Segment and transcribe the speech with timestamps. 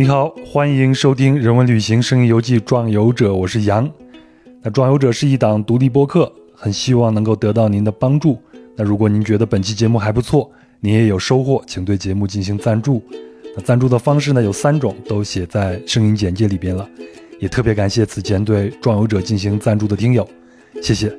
[0.00, 3.86] 你好，欢迎收听《人文旅行声音游记·壮游者》，我是杨。
[4.62, 8.38] 那《壮游者》是一档独立播客，很希望能够得到您的帮助。
[8.76, 10.50] 那如果您觉得本期节目还不错，
[10.80, 13.02] 您也有收获，请对节目进行赞助。
[13.54, 16.88] 那赞助的方式呢有三种，都写在声音简介里边了。
[17.38, 20.26] 也特别感谢此前对《壮游者》进行赞助的听友，
[20.80, 21.14] 谢谢。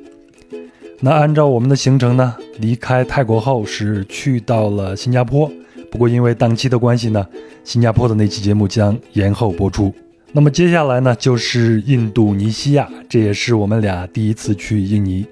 [0.98, 5.48] 那按照我们的行程呢，离开泰国后是去到了新加坡。
[5.92, 7.28] 不过因为档期的关系呢，
[7.64, 9.92] 新加坡的那期节目将延后播出。
[10.32, 15.26] 那么接下来呢，就是印度尼西亚，这也是我们俩第一次去印尼。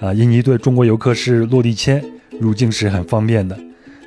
[0.00, 2.04] 啊，印尼对中国游客是落地签，
[2.38, 3.58] 入境是很方便的。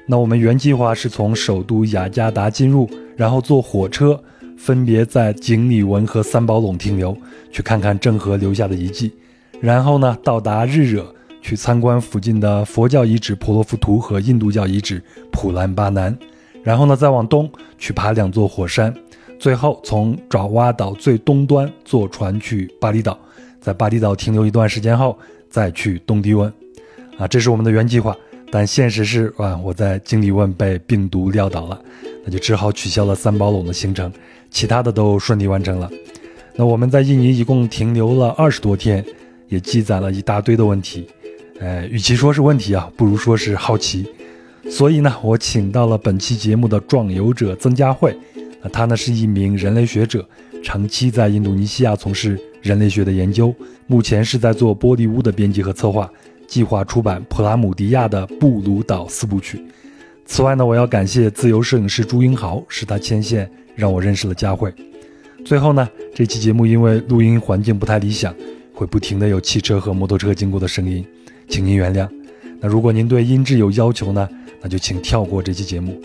[0.06, 4.22] 那我们原计划是从首都雅加达进入，然后坐火车，
[4.56, 7.18] 分别在景里文和三宝垄停留，
[7.52, 9.12] 去看看郑和留下的遗迹，
[9.59, 11.12] 然后呢，到达日惹。
[11.48, 16.14] 去参观附近的佛教遗址婆罗浮屠和印度教遗址普兰巴南，
[16.62, 18.94] 然后呢，再往东去爬两座火山，
[19.40, 23.18] 最后从爪哇岛最东端坐船去巴厘岛，
[23.62, 25.18] 在巴厘岛停留一段时间后
[25.50, 26.52] 再去东帝汶。
[27.18, 28.14] 啊，这是我们的原计划，
[28.52, 31.81] 但现实是啊，我在经里汶被病毒撂倒了，
[32.25, 34.12] 那就只好取消了三宝垄的行程，
[34.52, 35.90] 其他的都顺利完成了。
[36.58, 39.02] 那我们在印尼一共停留了二十多天，
[39.48, 41.08] 也积攒了一大堆的问题。
[41.59, 44.05] 呃，与其说是问题啊，不如说是好奇。
[44.69, 48.16] 所以呢，我请到了本期节目的壮游者曾佳慧。
[48.61, 50.28] 那她呢是一名人类学者，
[50.63, 53.53] 长期在印度尼西亚从事人类学的研究，
[53.88, 56.11] 目前是在做《玻璃屋》的编辑和策划，
[56.47, 59.61] 计划出版普拉姆迪亚的布鲁岛四部曲。
[60.25, 64.73] 此外呢，我要感谢自由摄影师朱英豪，是他牵线让我认识了佳慧。
[65.45, 68.35] 最后呢，这期节目因为录音环境不太理想，
[68.73, 71.05] 会不停的有汽车和摩托车经过的声音。
[71.48, 72.08] 请您原谅。
[72.59, 74.28] 那如果您对音质有要求呢，
[74.62, 76.00] 那就请跳过这期节目。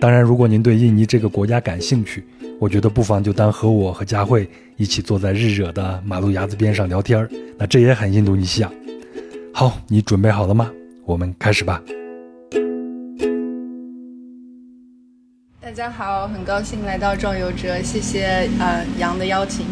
[0.00, 2.24] 当然，如果您对印尼这个国家感兴趣，
[2.58, 8.70] 我觉得不妨就当和我和佳慧一起坐在日惹的马路牙子边上聊天儿，那这也很印度尼西亚。
[9.52, 10.70] 好，你准备好了吗？
[11.04, 11.80] 我们开始吧。
[15.60, 19.66] 大家好，很高兴来到壮游者，谢谢呃杨的邀请。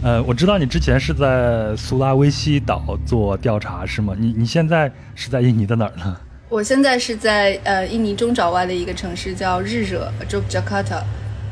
[0.00, 4.14] 呃，我知道你之前是在苏拉威西岛做调查，是吗？
[4.16, 6.16] 你你现在是在印尼的哪儿呢？
[6.48, 11.02] 我现在是在呃印尼中爪哇的一个城市叫日惹 （Jogjakarta）。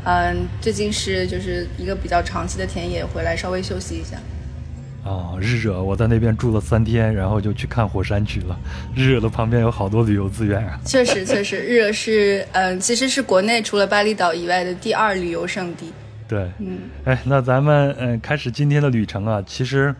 [0.04, 4.16] 嗯，最近是就是一个比较长期的田野，回来稍微休息一下。
[5.02, 8.56] 哦，日惹，我在那边住了三天，然后就去看火山去了。
[8.94, 10.78] 日惹的旁边有好多旅游资源啊。
[10.84, 15.92] 确实，确实，日惹是嗯，其实是国内除了巴厘岛以外的第二旅游胜地。
[16.28, 19.42] 对，嗯，哎，那咱们嗯开始今天的旅程啊。
[19.46, 19.94] 其实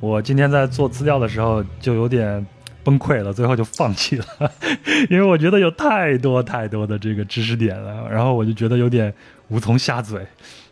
[0.00, 2.44] 我今天在做资料的时候就有点
[2.82, 4.24] 崩溃了，最后就放弃了，
[5.10, 9.12] 因为我觉得有太多太多的这个知识点了，然后我就觉得有点
[9.48, 10.26] 无从下嘴。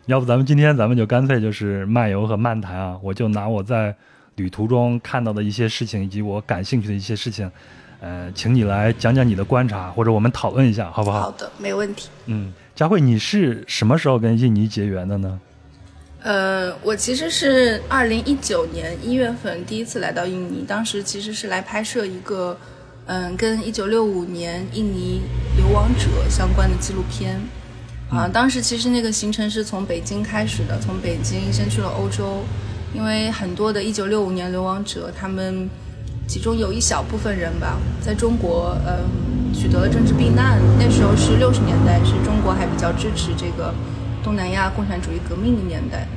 [0.07, 3.95] 要不咱们今天咱们就干脆就是漫游和漫谈啊，我就拿我在
[4.35, 7.49] 旅途中看到的一些事情以及我感兴趣的一些事情，
[7.99, 11.21] 呃，请你来讲讲你的观察，或者我们讨论一下，好不好？
[11.21, 12.09] 好的，没问题。
[12.25, 12.53] 嗯。
[12.77, 15.39] 佳慧，你是什么时候跟印尼结缘的呢？
[16.21, 22.55] 呃，我其实是二零一九年一月份第一次来到印尼，当时其实是来拍摄一个，
[23.07, 25.21] 嗯，跟一九六五年印尼
[25.57, 27.41] 流亡者相关的纪录片。
[28.11, 32.43] 啊，当时其实那个行程是从北京开始的，从北京先去了欧洲，
[32.93, 35.67] 因为很多的一九六五年流亡者，他们
[36.27, 39.36] 其中有一小部分人吧，在中国，嗯。
[39.53, 43.73] 取得了政治避难，那时候是六十年代，是中国还比较支持这个
[44.23, 46.07] 东南亚共产主义革命的年代。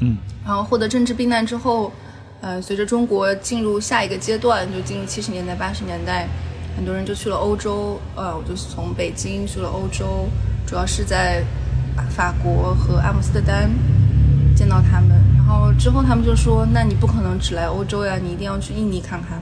[0.00, 1.92] 嗯，然后获得政治避难之后，
[2.40, 6.28] 呃，随着中国进入下一个阶段，就进入七十年代、八十年代，
[6.76, 8.00] 很多人就去了欧洲。
[8.16, 10.28] 呃，我就从北京去了欧洲，
[10.66, 11.42] 主要是在
[12.10, 13.70] 法国和阿姆斯特丹
[14.54, 15.10] 见到他们。
[15.36, 19.40] 然后之后他们就说：“那你不可能只来欧洲呀，你一定要去印尼看看。”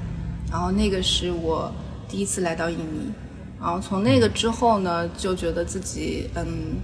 [0.50, 1.72] 然后那个是我
[2.12, 3.10] 第一次来到印尼。
[3.58, 6.76] 然后从那个之后呢，就觉得自己嗯，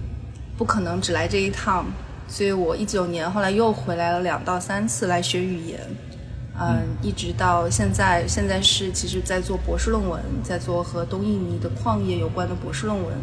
[0.57, 1.85] 不可能只来这一趟，
[2.27, 5.79] 所以我一九年后来又回来了两到三次来学语言，
[6.59, 13.13] 嗯，一直到现在，现在是其实在做博士论文，在做和东印尼的矿业有关的博士论文。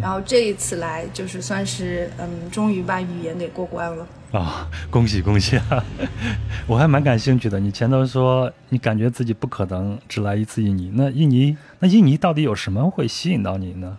[0.00, 4.06] 然后这一次来，就是算是嗯，终于把语言给过关了
[4.38, 4.68] 啊！
[4.90, 5.84] 恭喜恭喜啊！
[6.66, 7.58] 我还蛮感兴趣的。
[7.58, 13.98] 你前头说你感觉自己不可能只来一次印尼，那印尼那印尼到底有什么会吸引到你呢？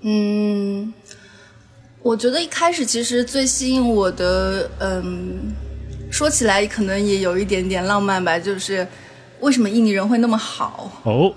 [0.00, 0.92] 嗯，
[2.02, 5.52] 我觉得一开始其实最吸引我的，嗯，
[6.10, 8.84] 说起来可能也有一点点浪漫吧，就是
[9.38, 10.90] 为什么印尼人会那么好？
[11.04, 11.32] 哦，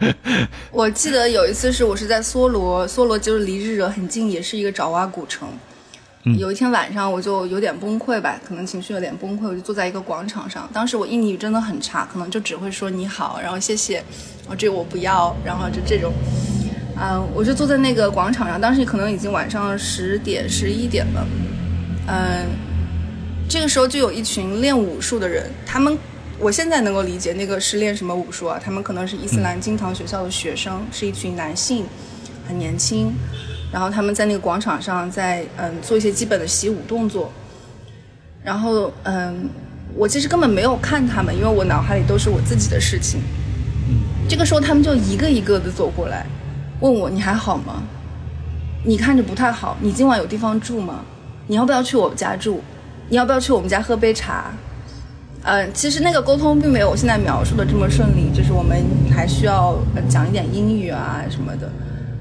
[0.70, 5.48] 我记得有一次是我是在梭罗，梭罗就是离日惹很近，也是一个爪哇古城。
[6.38, 10.68] 有一天晚上我就有点崩溃吧，可能情绪有点崩溃，我就坐在一个广场上。
[10.72, 13.98] 当时我印尼语真的很差，可能就只会说你好，然后谢谢，
[14.48, 16.12] 哦这个我不要，然后就这种。
[16.96, 21.26] 嗯，我就坐在那个广场上，当时可能已经晚上十点十一点了。
[22.06, 22.46] 嗯，
[23.48, 25.96] 这个时候就有一群练武术的人，他们。
[26.38, 28.58] 我现在能够理解那个是练什么武术啊？
[28.60, 31.84] 他们可能是伊斯兰金堂学校的学生，是一群男性，
[32.48, 33.14] 很年轻，
[33.72, 37.32] 然后他们在那个广场上在嗯做一些基本的习武动作，
[38.44, 39.48] 然后嗯，
[39.96, 43.20] 我其实根本没有看他们，因为我脑海里都是我自己的事情。
[44.28, 46.26] 这个时候他们就一个一个的走过来，
[46.80, 47.82] 问我你还好吗？
[48.84, 51.00] 你看着不太好，你今晚有地方住吗？
[51.46, 52.60] 你要不要去我们家住？
[53.08, 54.52] 你要不要去我们家喝杯茶？
[55.44, 59.76] 嗯，其实那个沟通并没有我现在描述的这么顺利，就是我们还需要
[60.08, 61.70] 讲一点英语啊什么的。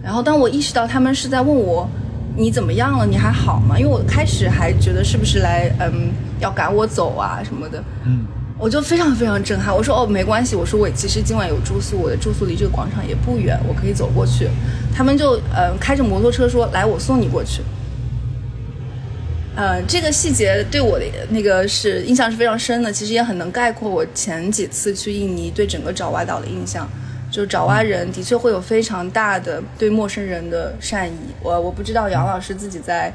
[0.03, 1.87] 然后当我意识到他们是在问我
[2.35, 3.77] 你怎么样了，你还好吗？
[3.77, 8.25] 因为我开始还觉得是不是来嗯要赶我走啊什么的，嗯，
[8.57, 9.75] 我就非常非常震撼。
[9.75, 14.49] 我说哦没关系，我说我其实今晚有住宿，我的住宿离这个广场也不远，我可以走过去。
[14.95, 17.61] 他们就嗯开着摩托车说来我送你过去。
[19.53, 26.89] 呃，这个细节对我的那个是印象是非常深的，其实也很能概括我前几次去印尼对整个爪哇岛的印象。
[27.31, 31.17] 就是爪哇人的确会有非常大的对陌生人的善意。
[31.41, 33.11] 我我不知道杨老师自己在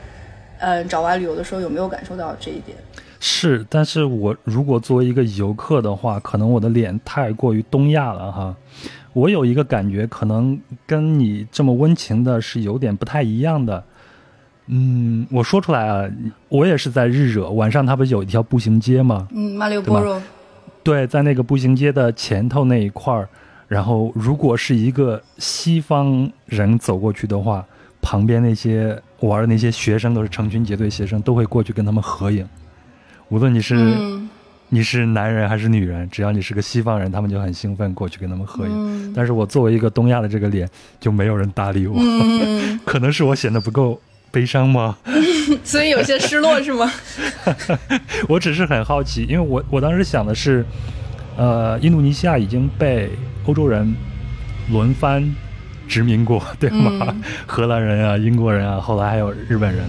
[0.59, 2.77] 呃爪哇旅游的时候有没有感受到这一点。
[3.21, 8.57] 是，但是我如果作为一个游客的话，可能我的脸太过于东亚了哈。
[9.13, 13.83] 我有一个感觉，可能跟你这么温情的是有点不太一样的。
[14.67, 16.07] 嗯，我说出来啊，
[16.49, 19.27] 我也是在日惹晚上，它不是有一条步行街吗？
[19.33, 20.23] 嗯，马里波罗。
[20.83, 23.29] 对，在那个步行街的前头那一块儿，
[23.69, 27.65] 然后如果是一个西方人走过去的话，
[28.01, 32.47] 旁边那些玩的那些学生都是成群结队，学生都会过去跟他们合影。
[33.29, 33.97] 无论你是
[34.69, 39.13] 你是男人还是女人，只要你是个西方人，他们就很兴奋过去跟他们合影。
[39.15, 40.69] 但是我作为一个东亚的这个脸，
[41.01, 41.97] 就没有人搭理我，
[42.85, 44.01] 可能是我显得不够。
[44.33, 44.99] 悲伤吗？
[45.65, 46.93] 所以有些失落是吗？
[48.29, 50.63] 我只是很好奇，因为我我当时想的是，
[51.39, 53.09] 呃，印度尼西亚已经被
[53.47, 53.95] 欧洲人
[54.71, 55.35] 轮番
[55.89, 57.15] 殖民过，对吗？
[57.47, 59.85] 荷兰人啊，英国人啊，后来还有日本人。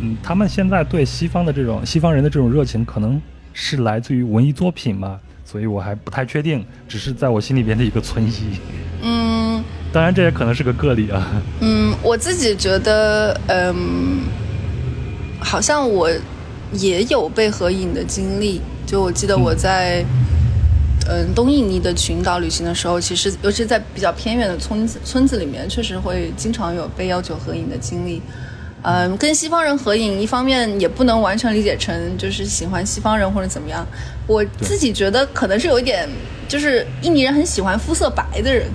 [0.00, 3.20] 嗯，他们现在对西方的这种西方人的这种热情，可能
[3.52, 5.18] 是来自于文艺作品嘛？
[5.44, 8.58] 所以我还不太确定，只是在我心里边的一个存疑。
[9.02, 9.62] 嗯。
[9.92, 11.24] 当然，这也可能是个个例啊。
[11.60, 14.22] 嗯，我自己觉得，嗯，
[15.38, 16.10] 好像我
[16.72, 18.60] 也有被合影的经历。
[18.84, 20.33] 就我记得我在嗯
[21.34, 28.22] 东印尼的群岛旅行的时候，其实尤其在比较偏远的村子村子里面，确实会经常有被要求合影的经历。
[28.82, 33.86] 嗯，跟西方人合影，一方面也不能完全理解成就是喜欢西方人或者怎么样。
[34.26, 36.08] 我自己觉得可能是有一点，
[36.46, 38.66] 就是印尼人很喜欢肤色白的人。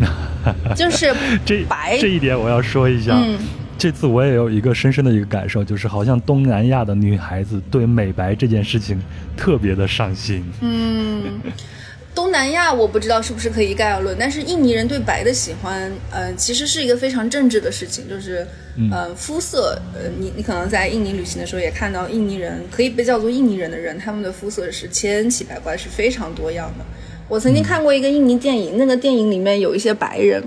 [0.74, 1.14] 就是
[1.44, 3.38] 这白这一点我要说一下，嗯
[3.76, 9.00] 这次我也有一个深深的一个感受，就是好像东南亚的女孩子对美白这件事情
[9.36, 10.44] 特别的上心。
[10.62, 11.22] 嗯，
[12.14, 18.44] 东南亚我不知道是不是可以一概而论，但是印尼人对白的喜欢，呃，其实是一个非常政治的事情，就是
[18.90, 26.84] 呃肤色，呃你你可能在印尼旅行的时候也看到印尼人可以被叫做印尼人的人，他们的肤色是千奇百怪，是非常多样的。
[27.28, 30.42] 我曾经看过一个印尼电影，那个电影里面有一些白人，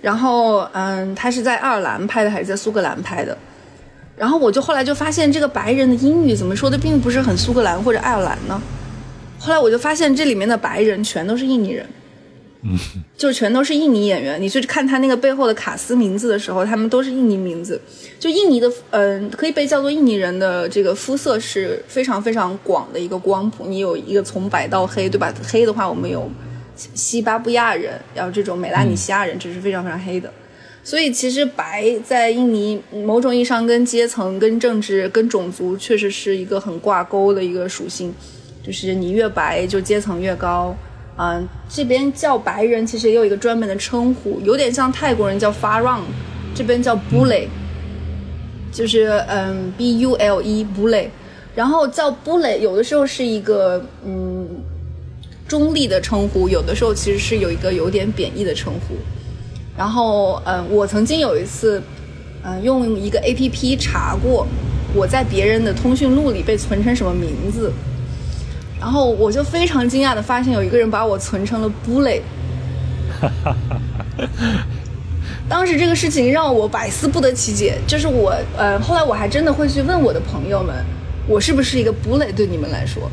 [0.00, 3.36] 然后嗯，他是在爱尔兰拍的还是在苏格兰拍的？
[4.16, 8.62] 然后我就后来就发现，这个白人的英语怎么说的并不是很苏格兰或者爱尔兰呢？
[9.44, 11.86] 后来我就发现，这里面的白人全都是印尼人。
[12.62, 12.78] 嗯，
[13.14, 14.40] 就全都是印尼演员。
[14.40, 17.78] 你去看他那个背后的卡斯名字的时候，他们都是印尼名字。
[18.18, 23.66] 就印尼的，嗯，可以被叫做印尼人的这个肤色是非常非常广的一个光谱。
[23.66, 25.30] 你有一个从白到黑，对吧？
[25.46, 26.26] 黑的话，我们有
[26.74, 30.32] 西巴布亚人，然后这种美拉尼西亚人，这是非常非常黑的。
[30.82, 38.14] 所以其实白在印尼某种意义上跟阶层、跟政治、跟种族确实是一个很挂钩的一个属性，
[38.64, 40.74] 就是你越白，就阶层越高。
[41.16, 46.00] 嗯，这边叫白人，其实也有一个专门的称呼，有点像泰国人叫 Farang，
[46.54, 47.46] 这边叫 Bule，
[48.72, 51.08] 就是嗯 B U L E Bule，
[51.54, 54.48] 然后叫 Bule 有的时候是一个嗯
[55.46, 58.96] 中立的称呼，有的时候其实是有一个有点贬义的称呼。
[59.76, 61.80] 然后嗯，我曾经有一次
[62.42, 64.48] 嗯用一个 A P P 查过
[64.92, 67.70] 我在别人的通讯录里被存成什么名字。
[68.84, 72.20] 然后我就非常惊讶的发现有一个人把我存成了 bully。
[75.48, 80.74] 当时这个事情让我百思不得其解，就是我呃，后来我还真的会去问我的朋友们，
[81.26, 83.10] 我是不是一个 bully 对你们来说？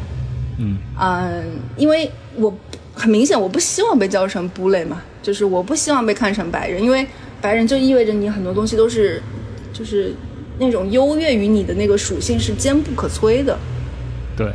[0.57, 1.45] 嗯嗯，
[1.77, 2.53] 因为我
[2.93, 7.07] 很明显我不希望被叫成 bully 嘛，就是我不希望被看成白人，因为
[7.39, 9.23] 白人就意味着你很多东西都是
[9.71, 10.13] 就是
[10.59, 13.57] 那种优越于你的那个属性是坚不可摧的。
[14.35, 14.51] 对，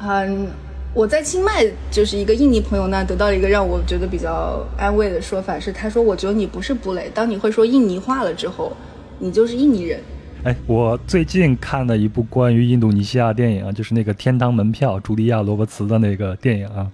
[0.00, 0.48] 嗯。
[0.94, 8.72] 我在清迈就是一个印尼朋友那得到了一个让我觉得比较安慰的说法，是他说：“我觉得你不是布雷，当你会说印尼话了之后，
[9.18, 10.00] 你就是印尼人。”
[10.44, 16.90] 哎，我最近看了一部关于印度尼西亚电影啊，就是那个《天堂门票》，茱莉亚·罗伯茨的那个电影啊，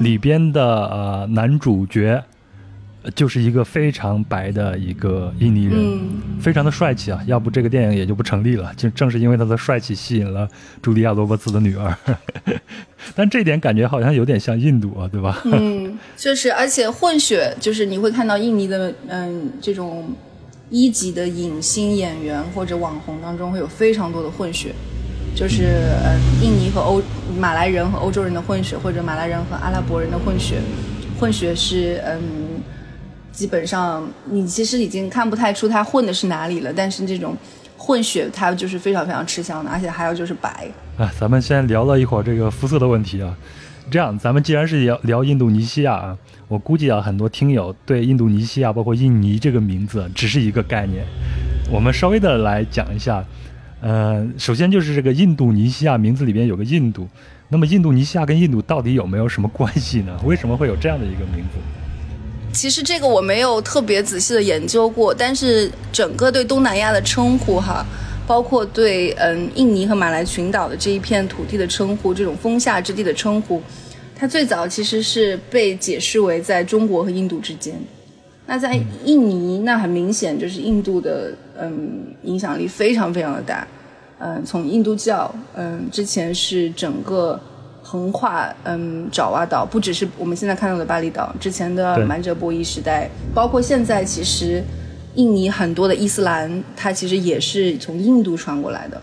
[0.00, 2.22] 里边的呃男主角。
[3.16, 6.00] 就是一个非常白的一个印尼人，
[6.40, 7.20] 非常的帅气啊！
[7.26, 8.72] 要不这个电影也就不成立了。
[8.76, 10.48] 就正是因为他的帅气，吸引了
[10.80, 11.92] 茱莉亚·罗伯茨的女儿。
[13.16, 15.42] 但这点感觉好像有点像印度啊，对吧？
[15.46, 20.14] 嗯，就是，而且混血，就是你会看到印尼的，嗯，这种
[20.70, 24.72] 一级的影星演员或者网红当中会有非常多的混血，
[25.34, 27.02] 就是嗯，印尼和欧
[27.36, 30.60] 马来人和欧洲人的混血，或者马来人和阿拉伯人的混血，
[31.18, 32.51] 混血是嗯。
[33.32, 36.72] 基本上，你其实已经看不太出他混的是哪里了。
[36.72, 37.36] 但是这种
[37.76, 40.68] 混血，它就是非常非常吃香的，而且还有就是白。
[40.98, 43.36] 啊，咱们先聊了一会儿这个肤色的问题啊。
[43.90, 51.04] 这样，咱们既然是聊聊印度尼西亚啊，我估计啊，很多听友对印度尼西亚，包括印尼这个名字，只是一个概念。
[51.70, 53.24] 我们稍微的来讲一下。
[53.80, 57.08] 呃，首先就是这个印度尼西亚名字里边有个印度，
[57.48, 60.16] 那么印度尼西亚跟印度到底有没有什么关系呢？
[60.24, 61.58] 为什么会有这样的一个名字？
[62.52, 67.84] 其实这个我没有特别仔细的研究过，但是整个对东南亚的称呼哈，
[68.26, 73.60] 包括对嗯印尼和马来群岛的这一片土地的称呼，这种风下之地的称呼，
[74.14, 77.74] 它最早其实是被解释为在中国和印度之间。
[78.46, 83.66] 那在印尼，那很明显就是印度的嗯影响力非常非常的大，
[84.18, 87.40] 嗯，从印度教嗯之前是整个。
[87.92, 94.64] 横跨嗯爪哇岛，不只是我们现在看到的巴厘岛，之前的满者波伊时代，包括现在，其实
[95.16, 98.98] 印尼很多的伊斯兰，它其实也是从印度传过来的。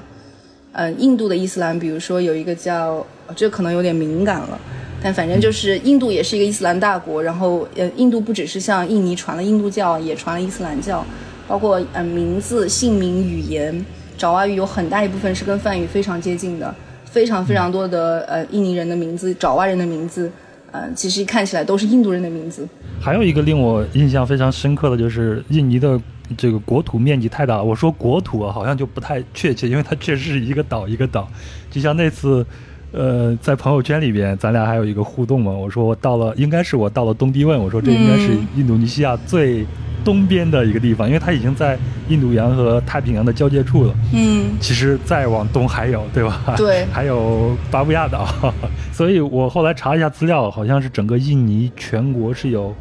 [0.72, 3.06] 嗯，印度的伊斯兰，比如说有一个叫，
[3.36, 4.60] 这可能有点敏感了，
[5.04, 7.22] 但反正就是印度也是一个伊斯兰大国。
[7.22, 11.06] 然后呃，印度不只是向印尼传了印度教，也传了伊斯兰教，
[11.48, 13.86] 包括嗯名字、姓名、语言，
[14.18, 16.74] 爪哇语有很大一部分是跟梵语非常接近的。
[17.12, 20.32] 非常非常多的呃印尼人的名字，爪哇人的名字，
[20.72, 22.68] 呃，其实看起来都是印度人的名字。
[23.02, 26.00] 还有一个令我印象非常深刻的就是印尼的
[26.38, 27.64] 这个国土面积太大了。
[27.64, 31.28] 我说国土啊，好像就不太确切，因为它确实是一个岛一个岛。
[31.72, 32.46] 就像那次，
[32.92, 35.52] 呃，在朋友圈里边，咱俩还有一个互动嘛。
[35.52, 37.60] 我说我到了，应该是我到了东帝汶。
[37.60, 39.66] 我说这应该是印度尼西亚最。
[40.02, 41.78] 东边的一个地方，因为它已经在
[42.08, 43.94] 印度洋和太平洋的交界处了。
[44.14, 46.56] 嗯，其实再往东还有，对吧？
[46.56, 48.26] 对， 还有巴布亚岛。
[48.94, 52.74] 所以我后来查一下资料，好像是整个印尼全国是有，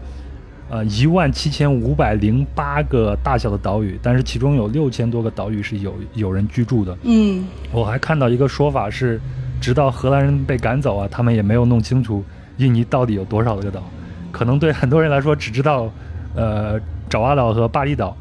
[0.71, 6.97] 呃，一万七千五百零八个大小的岛屿，但是其中有六千多个岛屿是有有人居住的。
[7.03, 9.21] 嗯，我还看到一个说法是，
[9.61, 12.25] 直到荷兰人被赶走啊，他们也没有弄清楚
[12.57, 13.83] 印尼到底有多少个岛。
[14.31, 15.91] 可能对很多人来说，只知道，
[16.35, 16.81] 呃。
[17.11, 18.15] 爪哇岛和巴厘岛，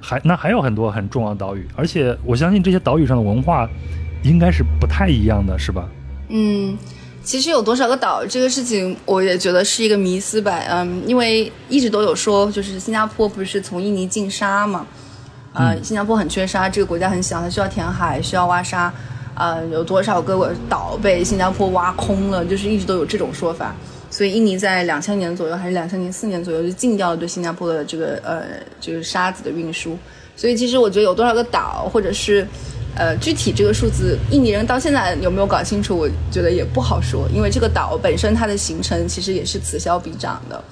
[0.00, 3.70] 还那还有很多很重要的岛屿，而且我相信这些岛屿上的文化
[4.24, 5.88] 应该是不太一样的，是吧？
[6.30, 6.76] 嗯，
[7.22, 10.58] 其实有多少个岛这个事情，我也觉得是一个迷思吧。
[10.68, 14.84] 嗯，因为一直都有说，就是新加坡不是从印尼进沙嘛？
[15.52, 18.92] 呃，新加坡很缺沙，这个国家很小，它需要填海，需要挖沙。
[19.34, 22.44] 呃，有多少个岛被新加坡挖空了？
[22.44, 23.74] 就是一直都有这种说法。
[24.10, 28.44] 所以印尼在两千年左右，还是两千零四年左右，就禁掉了对新加坡的这个呃，
[28.80, 29.98] 就是沙子的运输。
[30.36, 32.46] 所以其实我觉得有多少个岛，或者是，
[32.94, 37.28] 呃，具体这个数字，印尼人到现在有没有搞清楚，我觉得也不好说。
[37.34, 40.64] 因为这个岛本身它的形成其实也是此消彼长的。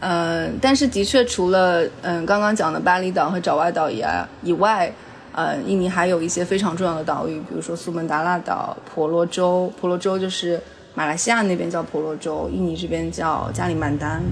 [0.00, 4.92] 嗯，但是的确除了嗯刚刚讲的巴厘岛和爪哇岛以外，以外，
[5.36, 9.72] 呃，印尼还有一些非常重要的岛屿，比如说苏门答腊岛、婆罗洲。
[9.80, 10.60] 婆罗洲就是。
[10.98, 14.22] 马来西亚那边叫婆罗洲，印尼这边叫加里曼丹，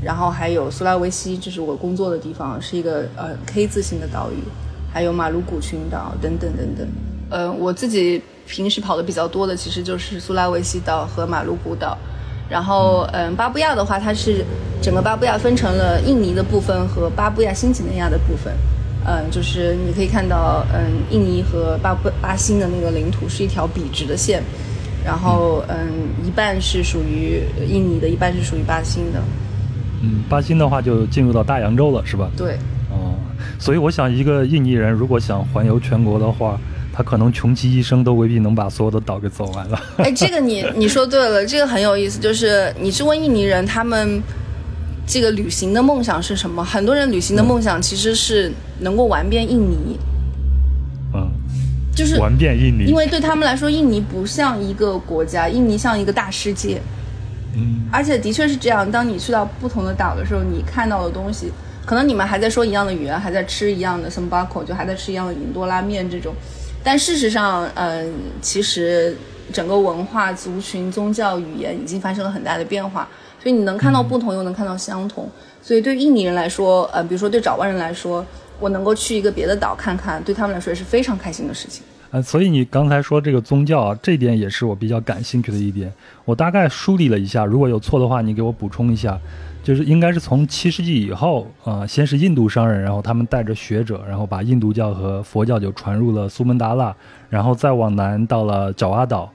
[0.00, 4.36] 然后还有苏拉维西，这是我工作的地方，是一个呃 K 字形的岛屿，
[4.92, 6.86] 还有马鲁古群岛等等等等。
[7.28, 11.98] 呃，我自己平时跑的比较多的其实就是苏拉维西岛和马鲁古岛，
[12.48, 14.44] 然后嗯，巴布亚的话，它是
[14.80, 18.54] 整个巴布亚分成了印尼的部分和巴布亚新几内亚的部分，
[19.06, 24.42] 嗯，就是你可以看到，嗯，印尼和巴布巴新的那个领土是一条笔直的线。
[25.02, 25.88] 然后嗯，
[26.22, 29.22] 一半是属于印尼的，一半是属于巴新的。
[30.02, 32.30] 嗯，巴新的话就进入到大洋洲了，是吧？
[32.36, 32.52] 对。
[32.90, 33.14] 哦，
[33.58, 36.60] 所以我想，一个印尼人如果想环游全国的话，
[36.92, 39.80] 他可能穷其一生都未必能把所有的岛给走完了。
[39.96, 42.18] 哎，这个你你说对了，这个很有意思。
[42.18, 44.22] 就是你是问印尼人，他们
[45.10, 46.64] 这个旅行的梦想是什么？
[46.64, 49.98] 很多人旅行的梦想其实是能够玩遍印尼。
[51.12, 51.28] 嗯，
[51.92, 56.80] 就是玩遍印尼，因为对他们来说，印尼不像一个国家，印尼像一个大世界。
[57.56, 58.88] 嗯，而且的确是这样。
[58.88, 61.50] 当你去到不同的岛的时候，你看到的东西，
[61.84, 66.32] 可能你们还在说一样的语言，还在吃一样的 s a m b a k o 就还在吃一样的银多拉面这种。
[66.84, 68.08] 但事实上，嗯，
[68.40, 69.16] 其实
[69.52, 73.08] 整个文化、族群、宗教、语言已经发生了很大的变化。
[73.42, 75.28] 所以你能看到不同，又能看到相同。
[75.62, 78.24] 所以对印尼人来说，呃，比如说对爪哇人来说，
[78.58, 81.82] 我能够去一个别的岛看看，对他们来说也是非常开心的事情。
[82.10, 85.92] 呃，所以你刚才说这个宗教啊，这点也是我比较感兴趣的一点。
[86.24, 89.18] 我大概梳理了一下，如果有错的话，你给我补充一下。
[89.62, 96.96] 就是应该是从七世纪以后，呃，先是印度商人，然后他们带着学者，然后把印度教和佛教就传入了苏门答腊，
[97.28, 99.30] 然后再往南到了爪哇岛。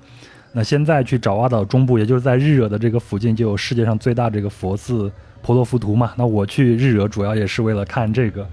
[0.58, 6.14] 那现在去爪哇岛中部，也就是在日惹的这个附近，就有世界上最大这个佛寺婆罗浮屠嘛。
[6.16, 8.48] 那我去日惹主要也是为了看这个，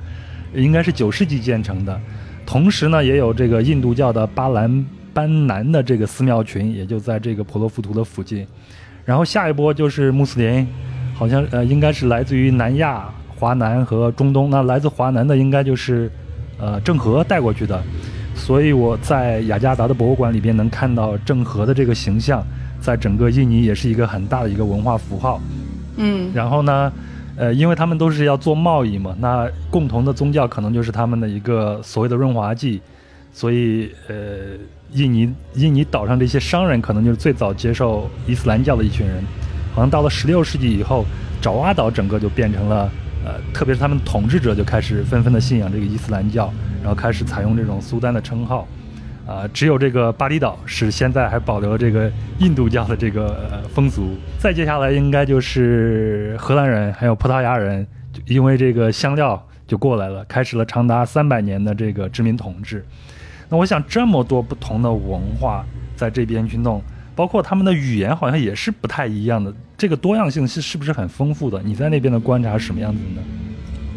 [0.52, 2.00] 应该是九世纪建成的。
[2.44, 8.44] 同时呢，也有这个印度教的巴兰班南的这个寺庙群，也就在这个婆罗浮屠的附近。
[9.04, 10.66] 然后下一波就是穆斯林，
[11.14, 14.50] 好像呃应该是来自于南亚、华南和中东。
[14.50, 16.11] 那来自华南的应该就是
[16.59, 17.80] 呃郑和带过去的，
[18.34, 22.44] 所以我在雅加达的博物馆里边能看到郑和的这个形象，
[22.80, 25.40] 在整个印尼也是一个很大的一个文化符号。
[25.96, 26.92] 嗯，然后呢？
[27.34, 32.78] 呃，因为他们都是要做贸易嘛，那共同的宗教可能就是他们的一个所谓的润滑剂，
[33.32, 34.14] 所以呃，
[34.92, 39.24] 印尼印尼岛上这些商人可能就是最早接受伊斯兰教的一群人，
[39.74, 41.06] 好像到了十六世纪以后，
[41.40, 42.90] 爪哇岛整个就变成了
[43.25, 48.66] 呃，特别是他们统治者就开始纷纷的信仰这个伊斯兰教，然后开始采用这种苏丹的称号。
[49.25, 54.16] 啊，只有这个巴厘岛是现在还保留这个印度教的这个风俗。
[54.36, 62.84] 再接下来应该就是荷兰人还有葡萄牙人，就因为这个香料就过来了，开始了长达三百年的这个殖民统治。
[63.49, 65.64] 那我想这么多不同的文化
[65.95, 66.82] 在这边去弄，
[67.14, 71.62] 包括他们的语言好像也是不太一样的，这个多样性是是不是很丰富的？
[71.62, 73.26] 你在那边的观察是什么样子的呢？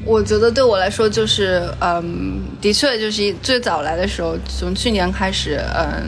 [0.05, 6.07] 我觉得对我来说就是，嗯，的确就是最早来的时候，从去年开始，嗯，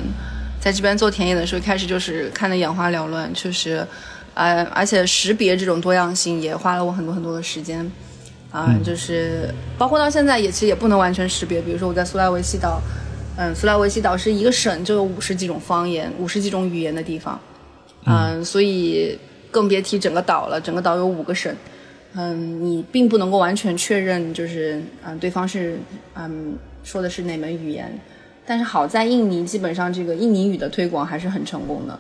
[0.62, 3.86] 在这边做田野的时候，开始就是看的眼花缭乱，确实，
[4.36, 7.91] 呃，而且识别这种多样性也花了我很多很多的时间，
[8.51, 12.79] 啊，就是包括到现在也其实也不能完全识别，比如说我在苏拉维西岛，
[13.36, 17.39] 嗯，苏拉维西岛是一个省就有五十几种方言、五十几种语言的地方，
[18.05, 19.17] 嗯，所以
[19.49, 21.51] 更别提整个岛了，整个岛有五个省。
[22.19, 25.77] 嗯，你并不能够完全确认，就是嗯，对方是
[26.15, 27.95] 嗯说的是哪门语言，
[28.43, 31.99] 但是好在印尼基本上这个印尼语的推广还是很成功的。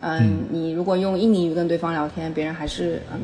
[0.00, 3.18] 嗯，你如果用印尼语跟对方聊天，别人还是嗯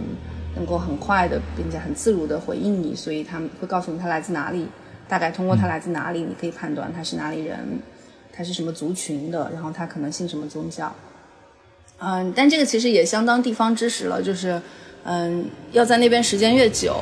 [0.56, 4.66] 能够很快的并且很自如的回应你，所以他们会告诉你他来自哪里，
[5.06, 7.58] 大概通过他来自哪里，你可以判断他是哪里人，
[8.32, 10.90] 他是什么族群的，然后他可能信什么宗教。
[11.98, 14.58] 嗯，但这个其实也相当地方知识了，就是。
[15.04, 16.96] 嗯，要在那边时间越久，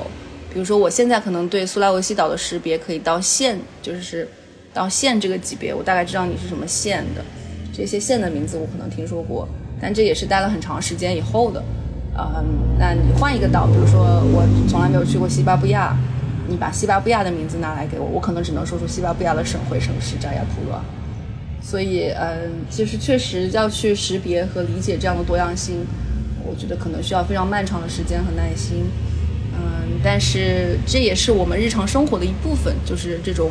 [0.52, 4.26] 比如说我现在可能对苏拉维西岛的识别可以到县，就是
[4.72, 7.24] 到县这个级别，我大概知道你是什么县的，
[7.72, 9.48] 这些县的名字我可能听说过，
[9.80, 11.62] 但这也是待了很长时间以后的。
[12.16, 12.44] 嗯，
[12.78, 14.00] 那你换一个岛，比如说
[14.32, 15.96] 我从来没有去过西巴布亚，
[16.48, 20.80] 你把西巴布亚的名字拿来给我，我可能只能说出西巴布亚的省会城市扎亚普勒。
[21.60, 25.84] 所以，嗯，其实确实要去识别和理解这样的多样性。
[26.48, 28.84] 我觉得可能需要非常漫长的时间和耐心，
[29.52, 33.50] 嗯，但是这也是我们日常生活的一部分，就是这种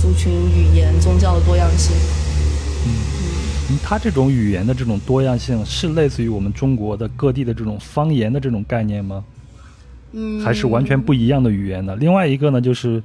[0.00, 1.94] 族群、语言、宗教的多样性。
[2.86, 9.22] 嗯，它这种语言的这种多样性是类似于我们中国的各地的这种方言的这种概念吗？
[10.12, 11.94] 嗯，还是完全不一样的语言呢？
[11.96, 13.02] 另外一个呢，就是，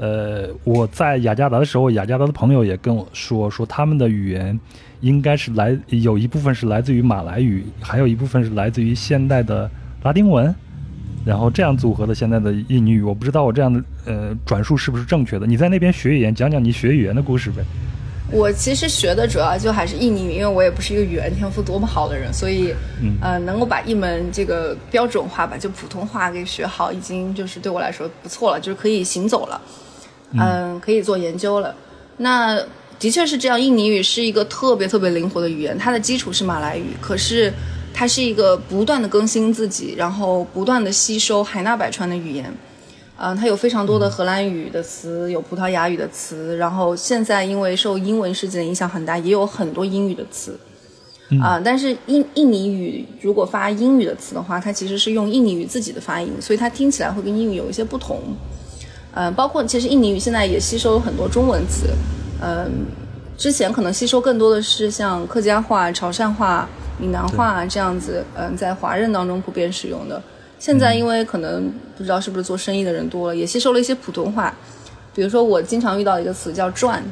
[0.00, 4.58] 呃，我在雅加达的时候，雅加达的朋友也跟我说，说他们的语言。
[5.00, 9.70] 应该是来有一部分是来自于马来语，还有一部分是来自于现代的
[10.02, 10.52] 拉丁文，
[11.24, 15.46] 然后这样组合的现在的印尼语，我不知道我这样的呃转述是不是正确的。
[15.46, 17.62] 你在那边学语言，讲讲你学语言的故事呗。
[18.32, 22.74] 我其实学的主要就还是印尼语，因为我也不是一个语言天赋多么好的人，所以
[23.22, 29.60] 呃能够把一门这个标准化吧，就普通话给学好，已经就是对我来说不错了，就是可以行走了，
[30.32, 31.74] 嗯，可以做研究了。
[32.18, 32.60] 那。
[33.00, 33.60] 的确是这样。
[33.60, 37.52] 印尼语是一个特别特别灵活的语言，它的基础是马来语，可是
[37.94, 42.52] 它是一个不断的更新自己，然后不断的吸收海纳百川的语言。
[43.16, 50.58] 嗯，它有非常多的荷兰语的词，有葡萄牙语的词，然后现在因为受英文世界的影响很大，也有很多英语的词。
[51.40, 58.20] 啊，但是印印尼语如果发英语的词的话，它其实是用印尼语自己的发音，所以它听起来会跟英语有一些不同。
[59.18, 61.88] 嗯，包括其实印尼语现在也吸收了很多中文词。
[62.40, 62.70] 嗯，
[63.36, 66.68] 之前可能吸收更多的是像客家话、潮汕话、
[67.00, 70.22] 闽南话这样子，嗯，在华人当中普遍使用的。
[70.60, 74.54] 现在因为可能不知道是不是做生意的人多了，也吸收了一些普通话。
[75.12, 77.02] 比如说我经常遇到一个词叫赚，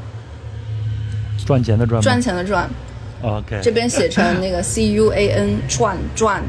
[1.45, 2.71] 赚钱的赚，赚钱的赚。
[3.23, 6.41] OK，这边写成那个 C U A N 赚赚，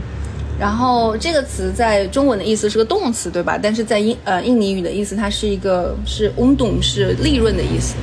[0.59, 3.59] 然后这个词在中文的意思是个动词，对吧？
[3.61, 7.95] 但是在印呃印尼语的意思，它是一个是 u n d n 是利润的意思。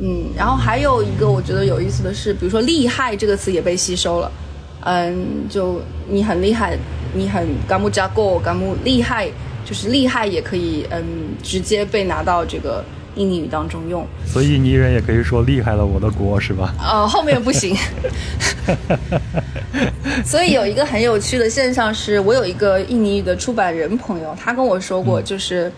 [0.00, 4.30] 嗯，然后还有一个我觉得有意思的是，比如说厉害这个词也被吸收了。
[4.82, 6.78] 嗯，就你很厉害，
[7.14, 9.28] 你很 gamu jago gamu 厉害，
[9.64, 11.04] 就是厉害也可以嗯
[11.42, 12.84] 直接被拿到这个。
[13.16, 16.74] 印尼语当中用，所以印尼人也可以说厉害了我的国，是吧？
[16.78, 17.76] 呃，后面不行。
[20.24, 25.70] 所以有一个很有趣的现象是，我有一个印尼语的出版人朋友，他跟我说过，就是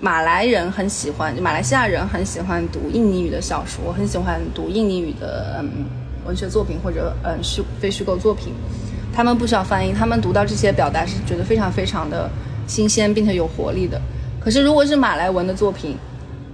[0.00, 5.86] 马来人很喜欢，马来西亚人很喜欢读印尼语的小说，很喜欢读印尼语的嗯
[6.26, 8.52] 文学作品或者嗯虚非虚构作品。
[9.14, 12.30] 他们不需要翻译，他们读到这些表达是觉得非常非常的
[12.66, 14.00] 新鲜，并且有活力的。
[14.40, 15.96] 可是如果是马来文的作品，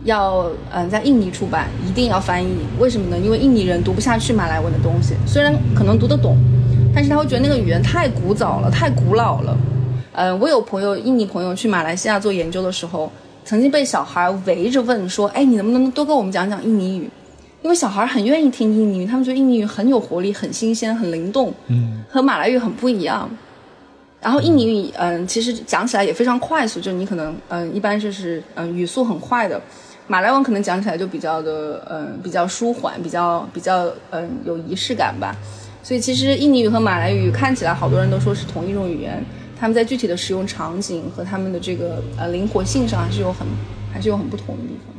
[0.05, 3.19] 要嗯，在印尼出版一定要翻译，为什么呢？
[3.19, 6.37] 因为印尼人读不下去马来文的东西，虽然可能读得懂，
[6.95, 9.57] 但是他会觉得那个语言太古早了，太古老了。
[10.13, 13.11] 嗯，我有朋友，印尼朋友去马来西亚做研究的时候，
[13.45, 17.09] 曾经被小孩围着问说：“哎，你能不能多跟我们讲讲印尼语？”
[17.63, 23.29] 因为小孩很愿意听印尼语，他们觉得印尼语很有活力、很新鲜、很灵动，嗯，和马来语很不一样。
[24.21, 29.61] 然后印尼语，嗯，其实讲起来也非常快速，就你可能，嗯，一般就是嗯语速很快的。
[30.09, 35.37] 马来文可能讲起来就比较的，嗯，比较舒缓，比较比较，嗯，有仪式感吧。
[35.83, 39.23] 所以其实印尼语和马来语看起来好多人都说是同一种语言，
[39.59, 43.47] 他们在具体的使用场景和他们的这个呃灵活性上还是有很
[43.93, 44.95] 还是有很不同的地方。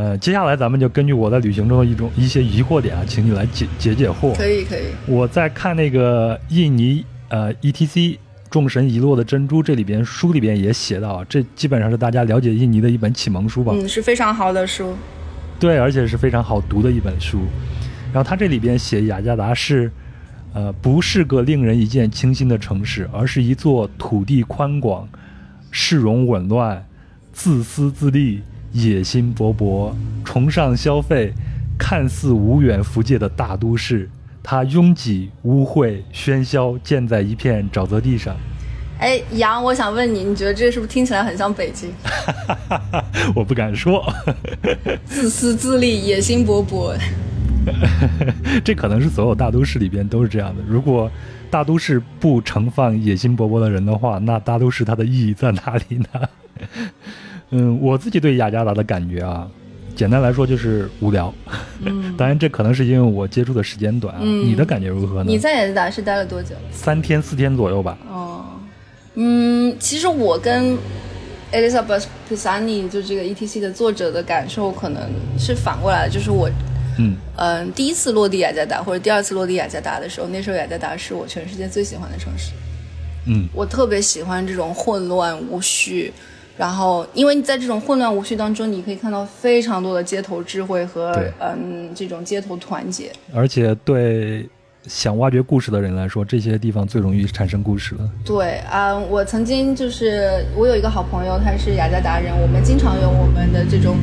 [0.00, 4.34] 呃，接下来咱们就根据我在旅行中的一种一些疑惑点啊，请你来解解解惑。
[4.36, 4.84] 可以可以。
[5.06, 8.16] 我在看那个印尼呃 ETC。
[8.52, 13.72] 众神遗落的珍珠，这里边书里边也写到，这基本上是大家了解印尼的一本启蒙书吧？
[13.74, 14.94] 嗯，是非常好的书。
[15.58, 17.40] 对，而且是非常好读的一本书。
[18.12, 19.90] 然后他这里边写雅加达是，
[20.52, 25.08] 呃，不是个令人一见倾心的城市，而是一座土地宽广、
[25.70, 26.84] 市容紊乱、
[27.32, 29.94] 自私自利、野心勃勃、
[30.26, 31.32] 崇尚消费、
[31.78, 34.10] 看似无远弗届的大都市。
[34.42, 38.36] 它拥挤、污秽、喧嚣，建在一片沼泽地上。
[38.98, 41.90] 哎，杨，我想问你，你觉得这是不是听起来很像北京？
[43.34, 44.04] 我不敢说。
[45.04, 46.96] 自私自利、野心勃勃。
[48.64, 50.62] 这可能是所有大都市里边都是这样的。
[50.66, 51.10] 如果
[51.50, 56.28] 大都市不盛放野心勃勃的人的话，那大都市它的意义在哪里呢？
[57.50, 59.48] 嗯，我自己对雅加达的感觉啊。
[59.94, 61.32] 简单来说就是无聊，
[61.80, 64.20] 嗯， 当然这可能是因为我接触的时间短啊。
[64.22, 65.24] 你的感觉如何呢？
[65.26, 66.54] 你在雅加达是待了多久？
[66.70, 67.98] 三天四天左右吧。
[68.08, 68.44] 哦，
[69.14, 70.76] 嗯，其实我跟
[71.52, 75.02] Elizabeth Pisani 就这个 ETC 的作者的感受可能
[75.38, 76.48] 是反过来的，就是我，
[76.98, 82.52] 嗯嗯，第一次落地雅加达或者第二次落地雅加达的时候，那时候雅加达是我全世界最喜欢的城市。
[83.26, 86.12] 嗯，我特别喜欢这种混乱无序。
[86.56, 93.10] 然后，因为你在这种混乱无序当中，你可以看到非常多的街头智慧和嗯这种街头团结。
[93.34, 94.48] 而且对
[94.86, 98.10] 想挖掘故事的人来说，这些地方最容易产生故事了。
[98.24, 103.96] 对啊，我曾经就是我有一个好朋友，他是雅加达人，我们经常用我们的这种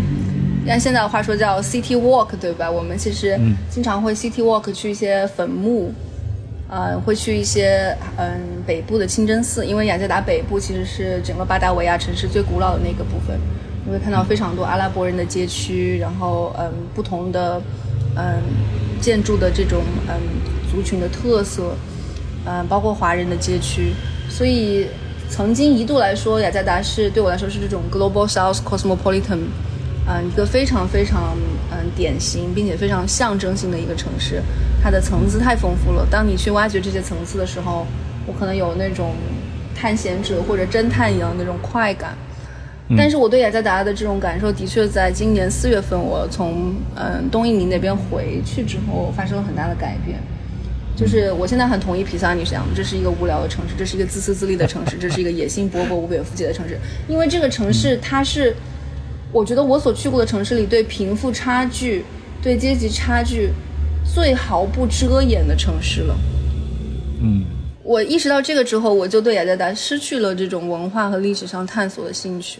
[0.67, 2.69] 按现在的话说叫 City Walk，对吧？
[2.69, 5.93] 我们其实经常会 City Walk 去一些坟墓。
[6.69, 13.39] 呃，会去一些嗯北部的清真寺，因为雅加达北部其实是整个巴达维亚城市最古老的那个部分，
[13.85, 17.59] 你会看到非常多阿拉伯人的街区，然后嗯不同的
[18.15, 18.41] 嗯
[19.01, 20.15] 建筑的这种嗯
[20.71, 21.73] 族群的特色，
[22.45, 23.93] 嗯包括华人的街区，
[24.29, 24.87] 所以
[25.27, 29.39] 曾经一度来说，雅加达是对我来说是这种 global south cosmopolitan。
[30.11, 31.37] 嗯，一个非常非常
[31.71, 34.41] 嗯典型并且非常象征性的一个城市，
[34.81, 36.07] 它的层次太丰富了。
[36.09, 37.85] 当你去挖掘这些层次的时候，
[38.25, 39.13] 我可能有那种
[39.75, 42.15] 探险者或者侦探一样的那种快感。
[42.97, 50.17] 但是我对雅加达的这种感受，的确在今年四月份，我从嗯东印尼那边回去之后，发生了很大的改变。
[50.95, 56.79] 就是我现在很同意皮萨尼讲的，这是一个无聊的城市，这是一个自私自利的城市，这是一个野心勃勃、无边无际的城市。
[57.07, 58.55] 因为这个城市，它是
[59.31, 62.03] 我觉得我所去过的城市里，对贫富差距、
[62.41, 63.49] 对阶级差距
[64.03, 66.17] 最毫不遮掩的城市了。
[67.21, 67.45] 嗯，
[67.83, 72.59] 我意识到这个之后，我就对雅加达失去了这种文化和历史上探索的兴趣。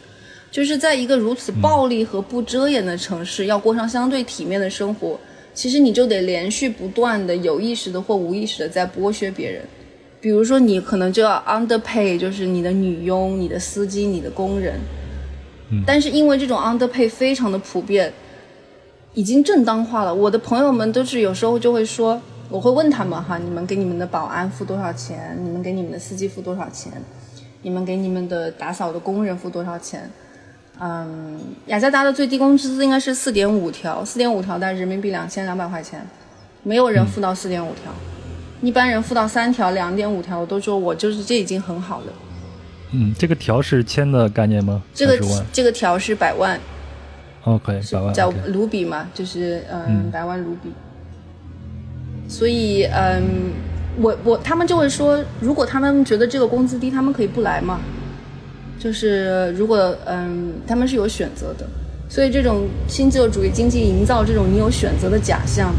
[0.51, 5.19] 就是在一个如此暴力和不遮掩的城市，要过上相对体面的生活，
[5.53, 9.62] 其实你就得连续不断的有意识的或无意识的在剥削别人。
[10.19, 14.79] 比如说，你可能就要 underpay，就是你的女佣、你的司机、你的工人。
[15.86, 18.12] 但是因为这种 underpay 非常的普遍，
[19.13, 20.13] 已经正当化了。
[20.13, 25.38] 我的朋友们都是有时候就会说，我会问他们哈，你们给你们的保安付多少钱？
[25.43, 26.91] 你们给你们的司机付多少钱？
[27.62, 30.10] 你们给你们的打扫的工人付多少钱？
[30.79, 36.01] 嗯，雅加达的最低工资应该是四点五条，四点五条大概人民币两千两百块钱，
[36.63, 37.91] 没有人付到四点五条，
[38.62, 42.13] 一般人付到三条、两点五条，我都说我就是这已经很好了。
[42.91, 44.82] 嗯，这个条是千的概念吗？
[44.93, 45.19] 这个
[45.54, 46.60] 这个条是百万
[47.43, 48.13] ，？OK，百万。
[48.13, 50.71] 叫卢比嘛，就是嗯嗯百万卢比。
[52.28, 53.52] 所以嗯，
[53.99, 57.80] 我我他们就会说，如果他们觉得这个工资低，他们可以不来嘛。
[58.80, 61.67] 就是如果嗯，他们是有选择的，
[62.10, 65.71] 所以这种新自由主义经济营造这种你有选择的假象，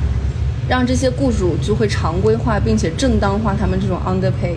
[0.68, 4.54] 让这些雇主就会常规化并且正当化他们这种 underpay。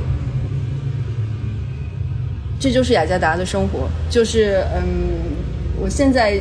[2.63, 4.81] 这就是雅加达的生活，就是嗯，
[5.81, 6.39] 我现在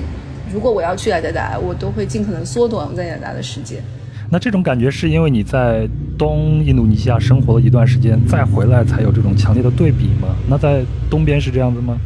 [0.52, 3.82] 如果我要去雅加达，我都会尽可能缩短我在雅加达的时间。
[4.30, 10.36] 那这种感觉是因为你在东印度尼西亚生活了一段时间，再回来才有这种强烈的对比吗？
[10.48, 11.98] 那在东边是这样子吗？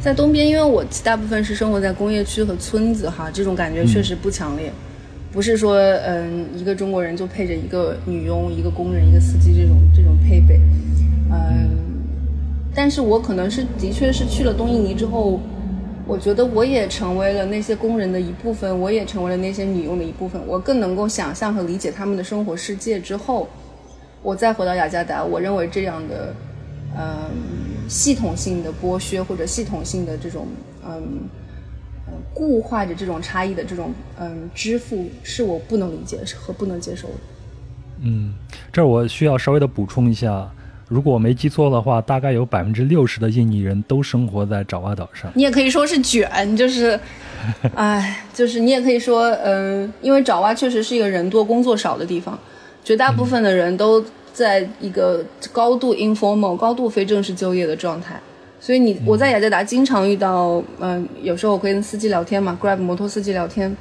[0.00, 4.72] 在东边，因为我大部分是生活在工业区和村子哈，这种感觉确实不强烈，
[5.30, 10.83] 不是说嗯一个中国人就配着一个女佣、一个工人、一个司机这种这种配备，嗯，
[12.74, 15.40] 但是我可能是的确是去了东印尼之后，
[16.06, 23.48] 我觉得我也成为了那些工人的一部分，我也成为了那些女佣的一部分，我更能够想象和理解他们的生活世界之后，
[24.22, 26.34] 我再回到雅加达，我认为这样的，
[26.96, 27.30] 嗯，
[27.88, 30.46] 系统性的剥削或者系统性的这种，
[30.84, 31.28] 嗯，
[32.34, 37.14] 固化着这种差异的这种，嗯，支付是我不能理解和不能接受的。
[38.00, 38.34] 嗯，
[38.72, 40.50] 这儿我需要稍微的补充一下，
[40.94, 45.28] 如果我没记错的话，大概有百分之六十的印尼人都生活在爪哇岛上。
[45.34, 46.96] 你也可以说是卷，就是，
[47.74, 52.38] 哎，就是你也可以说，嗯、因为爪哇确实是一个人多工作少的地方，
[52.84, 58.14] 绝大部分的人都在一个高度 informal、高度非正式就业的状态。
[58.60, 63.76] 所以你我在雅加达经常遇到，嗯、有时候我会跟司机聊天嘛，Grab 摩托司机聊天，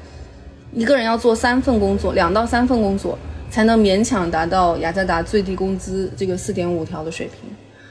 [0.74, 3.16] 一个人要做三份工作，两到三份工作，
[3.54, 7.48] 才能勉强达到雅加达最低工资这个四点五条的水平。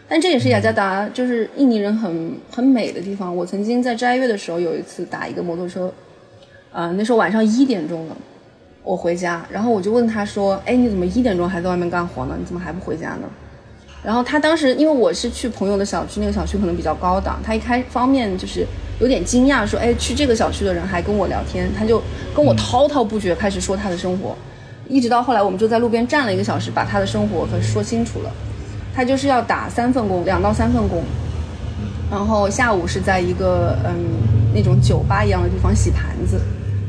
[0.08, 3.34] 但这也是雅加达就是印尼人很很美的地方。
[3.34, 5.92] 我曾经在斋月的时候有一次打一个摩托车，
[6.72, 8.16] 啊、那时候晚上一点钟了，
[8.82, 12.34] 我回家，然后我就问他说：“哎，你怎么一点钟还在外面干活呢？
[12.36, 13.30] 你怎么还不回家呢？”
[14.02, 18.66] 然后他当时因为我是去朋友的小区，那个小区可能比较高档，他一开方面就是
[19.00, 22.02] 有点惊讶，说：“哎，去这个小区的人还跟我聊天。”他就
[22.34, 24.36] 跟我滔滔不绝开始说他的生活，
[24.92, 28.30] 一直到后来我们就在路边站了一个小时，把他的生活可说清楚了。
[28.94, 31.02] 他就是要打三份工，两到三份工，
[32.10, 33.94] 然后下午是在一个嗯
[34.54, 36.38] 那种酒吧一样的地方洗盘子，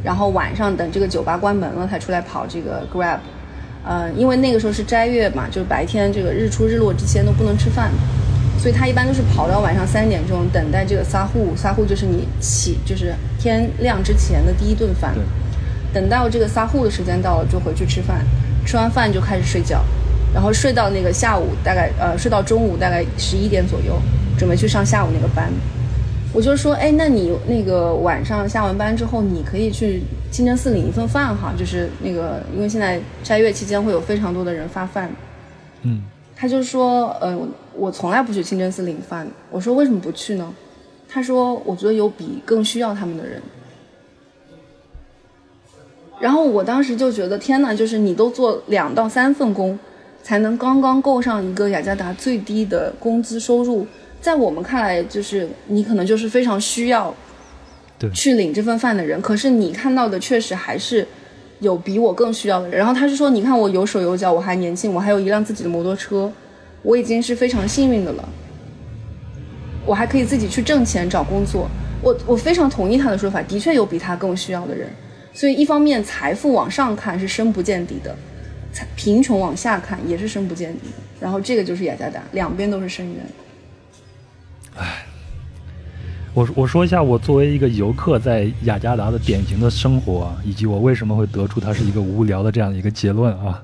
[0.03, 3.19] 然后晚上等这个酒吧关门了才出来跑这个 Grab，
[3.87, 7.89] 嗯，因为那个时候是斋月嘛，就是白天这个日出日落之前都不能吃饭，
[8.59, 15.15] 所以他一般都是跑到晚上三点钟等待这个撒户，撒户就是你起就是天亮之前的第一顿饭，
[15.93, 18.25] 等到这个撒户的时间到了就回去吃饭，
[18.65, 19.83] 吃完饭就开始睡觉。
[20.33, 24.01] 然后睡到那个下午大概呃睡到中午大概十一点左右，
[24.35, 25.51] 准备去上下午那个班。
[26.33, 30.01] 我就说，哎，那你那个晚上下完班之后，你可以去
[30.31, 35.11] 清真寺领一份饭哈，就是那个因为现在斋月期间会有非常多的人发饭。
[35.83, 36.01] 嗯，
[36.35, 37.37] 他就说，呃，
[37.75, 39.27] 我从来不去清真寺领饭。
[39.51, 40.51] 我说为什么不去呢？
[41.07, 43.39] 他说，我觉得有比更需要他们的人。
[46.23, 49.77] 然后我当时就觉得，天呐，就是你都做两到三份工，
[50.23, 53.85] 才能刚刚够上一个雅加达最低的工资收入，
[54.21, 57.13] 在我们看来，就是你可能就是非常需要
[57.99, 59.21] 对去领这份饭的人。
[59.21, 61.05] 可是你看到的确实还是
[61.59, 62.77] 有比我更需要的人。
[62.77, 66.31] 然后他是说，你看我有手有脚，我还年轻，我还有一辆自己的摩托车，
[66.83, 68.29] 我已经是非常幸运的了。
[69.85, 71.67] 我还可以自己去挣钱找工作，
[72.01, 74.87] 我我非常同意他的说法，的确有比他更需要的人。
[75.33, 78.15] 所以一方面财富往上看是深不见底的，
[78.95, 81.03] 贫穷往下看也是深不见底的。
[81.19, 83.25] 然后这个就是雅加达，两边都是深渊。
[84.75, 85.05] 唉，
[86.33, 93.63] 我我说一下我作为一个游客在雅加达的典型的生活，以及我为什么会得出它是一个无聊的这样的一个结论啊。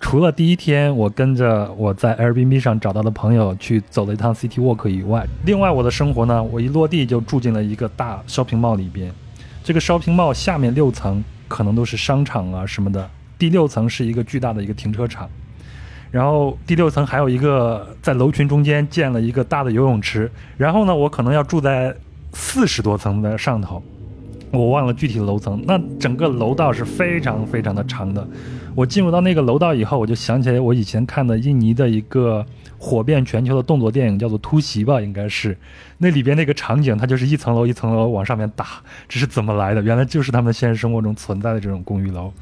[0.00, 9.12] 除了第一天我跟着我在 Airbnb 上找到的朋友去走了一趟 City Walk 以外，另外我的生活呢，我一落地就住进了一个大 shopping mall 里边。
[9.68, 13.06] 这个烧瓶帽下面六层可能都是商场啊什么的，
[13.38, 15.28] 第六层是一个巨大的一个停车场，
[16.10, 21.94] 然后第六层还有一个在楼群中间建了一个大的游泳池，然后呢，我可能要住在
[22.32, 23.82] 四十多层的上头，
[24.52, 25.62] 我忘了具体楼层。
[25.66, 28.26] 那整个楼道是非常非常的长的。
[28.78, 32.46] 我进入到那个楼道以后，我就想起来我以前看的印尼的一个。
[32.80, 35.58] 火遍全球的动作电影叫做《突袭》吧，应该是
[35.98, 38.66] 那里边那个场景，它就是一层楼一层楼往上面打，
[39.08, 39.82] 这是怎么来的？
[39.82, 42.32] 原来就是他们现实生活中存在的这种公寓楼。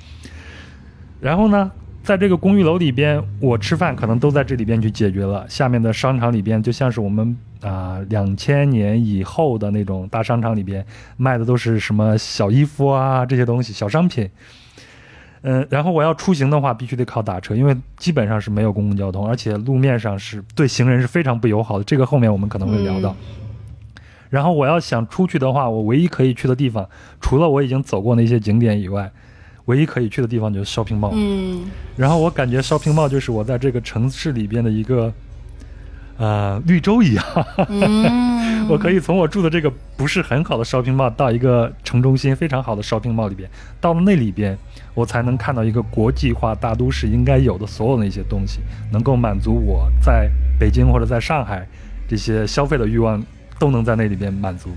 [1.22, 1.72] 然后呢，
[2.03, 5.46] 在这个公寓楼里边，我吃饭可能都在这里边去解决了。
[5.49, 10.85] 下面的商场里边，就像是我们啊两千年以后的那种大商场里边
[11.16, 14.29] 卖的都是什么小衣服啊这些东西，小商品。
[15.48, 21.85] 嗯，然后我要出行的话，必须得靠打车，因为基本上是没有公共交通，而且路面上是对行人是非常不友好的。
[21.85, 23.14] 这个后面我们可能会聊到。
[24.28, 26.85] 然后我要想出去的话，我唯一可以去的地方，
[27.20, 29.09] 除了我已经走过那些景点以外，
[29.66, 31.12] 唯一可以去的地方就是 shopping mall。
[31.14, 31.70] 嗯。
[31.94, 35.12] 然后我感觉 shopping mall 就是我在这个城市里边的一个。
[36.18, 37.24] 呃，绿洲一样，
[38.70, 43.46] 我可以从我住的这个不是很好的 shopping mall 到一个城中心非常好的 shopping mall 里边，
[43.83, 44.57] 到了那里边，
[44.94, 51.68] 我才能看到一个国际化大都市应该有的所有的一些东西，能够满足我在北京或者在上海
[52.09, 53.22] 这些消费的欲望，
[53.59, 54.70] 都能在那里边满足。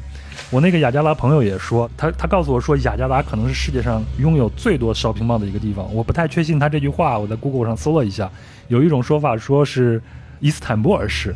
[0.52, 5.88] 我那个雅加达朋友也说，他他告诉我说，雅加达可能是世界上拥有最多 shopping mall 的一个地方。
[5.95, 8.30] 我不太确信他这句话，我在 Google 上搜了一下，
[8.67, 10.02] 有一种说法说是。
[10.39, 11.36] 伊斯坦布尔市，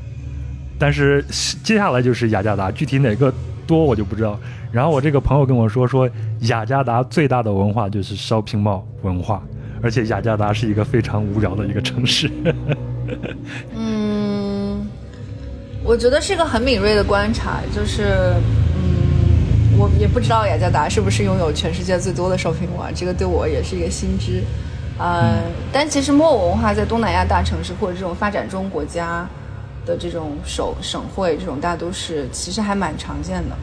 [0.80, 1.24] 但是
[1.64, 3.34] 接下来就是雅加达，具体哪个
[3.68, 4.40] 多我就不知道。
[4.72, 6.10] 然后我这个朋友跟我说，说
[6.42, 9.44] 雅加达最大的文化就是 shopping mall 文化，
[9.82, 12.32] 而且雅加达是一个非常无聊的一个城市。
[13.76, 14.88] 嗯，
[15.84, 18.34] 我觉得是一个很敏锐的观察，就是
[18.76, 24.42] 嗯，我也不知道雅加达是不是拥有全世界最多的 shopping mall，这个对我也是一个新知。
[25.00, 29.28] 呃，但其实木偶文化在东南亚大城市或者这种发展中国家
[29.86, 33.56] 的这种省省会、这种大都市，其实还蛮常见的。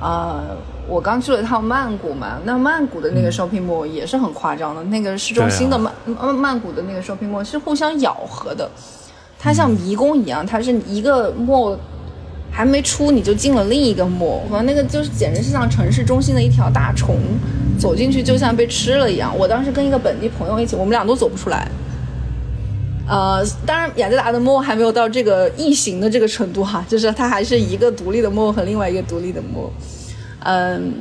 [0.00, 0.56] 呃，
[0.88, 8.68] 我刚去了一趟曼谷嘛，那曼谷的那个 shopping mall 也是很夸张的，那个市中心的曼曼曼谷的那个 shopping mall 是互相咬合的，
[9.38, 11.78] 它像迷宫一样，它是一个 mall
[12.54, 17.18] 还没出你就进了另一个 mall，和那个就是简直是像城市中心的一条大虫。
[17.76, 19.36] 走进去就像被吃了一样。
[19.36, 21.68] 我当时跟一个本地朋友一起，我们俩都走不出来。
[23.08, 29.68] 呃，当然雅加达的 mall 还没有到这个异形的这个程度哈，就是它还是一个独立的 mall 和另外一个独立的 mall。
[30.44, 30.94] 嗯，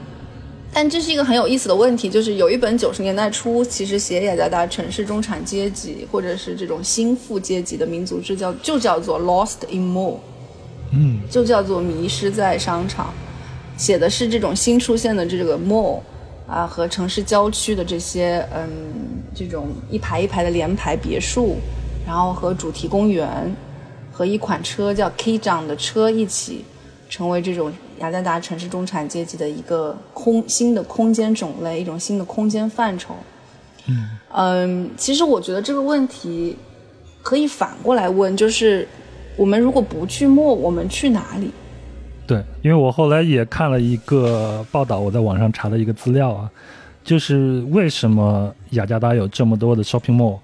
[0.74, 10.16] 但这是一个很有意思的问题，就是有一本九十年代初其实写雅加达城市中产阶级或者是这种新富阶级的民族志，叫就叫做 Lost in Mall，
[10.94, 13.14] 嗯，就叫做迷失在商场，
[13.76, 16.00] 写的是这种新出现的这个 mall。
[16.46, 18.68] 啊，和城市郊区的这些，嗯，
[19.34, 21.56] 这种一排一排的联排别墅，
[22.06, 23.56] 然后和主题公园，
[24.12, 26.66] 和一款车叫 K 长的车一起，
[27.10, 33.16] 成为这种雅加达城市中产阶级的一个空新的空间种类，一种新的空间范畴。
[33.88, 36.58] 嗯嗯，其实我觉得这个问题
[37.22, 38.86] 可以反过来问，就是
[39.36, 41.52] 我们如果不去墨，我们去哪里？
[42.26, 46.50] 对，因为我后来也看了一个报道，我在网上查的一个资料啊，
[47.04, 50.38] 就是为什么雅加达有这么多的 shopping mall，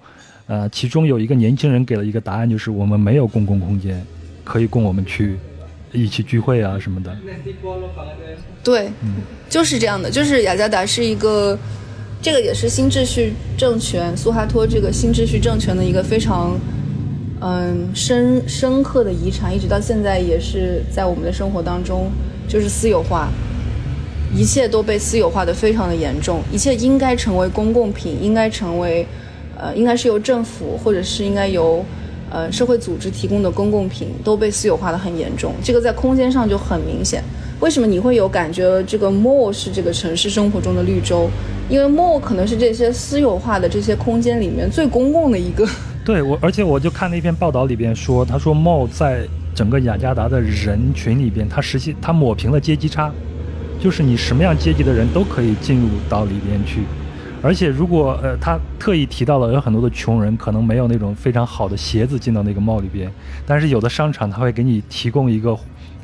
[0.46, 4.04] 呃，其中有一个年轻人给了一个答案，就是我们没有公共空间
[4.44, 5.38] 可以供我们去
[5.92, 7.16] 一起聚会啊什么的。
[8.62, 8.90] 对，
[9.48, 11.58] 就是这样的，就是雅加达是一个，
[12.20, 16.58] 这个也是新秩序政权苏哈托这个新秩序政权的一个非常。
[17.42, 22.10] 嗯，深深刻的遗产，一直到现在也是在我们的生活当中，
[22.46, 23.30] 就是私有化，
[24.36, 29.06] 一切都被私有化的非常的严重，一切应该成为公共品，应该成为，
[29.56, 31.82] 呃，应该是由政府或者是应该由，
[32.28, 37.24] 呃，社会组织提供的公共品都被私有化的很严重，这个在空间上就很明显。
[37.60, 41.30] 为什么你会有感觉这个 mall 是这个城市生活中的绿洲？
[41.70, 45.66] 因为 mall 可能是这些私有化的这些空间里面最公共的一个。
[46.04, 53.12] 对我，而且我就看那篇报道里边说，他说帽在整个雅加达的人群里边，他实现他抹平了阶级差，
[53.78, 56.80] 就是你什么样阶级的人都可以进入到里边去。
[57.42, 63.10] 而且如果呃，他特意提到了有很多的穷人可能没有那种非常好的鞋子进到那个帽里边，
[63.46, 65.56] 但是有的商场他会给你提供一个。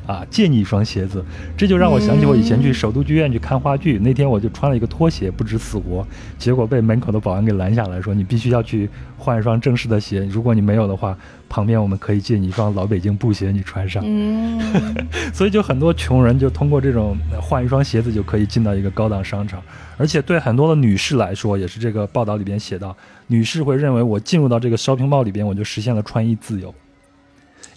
[0.07, 1.23] 啊，借你一双鞋子，
[1.57, 11.17] 这就让我想起我以前去首都剧院去看话剧，那天我就穿了一个拖鞋，不知死活，结果被门口的保安给拦下来说，你必须要去换一双正式的鞋，如果你没有的话，
[11.49, 14.01] 旁边我们可以借你一双老北京布鞋，你穿上。
[14.05, 14.59] 嗯，
[15.33, 19.61] 所以就很多穷人就通过这种换一双鞋子就可以进到一个高档商场，
[19.97, 22.95] 而且对很多的女士来说，也是这个报道里边写到，
[23.27, 26.73] 女士会认为我进入到这个 shopping mall 里边，我就实现了穿衣自由。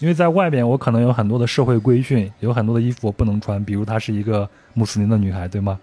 [0.01, 5.79] 因为在外边，我可能有很多的社会规训，有很多的衣服我不能穿，比如她是一个穆斯林的女孩，对吗？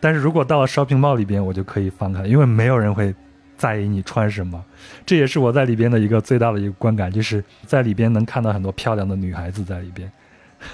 [0.00, 3.14] 但是如果到了 shopping mall 里边，我就可以放开，因为没有人会
[3.56, 4.60] 在意你穿什么。
[5.06, 10.10] 这也是我在里边的一个最大的一个观感，就是在里边能看到很多漂亮的女孩子在里边。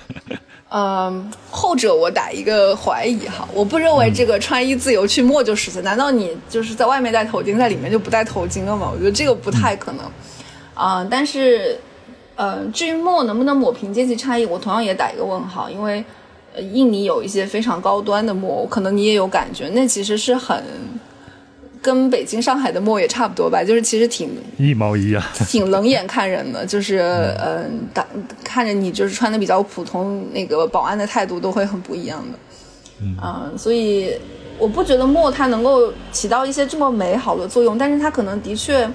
[0.70, 5.84] 嗯，后者我打一个怀疑哈，我不认为这个穿衣自由去墨就实现。
[5.84, 8.90] 难道你就是在外面戴头巾，在里面就不戴头巾了吗？
[8.90, 10.10] 我觉得这个不太可能。
[10.72, 11.78] 啊，但是。
[12.36, 16.04] 呃，至于墨能不能抹平阶级差异，我同样也打一个问号，因为，
[16.54, 20.62] 呃，印尼有一些非常高端的墨，可能你也有感觉，那其实是很，
[21.80, 24.28] 跟北京、上海的墨也差不多吧，就是其实挺
[24.58, 26.98] 一毛一样， 挺冷眼看人的，就是
[27.42, 28.06] 嗯，打
[28.44, 32.38] 看着你就是穿的比较普通，那个保安的态度都会很不一样的，
[33.00, 34.12] 嗯，所以
[34.58, 38.86] 我不觉得墨它能够起到一些这么美好的作用，但是它可能的确。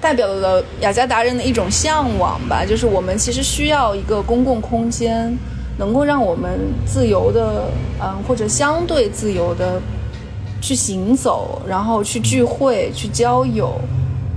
[0.00, 5.36] 代表了雅加达人的一种向往吧，就是我们其实需要一个公共空间，
[5.78, 7.64] 能够让我们自由的，
[8.00, 9.80] 嗯，或者相对自由的
[10.60, 13.80] 去行走，然后去聚会、去交友，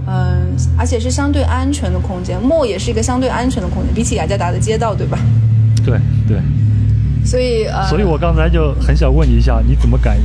[0.08, 2.42] 嗯，而且是相对安全的空间。
[2.42, 5.20] 莫也是一个相对安全的空间，比起雅加达的街道，对吧？
[5.86, 6.38] 对对。
[7.26, 10.18] 所以，所以我刚才就很想问你一下，你怎么敢？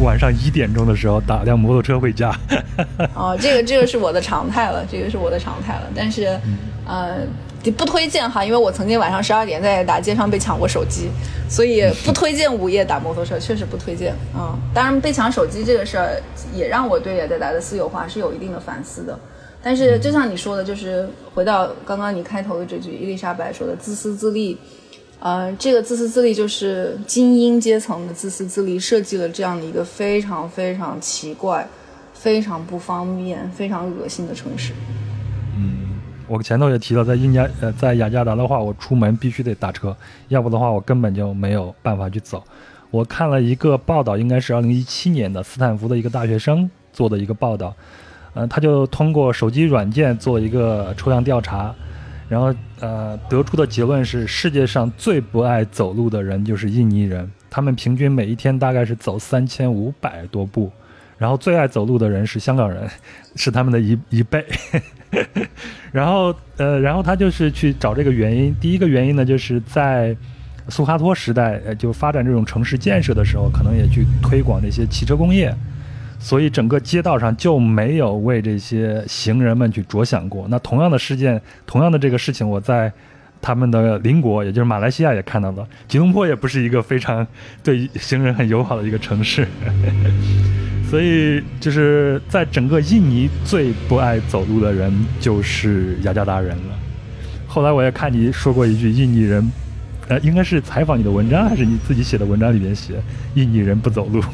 [0.00, 2.34] 晚上一点钟的时候打辆摩托车回家。
[3.14, 5.82] 哦，这个这个是我的常态了，这个是我的常态了。
[5.94, 6.38] 但是，
[6.86, 7.18] 呃，
[7.76, 11.10] 不推荐哈，因为我曾经晚上十二点在大街上被抢过手机，
[11.50, 14.14] 所以不推荐午夜打摩托车，确实不推荐。
[14.34, 16.22] 嗯，当然被抢手机这个事儿
[16.54, 19.18] 也让我对雅加达的私有化是有一定的反思的。
[19.62, 24.56] 但是就像你说的，就是回到刚刚你开头的这句伊丽莎白说的“自私自利”。
[25.20, 31.68] 呃，这个自私自利就是精英阶层的自私自利，设计了这样的一个非常非常奇怪、
[32.14, 34.72] 非常不方便、非常恶心的城市。
[35.58, 39.94] 嗯，我前头也提到，在印加呃，在雅加达的话，我出门必须得打车，
[40.28, 42.42] 要不的话我根本就没有办法去走。
[42.90, 47.76] 我看了一个报道，应该是二零一七年的斯坦福的一个大学生做的一个报道，
[48.32, 51.74] 嗯，他就通过手机软件做一个抽样调查。
[52.30, 60.70] 然后，呃，得出的结论是，世界上最不爱走路的人就是印尼人，他们平均每一天大概是走三千五百多步。
[61.18, 62.88] 然后最爱走路的人是香港人，
[63.34, 64.46] 是他们的一一倍。
[65.90, 68.54] 然后，呃，然后他就是去找这个原因。
[68.60, 70.16] 第一个原因呢，就是在
[70.68, 75.52] 苏哈托时代，呃，就发展这种城市建设的时候，可能也去推广这些汽车工业。
[76.20, 80.46] 所以整个街道上就没有为这些行人们去着想过。
[80.48, 82.92] 那同样的事件，同样的这个事情，我在
[83.40, 85.66] 他们的邻国，也就是马来西亚也看到了。
[85.88, 87.26] 吉隆坡也不是一个非常
[87.64, 89.48] 对行人很友好的一个城市。
[90.90, 96.78] 所以就是在整个印尼最不爱走路的人就是雅加达人了。
[97.46, 99.50] 后来我也看你说过一句，印尼人，
[100.08, 103.00] 呃，应该是采访你的文章还是你自己写的文章里面写，
[103.34, 104.20] 印尼人不走路。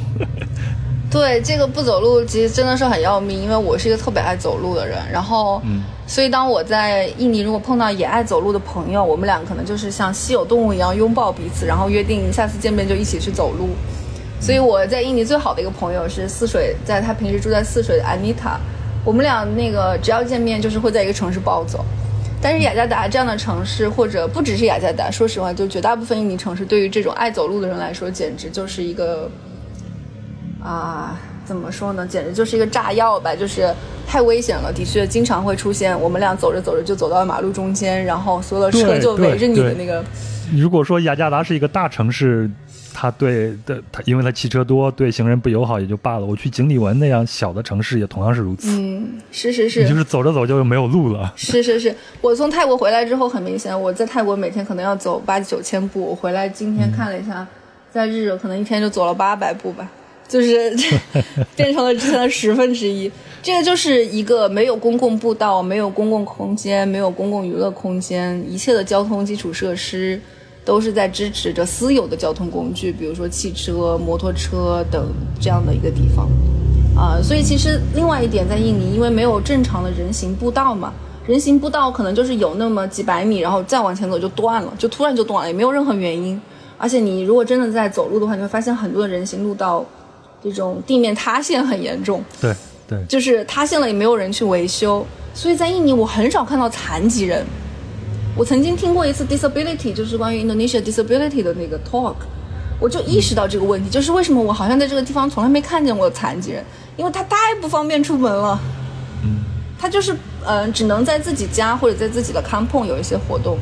[1.16, 4.98] 对这个不走路，其实真的是很要命，因为我是一个特别爱走路的人。
[5.10, 5.62] 然后，
[6.06, 13.70] 所以当我在印尼如果碰到也爱走路的朋友，我们俩可能就是像稀有动物一样拥抱彼此，然后约定下次见面就一起去走路。
[14.40, 18.60] 所以我在印尼最好的一个朋友是泗水，在他平时住在泗水的安妮塔，
[19.02, 21.82] 我们俩那个只要见面就是会在一个城市暴走。
[22.42, 29.30] 但是雅加达这样的城市，或者不只是雅加达，说实话，就绝大部分印尼城市，对于这种爱走路的人来说，简直就是一个。
[30.66, 32.04] 啊，怎么说呢？
[32.04, 33.32] 简直就是一个炸药吧！
[33.36, 33.72] 就是
[34.04, 35.98] 太危险了，的确经常会出现。
[36.00, 40.04] 我们俩走着走着就走到马路中间，然后所有的车就围着你的那个。
[40.56, 42.50] 如果说雅加达是一个大城市，
[42.92, 46.26] 它对的，它因为它汽车多，对行人不友好也就罢了。
[46.26, 48.68] 我去景里文那样小的城市也同样是如此。
[48.70, 51.32] 嗯，是是是，你就是走着走就没有路了。
[51.36, 56.00] 是是是，我从泰国回来之后，很明显，我在泰国每天可能要走八九千步。
[56.00, 57.46] 我回来今天看了一下，
[57.92, 59.88] 在日惹可能一天就走了八百步吧。
[60.28, 60.74] 就是
[61.54, 63.10] 变成了之前的十分之一，
[63.42, 70.20] 这个就是一个没有公共步道、没有公共空间、没有公共娱乐空间，一切的交通基础设施
[70.64, 75.06] 都是在支持着私有的交通工具，比如说汽车、摩托车等
[75.40, 76.28] 这样的一个地方。
[76.96, 80.92] 啊，所以其实另外一点在印尼，因为没有正常的人行步道嘛，
[81.26, 86.40] 人行步道可能就是有那么几百米，然后再往前走就断了，就突然就断了，也没有任何原因。
[86.78, 89.84] 而且你如果真的在走路的话，你会发现很多的人行路道
[90.50, 92.24] 这种地面塌陷很严重。
[92.40, 92.54] 对
[92.88, 97.44] 对，就是塌陷了也没有人去维修，所以在印尼我很少看到残疾人。
[98.36, 102.14] 我曾经听过一次 disability，就是关于 Indonesia disability 的那个 talk，
[102.78, 106.62] 我就意识到这个问题，就是为什么我好像在这个地方从来没看见过残疾人。
[106.96, 108.58] 因为他太不方便出门了，
[109.22, 109.40] 嗯，
[109.78, 110.16] 他就是
[110.46, 113.58] 嗯，只能在自己家或者在自己的 campong 有一些活动，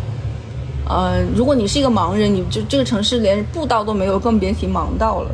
[0.89, 5.30] 嗯，如果你是一个盲人，你就这个城市连步道都没有，更别提盲道了。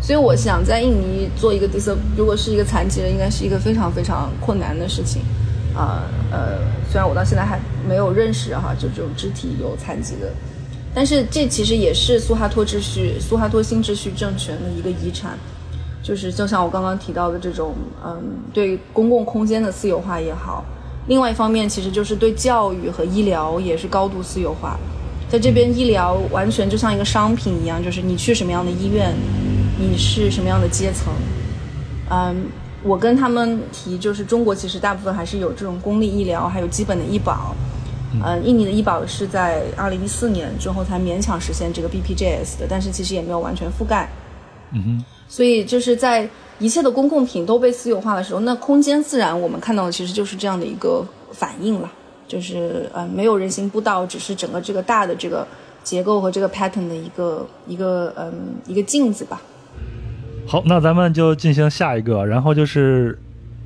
[0.00, 5.22] 所以我想在印尼做一个 dis，如果是一个残疾人，应该是一个非常非常困难的事情，
[5.74, 10.32] 啊呃，虽然我到现在还没有认识哈，就这种肢体有残疾的，
[10.94, 15.38] 但是这其实也是苏哈托秩序、苏哈托新秩序政权的一个遗产。
[16.00, 18.16] 就是就像我刚刚提到的这种，嗯，
[18.54, 20.64] 对公共空间的私有化也好，
[21.06, 24.78] 另外一方面其实就是对教育和医疗也是高度私有化。
[25.28, 29.12] 在这边，医疗完全就像一个商品一样，就是你去什么样的医院，
[29.78, 31.12] 你是什么样的阶层。
[32.10, 32.46] 嗯，
[32.82, 37.54] 我跟他们提，就是中国其实大部分还是有这种公立医疗，还有基本的医保。
[38.24, 44.08] 嗯，印尼的医保是在二零一四年之后才勉强实现这个 BPJS 的，但是其实也没有完全覆盖。
[44.72, 45.04] 嗯哼。
[45.28, 46.26] 所以就是在
[46.58, 51.92] 一切的公共品都被私有化的时候，那空间自然我们看到的其实就是这样的一个反应了，
[52.26, 55.46] 就是呃没有人行步道，只是整个这个大的这个
[55.84, 58.32] 结构和这个 pattern 的一个一个嗯
[58.66, 59.38] 一个镜子吧。
[60.48, 63.18] 好，那咱们就进行下一个，然后就是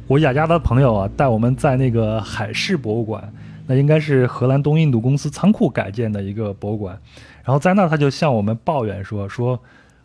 [0.09, 3.33] 我雅加的朋友啊带我们在那个海事博物馆，
[3.69, 6.99] 那应该是荷兰东印度公司仓库改建的一个博物馆，
[7.45, 9.57] 然后在那他就向我们抱怨说说。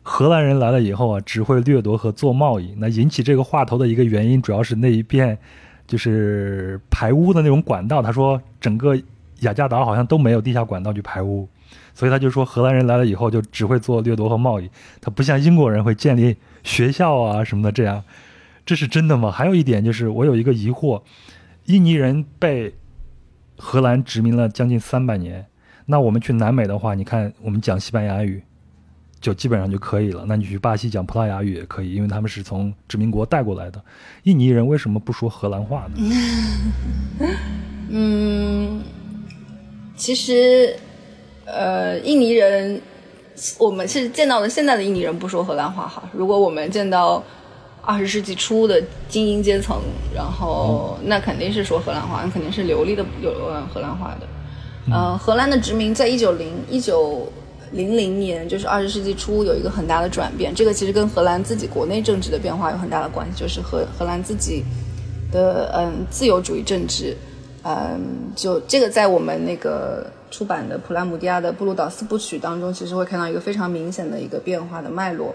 [0.09, 2.73] 荷兰人来了以后啊，只会掠夺和做贸易。
[2.77, 5.37] 那引起这个话头的一个原因，主要是那一片
[5.85, 8.01] 就是排污的那种管道。
[8.01, 8.95] 他说，整个
[9.41, 11.45] 雅加达好像都没有地下管道去排污，
[11.93, 14.69] 所以他就说，荷兰人来了以后就只会做掠夺和贸易。
[15.01, 16.37] 他不像英国人会建立
[16.67, 18.03] 学校啊什么的这样。
[18.65, 19.31] 这是真的吗？
[19.31, 21.01] 还有一点就是，我有一个疑惑：
[21.65, 22.75] 印尼人被
[23.57, 25.47] 荷兰殖民了将近三百年，
[25.85, 28.43] 那我们去南美的话，你看我们讲西班牙语。
[29.19, 30.25] 就基本上就可以了。
[30.27, 33.83] 那你去巴西讲葡萄牙语也可以，因为他们是从殖民国带过来的。
[34.23, 35.95] 印尼人为什么不说荷兰话呢？
[37.89, 38.79] 嗯，
[39.95, 40.75] 其实，
[41.45, 42.79] 呃，印尼人，
[43.57, 46.03] 我们是见到的现在的印尼人不说荷兰话哈。
[46.13, 47.23] 如果我们见到
[47.81, 49.77] 二十世纪初的精英阶层，
[50.13, 53.31] 然后那肯定是说荷兰话，那肯定是流利的有
[53.73, 54.27] 荷兰话的。
[54.91, 57.31] 嗯，荷兰的殖民在一九零一九。
[57.73, 64.63] 零零年就是二十世纪初有一个很大的转变，这个其实跟荷兰自己国内政治的变化有很大的关系，就是荷荷兰自己
[65.33, 67.17] 的嗯自由主义政治，
[67.63, 75.33] 嗯，就这个在我们那个出版的普拉姆蒂亚的布鲁岛四部曲当中，其实会看到一个非常明显的一个变化的脉络，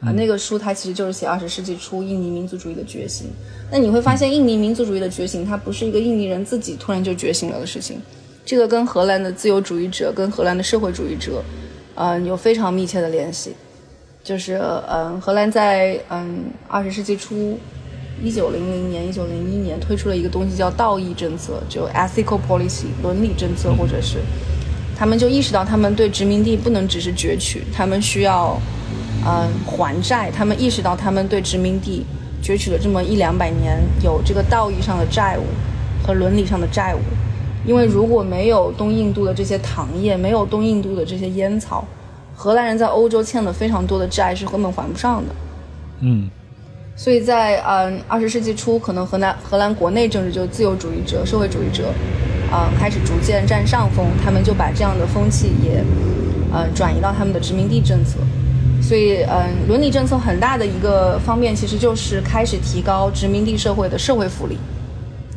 [0.00, 3.28] 啊，那个书它其实就是写二十世纪初印尼民族主义的觉醒。
[3.70, 8.00] 那你会发现，印尼民族主义的觉醒，它不是一个印尼人自己突然就觉醒了的事情。
[8.44, 11.42] 这个跟荷兰的自由主义者、跟荷兰的社会主义者，
[11.94, 13.54] 嗯，有非常密切的联系。
[14.24, 17.58] 就是，嗯，荷兰在嗯二十世纪初，
[18.22, 24.18] 一九零零年、一九零一年推出了一个东西叫道义政策，就 ethical policy 伦理政策，或者是
[24.96, 28.56] 他们就意识到他们对殖民地不能只是攫取，他们需要
[29.26, 30.30] 嗯还债。
[30.30, 32.04] 他们意识到他们对殖民地
[32.40, 35.42] 攫取了这么一两百年，有这个道义上的债务
[36.06, 37.00] 和伦理上的债务。
[37.66, 41.84] 因为如果没有东印度的这些糖业，没有东印度的这些烟草，
[42.34, 45.34] 荷兰人在欧洲欠了非常多的债是根本还不上的。
[46.00, 46.28] 嗯，
[46.96, 51.92] 所以在嗯二十世纪初，可能荷兰荷兰国内政治就自由主义者、社会主义者，
[52.50, 55.82] 啊开始逐渐占上风，他们就把这样的风气也
[56.52, 58.18] 嗯转移到他们的殖民地政策。
[58.82, 64.58] 所以嗯伦理政策很大的一个方面，其实就是开始提高殖民地社会的社会福利。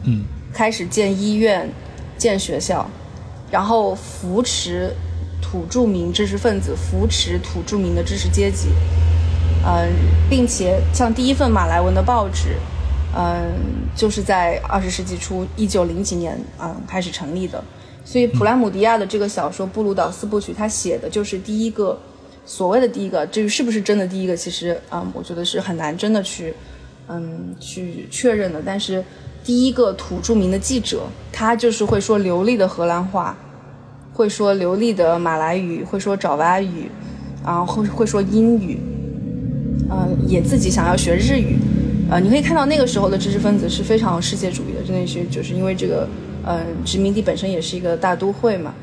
[0.04, 1.70] 嗯，开始建医院。
[2.18, 2.90] 建学校，
[3.52, 4.90] 然后扶持
[5.42, 8.70] 土著民知识分子，扶持土著民的知识阶级，
[9.66, 9.90] 嗯，
[10.30, 12.56] 并且像第一份马来文的报纸，
[13.16, 13.52] 嗯，
[13.96, 17.64] 就是在二十世纪初一九零几年嗯开始成立的。
[18.04, 22.00] 所以普拉姆迪亚的这个小说《布鲁岛四部曲》，他写的就是第一个
[22.46, 26.54] 所谓的第一个，至于是不是真的第一个，其实嗯，我觉得是很难真的去
[27.08, 29.04] 嗯去确认的，但是。
[29.46, 33.38] 第一个土著民的记者，他就是会说流利的荷兰话，
[34.12, 36.90] 会说流利的马来语，会说爪哇语，
[37.44, 38.80] 啊，会会说英语，
[39.90, 41.58] 嗯，也自己想要学日语，
[42.10, 46.08] 呃，你可以看到那个时候的知识分子是非常世界主义的，真的是就是因为这个，
[46.44, 48.74] 呃，殖民地本身也是一个大都会嘛，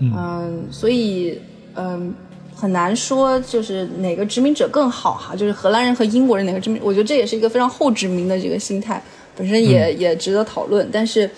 [0.00, 1.40] 嗯，所以
[1.74, 2.14] 嗯，
[2.54, 9.02] 很难说就是哪个殖民者更好哈，就是荷兰人和英国人哪个殖民，我觉得这也是一个非常后殖民的这个心态，
[9.36, 11.28] 本身也也值得讨论，但是。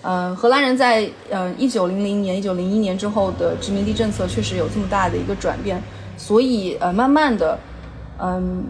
[0.00, 5.82] 呃，荷兰人在呃一九零零年、一九零一年之后的殖民地政策确实有这么大的一个转变，
[6.16, 7.58] 所以呃，慢慢的，
[8.20, 8.64] 嗯，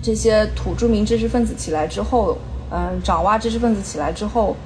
[0.00, 2.38] 这些土著民知识分子起来之后，
[2.70, 4.56] 嗯，爪哇知识分子起来之后，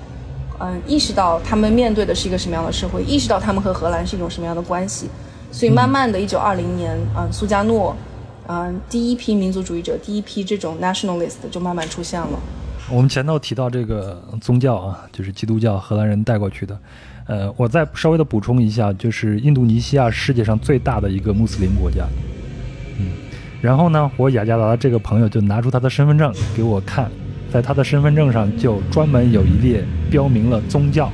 [0.60, 5.08] 嗯，意识到他们面对的是一个什么样的社会，意识到他们和荷兰是一种什么样的关系，
[5.50, 7.96] 所以慢慢的，一九二零年，嗯，苏加诺，
[8.48, 12.38] 嗯，第一批民族主义者，第一批这种 nationalist 就慢慢出现了。
[12.88, 16.78] 我们前头提到这个宗教啊，就是基督教，荷兰人带过去的。
[17.26, 22.06] 呃，我再稍微的补充一下，就是印度尼西亚世界上最大的一个穆斯林国家。
[23.56, 27.10] 嗯，然后呢，我雅加达的这个朋友就拿出他的身份证给我看，
[27.52, 31.10] 在他的身份证上就专门有一列标明了宗教，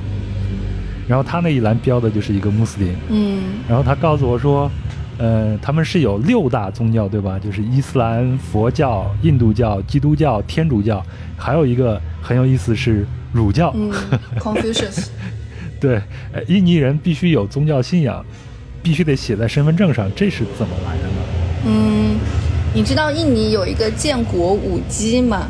[1.07, 2.95] 然后他那一栏标的就是一个穆斯林。
[3.09, 4.69] 嗯，然后他告诉我说。
[5.19, 7.37] 呃，他们是有六大宗教，对吧？
[7.37, 11.05] 就是伊斯兰、佛教、印度教、基督教、天主教，
[11.37, 13.71] 还有一个很有意思是儒教。
[13.75, 13.91] 嗯
[14.39, 15.09] ，Confucius。
[15.79, 18.25] 对，呃，印尼人必须有宗教信仰，
[18.81, 21.22] 必须得写在身份证上，这是怎么来的呢？
[21.65, 22.17] 嗯，
[22.73, 25.47] 你知道印尼有一个建国舞姬吗？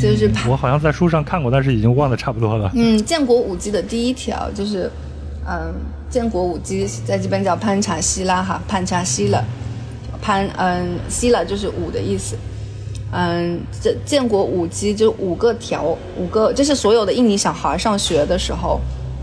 [0.00, 2.70] 就是我好像在书上看过，但是已经忘得差不多了。
[2.74, 4.90] 嗯，建国舞姬的第一条就是，
[5.48, 5.74] 嗯。
[6.10, 9.40] 建国舞姬在这边叫潘查希拉哈，潘查希拉，
[10.20, 12.34] 潘嗯希拉就是舞的意思，
[13.12, 18.80] 嗯，这建国舞姬就五个条，五个这是所有的印尼小孩上学的时候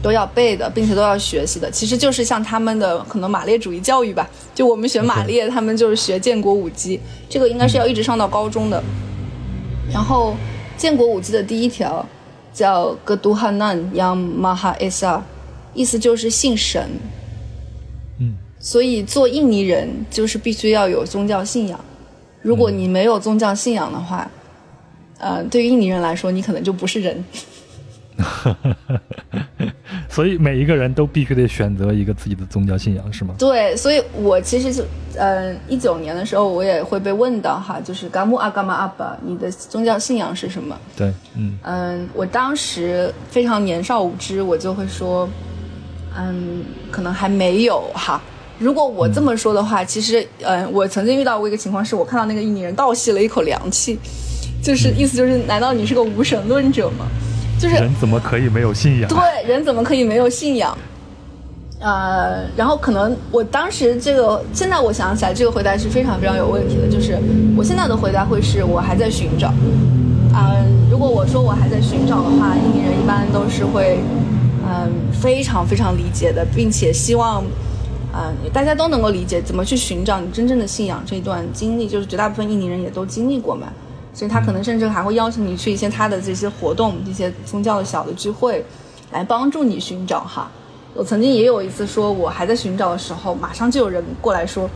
[0.07, 6.97] 都要背的，并且都要学习的，其实就是像他们的可能马列主义教育吧，就我们学马列，他们就是学建国舞姬，
[7.27, 8.81] 这个应该是要一直上到高中的。
[9.91, 10.33] 然后
[10.77, 12.07] 建国舞姬的第一条
[12.53, 15.21] 叫格杜哈南扬马哈埃萨。
[15.73, 16.89] 意思就是信神，
[18.21, 21.77] 嗯，所以做印尼人就是必须要有宗教信仰。
[22.41, 24.31] 如果你没有宗教信仰的话，
[25.19, 27.23] 呃，对于印尼人来说，你可能就不是人。
[30.09, 33.35] 所以每一个人都必须得选择一个自己的宗教信仰，是吗？
[33.37, 34.83] 对，所以我其实就，
[35.17, 40.77] 嗯，一九年的时候，我也会被问到哈，就是嘎木阿嘎玛阿巴，你的宗教信仰是什么？
[40.95, 45.27] 对，嗯，嗯，我当时非常年少无知，我就会说。
[46.19, 48.19] 嗯，可能还没有哈。
[48.57, 53.99] 如果我这么说的话，其实，嗯，我曾经遇到过一个情况，是我看到那个印尼人倒吸了一口凉气，
[54.63, 57.05] 就是意思就是，难道你是个无神论者吗？
[57.59, 59.09] 就是人怎么可以没有信仰？
[59.09, 60.77] 对，人怎么可以没有信仰？
[61.79, 66.87] 呃，然后可能我当时这个，现在我想起来，这个回答是非常非常有问题的。
[66.87, 67.17] 就是
[67.55, 69.53] 我现在的回答会是我还在寻找。
[70.33, 73.99] 嗯，如果我说我还在寻找的话，印尼人一般都是会。
[74.69, 77.41] 嗯，非常非常理解的，并且希望，
[78.13, 83.67] 嗯，大家都能够理解怎么去寻找你真正的信仰这一段经历，就是绝大部分印尼人也都经历过嘛，
[84.17, 88.65] 所以他可能甚至还会邀请你去一些他的这些活动，一些宗教的小的聚会，
[89.11, 90.49] 来帮助你寻找哈。
[90.95, 94.67] 我曾经也有一次说我还在寻找的时候，马上就有人过来说，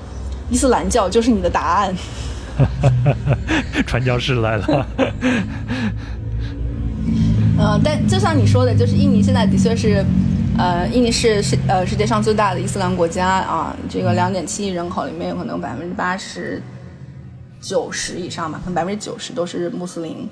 [0.51, 1.95] 伊斯兰教就是你的答案，
[3.87, 4.67] 传教士来了。
[7.57, 10.05] 呃，但就像你说的，就是印尼现在的确是，
[10.55, 16.61] 呃，印尼是世呃世界上最大的伊斯兰国家啊，这个两点七亿人口里面有可能百分之八十
[17.62, 20.28] 九十以上吧，可能百分之九十都是穆斯林。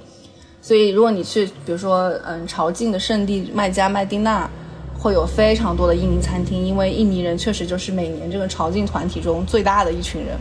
[0.62, 4.50] 所以如果你去，比如说，嗯，朝觐的圣地麦加麦地那，
[4.98, 10.38] 会有非常多的印尼餐厅，因为印尼人确实就是每年这个朝觐团体中最大的一群人。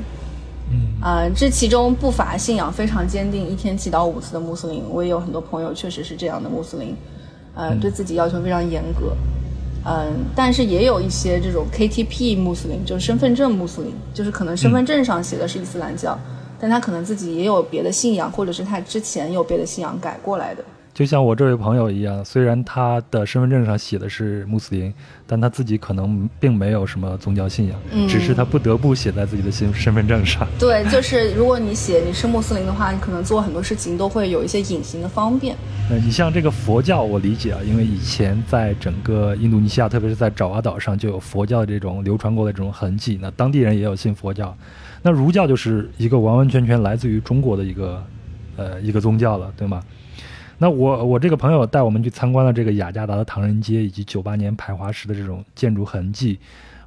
[1.01, 4.82] 啊，这其中不乏信仰非常坚定，一天祈祷五次的穆斯林。
[4.91, 6.97] 我也有很多朋友确实是这样的穆斯林，
[7.55, 9.16] 嗯，对自己要求非常严格，
[9.86, 16.18] 嗯，但是也有一些这种 KTP 穆斯林，就是身份证穆斯林，就是可能身份证上写的是伊斯兰教，
[16.61, 20.64] 但他可能自己也有别的信仰，或者是他之前有别的信仰改过来的。
[20.94, 24.92] 就像我这位朋友一样，虽然他的身份证上写的是穆斯林，
[25.28, 30.44] 但他自己可能并没有什么宗教信仰，只是他不得不写在自己的身身份证上。
[30.59, 35.54] 对，就是如果你写你是穆斯林的话，你可能做很多事情都会有一些隐形的方便。
[35.88, 43.16] 呃，你像这个佛教，我理解啊，因为以前在整个印度尼西亚，特别是在爪哇岛上，就有佛教这种流传过的这种痕迹。
[43.22, 44.52] 那当地人也有信佛教，
[45.09, 48.04] 那儒教就是一个完完全全来自于中国的一个
[48.56, 49.82] 呃一个宗教了，对吗？
[50.59, 56.38] 那我我这个朋友带我们去参观了这个雅加达的唐人街以及九八年排华时的这种建筑痕迹。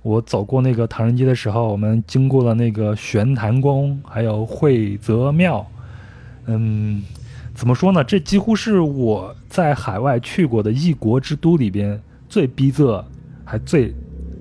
[0.04, 5.66] 我走过那个唐人街的时候，我们经过了那个玄坛宫，还有惠泽庙。
[6.46, 7.02] 嗯，
[7.56, 8.04] 怎么说呢？
[8.04, 12.00] 这几乎是我在海外去过的异国之都里边
[12.30, 13.04] 最逼仄、
[13.44, 13.92] 还最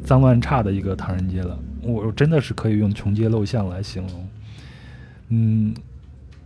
[0.05, 1.59] 脏乱差的一个唐人街了。
[1.83, 4.29] 我真的是可以用穷街陋巷来形容。
[5.29, 5.75] 嗯。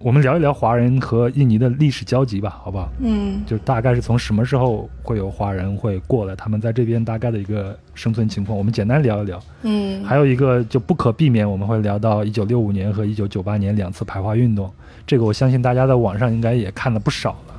[0.01, 2.91] 我们聊一聊华人和印尼的历史交集吧，好不好？
[3.01, 9.43] 嗯，就大概是从什么时候会有华人会过来，他们在这边大概的一个生存情况，我们简单聊一聊。
[9.62, 14.70] 嗯，还有一个就不可避免，我们会聊到一九六五年和一九九八年两次排华运动，
[15.07, 17.55] 这个我相信大家在网上应该也看了不少了。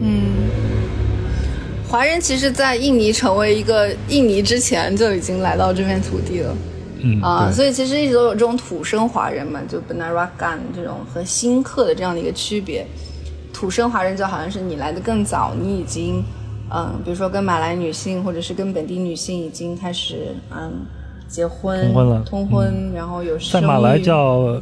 [0.00, 0.22] 嗯，
[1.86, 6.56] 华人其实，在印尼成为一个印尼之前，就已经来到这片土地了。
[7.02, 12.86] 嗯啊，所以其实一直都有这种土生华人嘛，就 Benarakan 这种和新客的这样的一个区别。
[13.52, 16.24] 土生华人就好像是你来的更早，你已经，
[16.70, 20.86] 嗯，比如说跟马来女性或者是跟本地女性已经开始嗯
[21.28, 24.60] 结婚通婚了，通婚，然后有在马来叫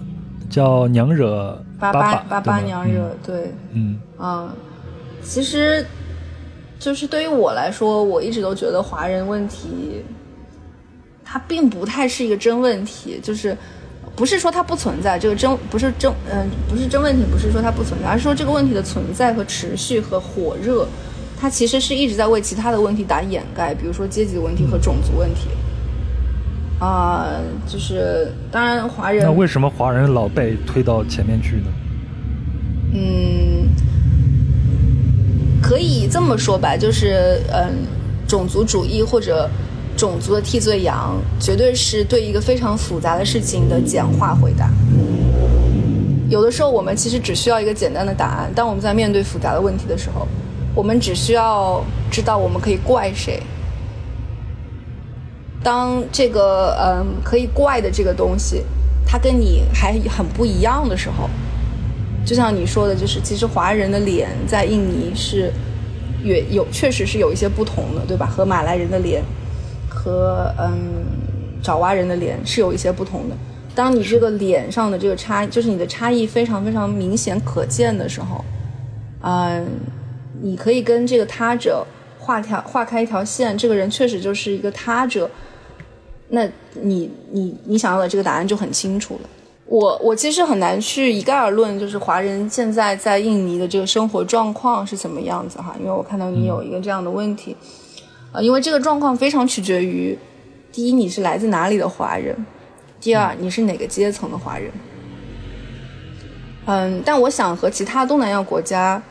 [0.51, 4.01] 叫娘惹巴巴巴巴娘惹，对，嗯。
[4.17, 4.53] 啊，
[5.23, 5.87] 其实
[6.79, 10.03] 就是对于我来说，我一直都觉得华人问题。
[11.31, 13.55] 它并不太是一个真问题，就是
[14.17, 20.89] 不是说它不存在，这个真不是真，嗯，不是真问题，不是说它不存在，而是说这个问题的存在和持续和火热，
[21.39, 25.51] 它其实是一直在为其他的问题打掩盖，比如说阶级问题和种族问题。
[26.81, 27.29] 啊，
[27.67, 31.67] 就是当然华人，那为什么华人老被推到前面去呢？
[32.95, 33.69] 嗯，
[35.61, 37.85] 可以这么说吧，就是嗯，
[38.27, 39.47] 种族主义或者。
[39.99, 44.71] 种族的替罪羊，绝对是对一个非常复杂的事情的简化回答。
[46.31, 48.49] 有的时候，我们其实只需要一个简单的答案。
[48.55, 50.29] 当我们在面对复杂的问题的时候，
[50.73, 51.83] 我们只需要
[52.13, 53.43] 知道我们可以怪谁。
[55.65, 58.63] 当这个嗯可以怪的这个东西，
[59.05, 61.29] 它跟你还很不一样的时候，
[62.25, 65.53] 就像你说的，就是其实华人的脸在印尼是
[66.23, 68.27] 也有确实是有一些不同的，对吧？
[68.27, 69.25] 和马来人的脸。
[69.99, 71.05] 和嗯，
[71.61, 73.35] 爪哇人的脸是有一些不同的。
[73.75, 78.45] 当你这个脸上的这个差，就是你的差异非常非常明显可见的时候，
[79.23, 79.67] 嗯，
[80.41, 81.85] 你可以跟这个他者
[82.19, 85.29] 画条画开一条线，这个人确实就是一个他者，
[86.29, 86.49] 那
[86.81, 89.29] 你你你想要的这个答案就很清楚了。
[89.67, 97.55] 我我其实很难去一概而论，就是华人现在在印尼的这个生活状况是怎么样子哈，因为我看到你有一个这样的问题。
[98.33, 100.17] 啊，因为这个状况非常取决于，
[100.71, 102.35] 第一，你是来自哪里的华人；
[103.01, 104.71] 第二，你是哪个阶层的华人。
[106.67, 109.03] 嗯，但我想和其他东南亚国家，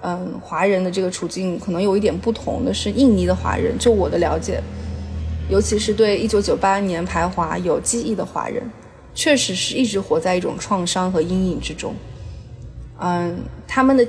[0.00, 4.62] 嗯，华人的这个处境可能有一点不同的是，印尼的华人，就我的了解，
[5.50, 8.62] 尤其是对一九九八年排华有记忆的华人，
[9.14, 11.94] 确实是一直活在一种创伤和阴影之中。
[12.98, 13.36] 嗯，
[13.68, 14.06] 他们的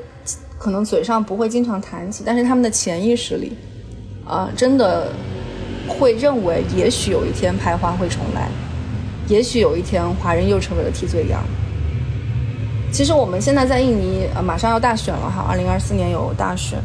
[0.57, 3.51] 可能嘴上不会经常谈起，但是他们的潜意识里。
[4.26, 5.11] 啊，真的
[5.88, 8.47] 会认为，也许有一天排华会重来，
[9.28, 11.43] 也许有一天华人又成为了替罪羊。
[12.91, 16.80] 其实我们现在在印尼，呃，马上要大选了哈，二零二四年有大选，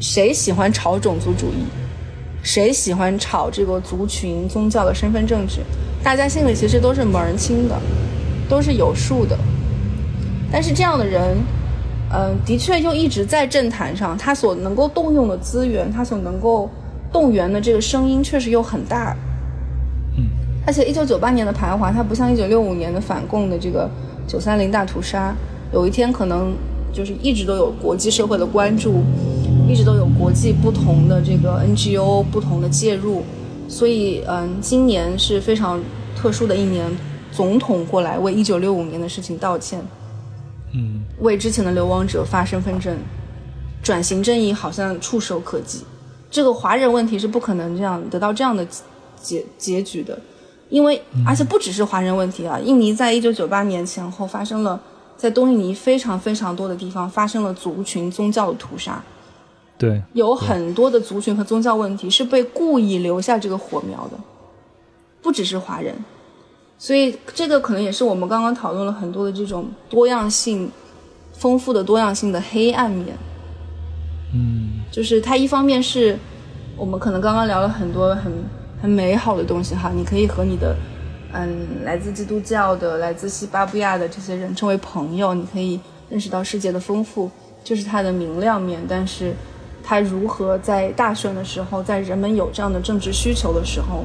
[0.00, 1.64] 谁喜欢炒种族主义？
[2.42, 5.60] 谁喜欢炒这个族群、宗教的身份政治？
[6.02, 7.78] 大家心里其实都是门儿清的，
[8.48, 9.38] 都是有数的。
[10.50, 11.36] 但是这样的人。
[12.12, 16.68] 嗯，的确，又一直在政坛上，他所能够动用的资源，他所能够
[17.12, 19.16] 动员的这个声音，确实又很大。
[20.18, 20.24] 嗯，
[20.66, 23.88] 而且一九九八年的排华，它不像一九六五年的反共的这个
[24.26, 25.32] 九三零大屠杀，
[25.72, 26.52] 有一天可能
[26.92, 29.04] 就是一直都有国际社会的关注，
[29.68, 33.22] 一直都有国际不同的这个 NGO 不同的介入，
[33.68, 35.80] 所以嗯，今年是非常
[36.16, 36.84] 特殊的一年，
[37.30, 39.80] 总统过来为一九六五年的事情道歉。
[41.20, 42.96] 嗯，为之前的流亡者发身份证，
[43.82, 45.84] 转型正义好像触手可及。
[46.30, 48.66] 这个华人问题是不可能这样得到这样的
[49.20, 50.18] 结结局的，
[50.68, 54.80] 因为而且不只是华人问题啊，印尼在一九九八年前后发生了
[55.16, 59.02] 在东印尼非常非常多的地方发生了族群宗教的屠杀，
[59.76, 64.16] 对，有很多的族群和宗教问题是被故意留下这个火苗的，
[65.20, 65.94] 不只是华人。
[66.78, 70.70] 所以，这个可能也是我们刚刚讨论了很多的这种多样性、
[71.40, 73.16] 丰富的多样性的黑暗面。
[74.32, 76.16] 嗯，就是它一方面是
[76.76, 78.32] 我们可能刚刚聊了很多很
[78.80, 80.76] 很美好的东西哈，你可以和你的
[81.32, 85.80] 嗯来自基督教的、来自西巴布亚的这些人成为朋友，你可以
[86.10, 87.30] 认识到世界的丰富。
[87.64, 89.34] 这是它的明亮面，但是
[89.82, 94.04] 它如何在大选的时候，在人们有这样的政治需求的时候，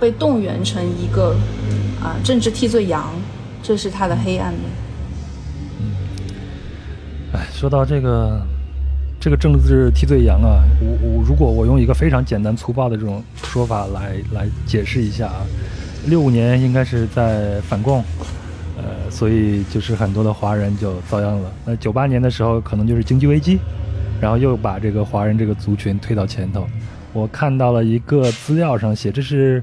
[0.00, 1.36] 被动员成一个
[2.02, 3.08] 啊政治替罪羊，
[3.62, 4.62] 这是它的黑暗面。
[7.32, 8.42] 哎，说到这个
[9.20, 15.46] 这个政治替罪羊啊，我我如果我用一个非常简单粗暴的这种说法来来解释一下啊，
[16.06, 18.04] 六五年应该是在反共。
[18.74, 21.52] 呃，所以就是很多的华人就遭殃了。
[21.64, 23.58] 那九八年的时候，可能就是经济危机，
[24.20, 26.66] 然后又把这个华人这个族群推到前头。
[27.12, 29.62] 我看到了一个资料上写，这是，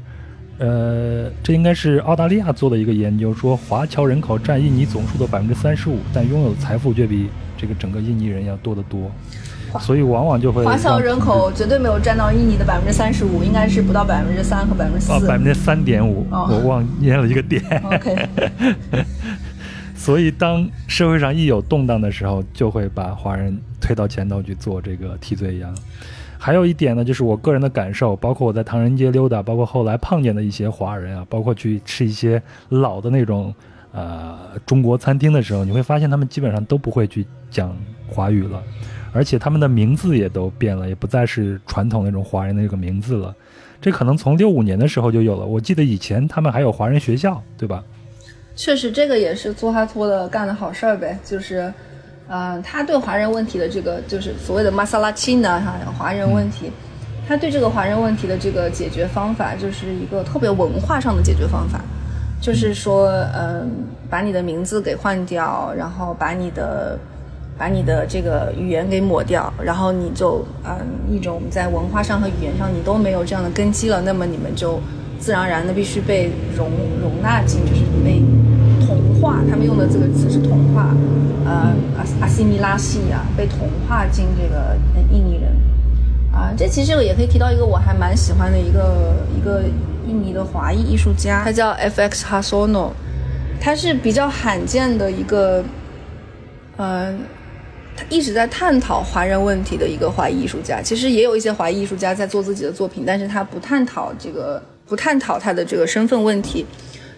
[0.60, 7.28] 呃，这应该是澳大利亚做的一个研究，说华侨人口占印尼总数的百分之三十五，但拥有财富却比
[7.60, 9.12] 这个整个印尼人要多得多。
[9.80, 15.12] 所以往往就会华侨人口绝对没有占到印尼的百分之三十五，应该是不到百分之三和百分之四。
[15.28, 17.62] 百分之三点五，我忘念了一个点。
[17.84, 18.28] OK。
[19.96, 25.76] 所以当社会上一有动荡的时候，就会把华人推到前头去做这个替罪羊。
[26.40, 33.54] 还有一点呢，就是我个人的感受，包括我在唐人街溜达，包括后来碰见的一些华人啊，包括去吃一些老的那种
[33.92, 34.36] 呃
[34.66, 37.76] 中国餐厅的时候，你会发现他们基本上都不会去讲
[38.08, 38.62] 华语了。
[39.12, 43.36] 而且他们的名字也都变了，也不再是传统那种华人的这个名字了。
[43.82, 45.44] 这可能从六五年的时候就有了。
[45.44, 47.84] 我记得以前他们还有华人学校，对吧？
[48.56, 51.18] 确实，这个也是苏哈托的干的好事儿呗。
[51.26, 51.74] 就是，
[52.28, 56.70] 呃，他对华人问题的这个，就是所谓的马萨拉钦呢，哈，华人问题，
[57.28, 61.82] 他对这个华人问题的这个解决方法，就是一个特别文化上的解决方法，
[62.40, 63.72] 就是说，嗯，
[64.08, 66.96] 把你的名字给换掉，然后把你的。
[67.60, 70.72] 把你的这个语言给抹掉，然后你就嗯
[71.12, 74.80] 一种在文化上和语言上你都没有这样的根基了，那么你们就
[75.20, 78.24] 自然而然的必须被容容纳进，就是被
[78.88, 79.42] 同化。
[79.50, 80.96] 他们用的这个词是同化，
[81.44, 84.78] 呃阿阿西米拉西啊，被同化进这个
[85.12, 85.52] 印尼人
[86.32, 86.54] 啊。
[86.58, 89.64] 这其实也可以提到一个我还蛮喜欢的一个一个
[90.08, 92.26] 印尼的华裔艺术家，他叫 F.X.
[92.26, 92.92] Hasono，
[93.60, 95.62] 他是比较罕见的一个
[96.78, 97.20] 嗯。
[98.10, 106.66] 一直在探讨华人问题的一个华裔艺术家，其实也有一些华裔艺术家在做自己的作品，但是他不探讨这个，不探讨他的这个身份问题。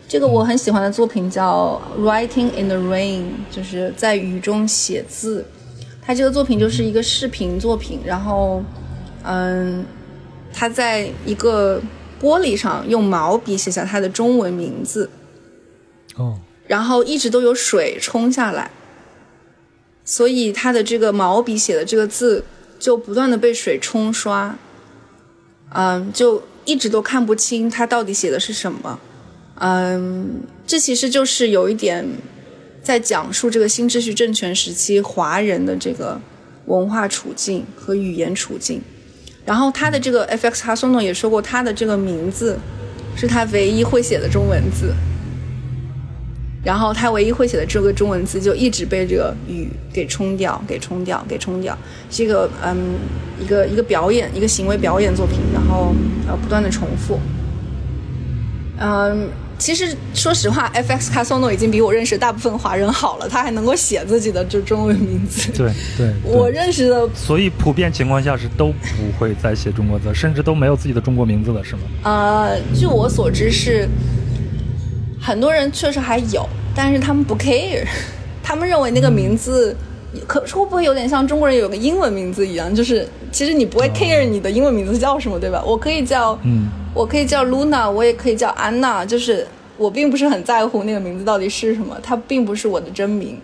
[0.07, 5.45] 这个我很喜欢的作品叫《Writing in the Rain》，就是在雨中写字。
[6.01, 8.61] 他这个作品就是一个视频作品，然后，
[9.23, 9.85] 嗯，
[10.51, 11.81] 他在一个
[12.19, 15.09] 玻璃上用毛笔写下他的中文名字。
[16.15, 16.37] 哦。
[16.67, 18.69] 然后一直都有水冲下来。
[20.11, 22.43] 所以他的这个毛笔写的这个字
[22.77, 24.53] 就不断的被水冲刷，
[25.69, 28.99] 嗯，就一直都看不清他到底写的是什么，
[29.55, 32.05] 嗯，这其实就是有一点
[32.83, 36.19] 在讲述这个新秩序政权时期华人的这个
[36.65, 38.81] 文化处境和语言处境。
[39.45, 40.65] 然后他的这个 F.X.
[40.65, 42.59] 哈松诺也说过，他的这个名字
[43.15, 44.93] 是他唯一会写的中文字。
[46.63, 51.75] 然后他唯一会写的这个中文字就一直被这个雨给冲掉，给冲掉，给冲掉，
[52.11, 52.77] 是一个嗯
[53.41, 55.95] 一个一个表演，一个行为表演作品，然后
[56.27, 57.19] 呃不断的重复。
[58.77, 61.11] 嗯，其实说实话，F.X.
[61.11, 65.51] 卡索诺已经比我认识大部分华人好了，他还能够写自己的就中文名字。
[65.53, 71.81] 对对，我认识的，所以普遍情况下是都不会再写中国字，甚至都没有自己的中国名字了，是吗？
[72.03, 73.89] 呃，据我所知是。
[75.21, 76.43] 很多人确实还有，
[76.75, 77.85] 但是他们不 care，
[78.41, 79.75] 他们认为那个名字，
[80.27, 82.73] 可会不会有点像中国人有个英文名字一样？
[82.73, 85.63] 就是其实你不会 care 你的英文名字叫什么，对吧？
[85.63, 89.47] 我可以叫，嗯，我可以叫 Luna，我也可以叫安娜，就是
[89.77, 93.39] 我并不是很在乎那个名字到底是什么，它并不是我的真名。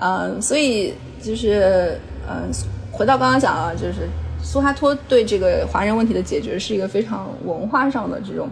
[0.00, 2.50] 嗯，所以就是嗯，
[2.90, 4.08] 回到刚刚讲啊，就是
[4.42, 8.48] 苏哈托对这个华人问题的解决是一个非常文化上的这种。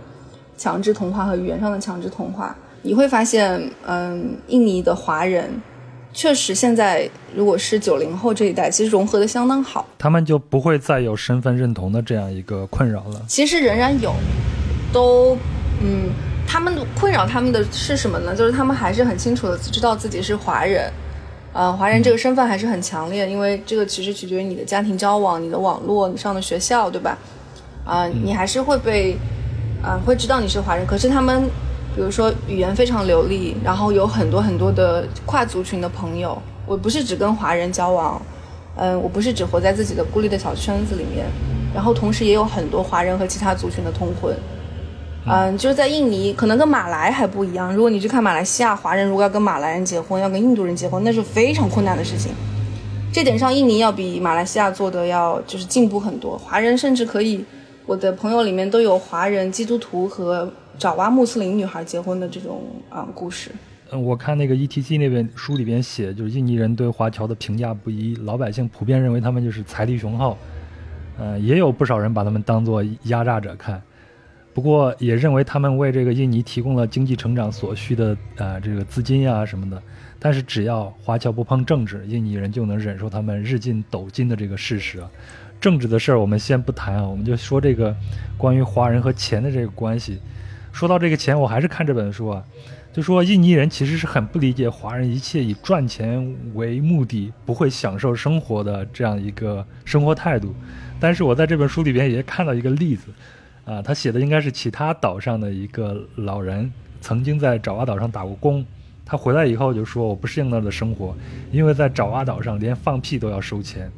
[0.57, 5.51] 强制同化和语言上的强制同化，你会发现，嗯，印尼的华人
[6.13, 13.23] 确实现在如果是九零后这一代，其实融合的相当好，他们就不会再有身份认同的这样一个困扰了。
[13.29, 14.15] 其实仍然有，
[14.93, 15.37] 都，
[15.83, 16.09] 嗯，
[16.47, 18.35] 他们困扰他们的是什么呢？
[18.35, 20.91] 就是他们还是很清楚的知道自己是华人，
[21.53, 27.19] 呃，华人这个身份还是很强烈，因为这个其实取决于你的家庭交往、你的网络、你上的学校，对吧？
[27.85, 29.19] 啊，你还是会被。
[29.87, 31.45] 啊，会知道你是华人，可是他们，
[31.95, 36.37] 比如说语言非常流利，然后有很多很多的跨族群的朋友。
[36.67, 38.21] 我不是只跟华人交往，
[38.75, 41.25] 嗯，我不是只活在自己的孤立的小圈子里面，
[41.73, 44.37] 然后同时也有很多华人和其他族群的通婚。
[45.29, 47.73] 嗯，就是在印尼，可能跟马来还不一样。
[47.73, 52.33] 如果你去看马来西亚华人，如果要跟马来人结婚，要跟印度人结婚，那是非常困难的事情。
[53.13, 56.37] 这点上，印尼要比马来西亚做的要就是进步很多。
[56.37, 57.45] 华人甚至可以，
[57.87, 63.53] 我的朋友里面都有华人基督徒和爪哇穆斯林女孩结婚的这种啊故事。
[63.93, 70.37] 嗯，我看那个 ETC 那本书里边写，就是印尼人对华侨的评价不一，老百姓普遍认为他们就是财力雄厚，
[71.17, 73.81] 呃，也有不少人把他们当做压榨者看，
[74.53, 79.81] 不过也认为他们为这个印尼提供了经济成长所需的呃这个资金呀什么的。
[80.19, 85.01] 但是只要华侨不碰政治，印尼人就能忍受他们日进斗金的这个事实。
[85.61, 87.95] 政治的事儿我们先不谈啊，我们就说这个
[88.37, 90.21] 关于华人和钱的这个关系。
[90.73, 92.43] 说到这个钱，我还是看这本书啊。
[92.93, 100.55] 就说印尼人其实是很不理解华人一切以赚钱为目的、不会享受生活的这样一个生活态度。
[100.99, 103.09] 但是我在这本书里边也看到一个例子，
[103.67, 108.65] 啊，他写的应该是其他岛上的一个老人，曾经在爪哇岛上打过工，
[109.05, 111.15] 他回来以后就说我不适应那儿的生活，
[111.53, 113.91] 因为在爪哇岛上连放屁都要收钱。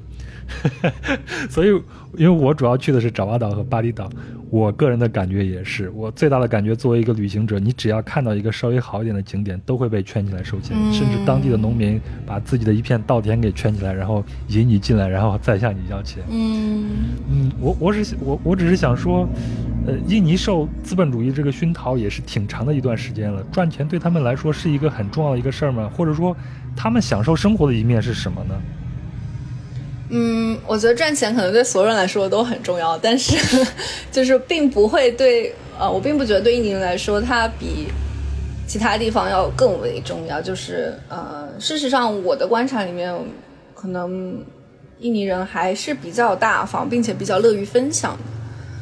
[1.49, 1.69] 所以，
[2.17, 4.09] 因为我主要去的是爪哇岛和巴厘岛，
[4.51, 16.23] 我个人的感觉也是，我最大的感觉，作为一个旅行者，你只要看到一个稍微好一点的景点，都会被圈起来收钱，甚至当地的农民把自己的一片稻田给圈起来，然后引你进来，然后再向你要钱。
[16.31, 16.89] 嗯
[17.31, 19.29] 嗯，我我是我我只是想说，
[19.87, 25.91] 呃，印尼受资本主义这个熏陶也是挺长的一段时间了，赚钱对他们来说是一个很重要的一个事儿吗？
[25.95, 26.37] 或者说，
[26.75, 28.55] 他们享受生活的一面是什么呢？
[30.11, 33.37] 嗯，我觉得赚钱可能对所有人来说都很重要，但是
[34.11, 37.89] 就是并不会对呃，我并不觉得对印尼人来说它比
[38.67, 40.41] 其他地方要更为重要。
[40.41, 43.15] 就是呃，事实上我的观察里面，
[43.75, 44.43] 可能
[45.01, 48.38] 印尼人还是比较大方，并且比较乐于分享的。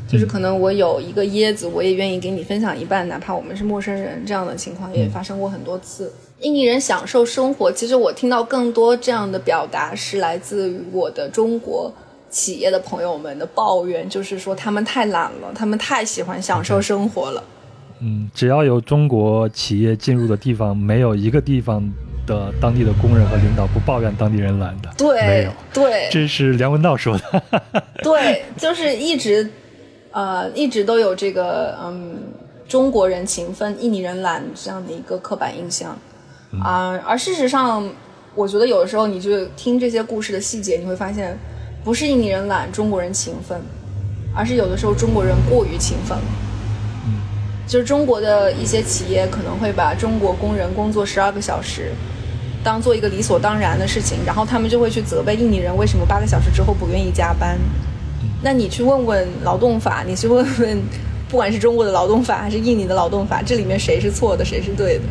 [0.09, 6.12] 就是可能我有一个椰子，我也愿意给你分享一半，哪怕我们是陌生人，这样的情况也发生过很多次。
[6.40, 11.92] 印尼人享受生活，其实我听到更多这样的表达是来自于我的中国
[12.28, 17.42] 企业的朋友们的抱怨，就是说他们太懒了，他们太喜欢享受生活了。
[18.00, 21.82] 嗯，只要有中国企业进入的地方，没有一个地方
[22.26, 24.90] 的当地的工人和领导不抱怨当地人懒的。
[24.98, 27.42] 对，没有，对，这是梁文道说的。
[28.04, 29.50] 对，就是一直，
[30.16, 32.16] 呃，一直都有这个嗯，
[32.66, 35.94] 中国人勤奋，印尼人懒这样的一个刻板印象。
[36.64, 37.86] 啊，而事实上，
[38.34, 41.38] 我觉得有的时候你就听这些故事的细节，你会发现，
[41.84, 43.60] 不是印尼人懒，中国人勤奋，
[44.34, 46.24] 而是有的时候中国人过于勤奋了。
[47.04, 47.20] 嗯，
[47.66, 51.92] 就是中国的一些企业可能会把中国工人工作十二个小时
[52.64, 57.58] 当做一个理所当然的事情，然后他们就会去责备印尼人为什么八个小时之后不愿意加班。
[58.43, 60.78] 那你去问问劳动法，你去问问，
[61.28, 65.05] 不管是中国的劳动法还是印尼的劳动法，这里面谁是错的，谁是对的？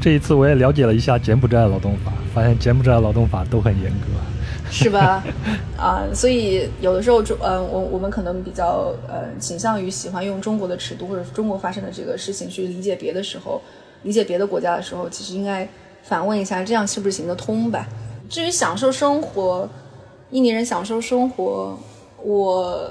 [0.00, 5.24] 这一次我也了解了一下柬埔寨的劳动法，发现柬埔寨的劳动法都很严格，是吧？
[5.78, 13.60] 啊，所以有的时候中，呃，我我们可能比较呃倾向于喜欢用中国的尺度或者中国发生的这个事情去理解别的时候，
[14.02, 15.66] 理解别的国家的时候，其实应该
[16.02, 17.86] 反问一下，这样是不是行得通吧？
[18.28, 19.68] 至于享受生活，
[20.30, 21.78] 印尼人享受生活，
[22.26, 22.90] 我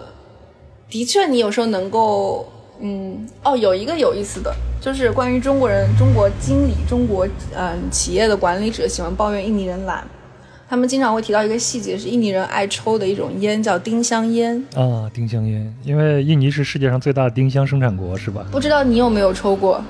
[0.90, 2.50] 的确，你有时候能够。
[2.78, 7.26] 嗯，哦，有一个有意思的，就是关于中国人、中国经理、中国
[7.56, 10.06] 嗯企业的管理者喜欢抱怨印尼人懒，
[10.68, 18.46] 他们经常会提到一个细节，是印尼人爱抽的一种烟，叫丁香烟啊，丁香烟，因为印尼是世界上最大的丁香生产国，是吧？
[18.52, 19.82] 不知道你有没有抽过？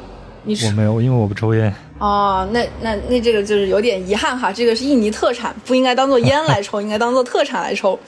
[0.44, 1.74] 你我没有，因为我不抽烟。
[1.98, 8.00] 哦，那那那这个就是有点遗憾哈，这个是印尼特产，不应该当做烟来抽，应该当做特产来抽。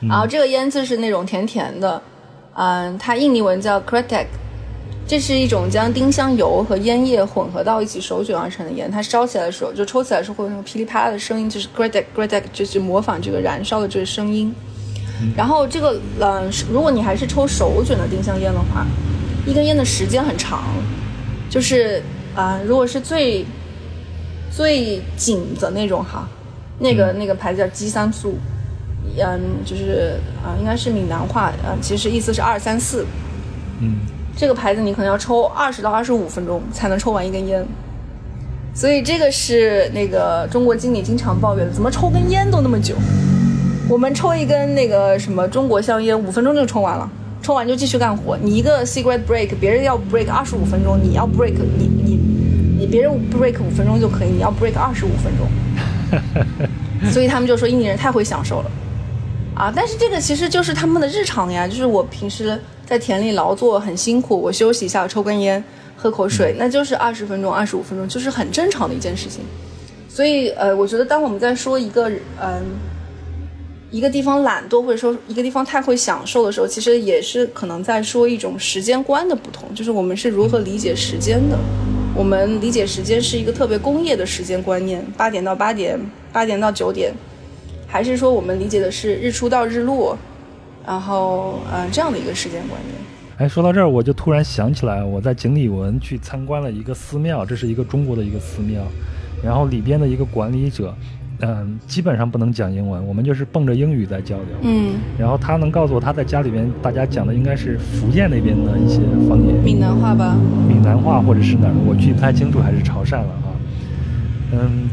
[0.00, 2.00] 然后这个烟就是那种甜甜的。
[2.58, 4.26] 嗯，它印尼文叫 kretek，
[5.06, 8.90] 这是一种将丁香油和烟叶混合到一起手卷而成的烟。
[8.90, 14.54] 它烧起来的时候，就抽起来的时候会有那种噼里啪啦的声音，就是 kretek kretek，就是模仿这个燃烧的这个声音。
[15.36, 18.86] 然后这个，嗯，如果你还是抽手卷的丁香烟的话，
[19.46, 20.64] 一根烟的时间很长，
[21.50, 22.02] 就是
[22.34, 23.44] 啊，如果是最
[24.50, 26.26] 最紧的那种哈，
[26.78, 28.38] 那个那个牌子叫基三素。
[29.18, 33.06] 嗯，就是啊，应该是闽南话，呃，其实意思是二三四。
[33.80, 33.96] 嗯，
[34.36, 37.64] 这个牌子你可能要抽二十到二十五分钟才能抽完一根烟，
[38.74, 42.94] 所以这个是那个中国经理经常抱怨的，怎么抽根烟都那么久？
[43.88, 47.08] 我们抽一根那个什么中国香烟，五分钟就抽完了，
[47.40, 48.36] 抽完就继续干活。
[48.36, 52.18] 你一个 cigarette break，别人要 break 二十五分钟，你要 break 你你
[52.78, 55.46] 你别人 break 五分钟就可以，你要 break 二十五分钟。
[57.12, 58.70] 所以他们就说印尼人太会享受了。
[59.56, 65.62] 啊，但是这个其实就是他们的日常呀，就是我平时在田里劳作很辛苦，我休息一下，抽根烟，
[65.96, 69.40] 喝口水，那就是二十分钟、二十五分钟，就是很正常的一件事情。
[70.08, 72.62] 所以呃，我觉得当我们在说一个嗯。
[73.92, 81.56] 一个地方懒惰，或者说一个地方太会享受的时候，其实也是可能在说一种时间观的不同，就是我们是如何理解时间的。
[82.12, 85.98] 我们理解时间是一个特别工业的时间观念，八点到八点，
[86.32, 87.14] 八点到九点，
[87.96, 90.14] 还是说我们理解的是日出到日落，
[90.86, 92.94] 然后呃这样的一个时间观念。
[93.38, 98.82] 哎，说到这儿，我就突然想起来，我在锦里文去参观了一个寺庙，这是一个中国的一个寺庙，
[99.42, 100.94] 然后里边的一个管理者。
[101.40, 104.46] 嗯，基本上不能讲英文，我们就是蹦着英语在交流。
[104.60, 110.36] 嗯，然后他能告诉我他在家里边大家讲的应该是福建那边的一些方言，闽南话吧？
[110.68, 113.48] 闽南话或者是哪儿，我记不太清楚，还是潮汕了啊。
[114.52, 114.88] 嗯，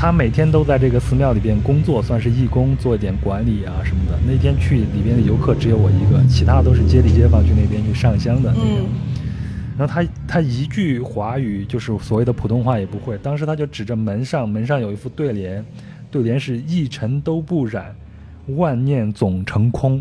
[0.00, 4.16] 他每天都在这个寺庙里边工作，算是义工，做一点管理啊什么的。
[4.24, 8.54] 那天去里边的游客只有我一个，其他都是街里街坊去那边去上香的。
[8.54, 8.86] 嗯。
[9.76, 15.64] 然后他他一句华语就是所谓的普通话也不会，当时他就指着门上，门上有一副对联，
[16.12, 17.92] 对联是一尘都不染，
[18.54, 20.00] 万念总成空，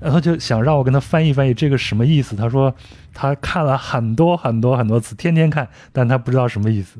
[0.00, 2.34] 然后就想让我跟他翻译翻译这个什么意思。
[2.34, 2.74] 他说
[3.12, 6.98] 他看了很多很多很多次，天天看，但他不知道什么意思，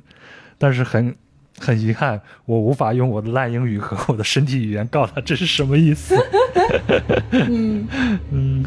[0.59, 1.17] 但是很
[1.59, 6.15] 很遗憾，我无法用我的烂英语和我的身体语言告诉他这是什么意思。
[7.31, 7.87] 嗯
[8.31, 8.65] 嗯，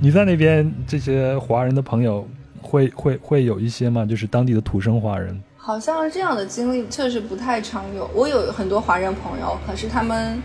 [0.00, 2.26] 你在那边这些华人的朋友。
[2.66, 4.06] 会会会有一些吗？
[4.06, 8.10] 就是当地的土生华人，好像这样的经历确实不太常有。
[8.14, 10.42] 我有很多华人朋友，可是他们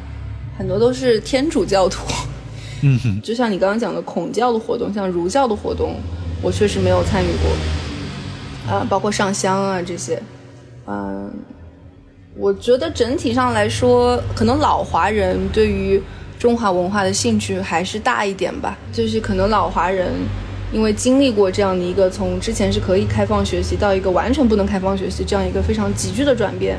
[0.57, 2.05] 很多都是天主教徒。
[2.83, 5.95] 嗯哼，就像你刚刚讲的孔教的活动，像儒教的活动，
[6.41, 8.75] 我确实没有参与过。
[8.75, 10.21] 啊，包括上香啊这些，
[10.85, 11.31] 嗯，
[12.39, 16.01] 我觉得整体上来说，可能老华人对于
[16.39, 18.77] 中华文化的兴趣还是大一点吧。
[18.93, 20.13] 就是可能老华人。
[20.71, 26.77] 因为经历过这样的一个从之前是可以开放学习到一个完全不能开放学习这样一个非常急剧的转变，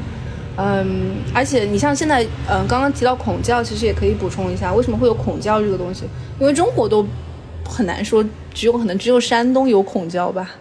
[0.57, 6.05] 嗯，而且你像现在，嗯，刚刚提到孔教，其实也可以补充一下，为什么会有孔教这个东西？
[6.39, 7.05] 因为中国都
[7.65, 10.53] 很难说，只有可能只有山东有孔教吧。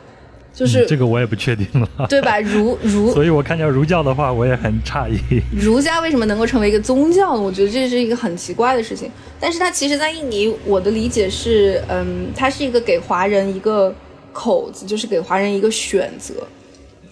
[0.53, 2.39] 就是这个我也不确定了，对吧？
[2.39, 5.19] 儒儒， 所以我看见儒教的话，我也很诧异。
[5.55, 7.41] 儒家为什么能够成为一个宗教呢？
[7.41, 9.09] 我觉得这是一个很奇怪的事情。
[9.39, 13.93] 但是它其实，在印尼，我的理解是，嗯，它是一个给华人一个
[14.33, 16.33] 口子，就是给华人一个选择。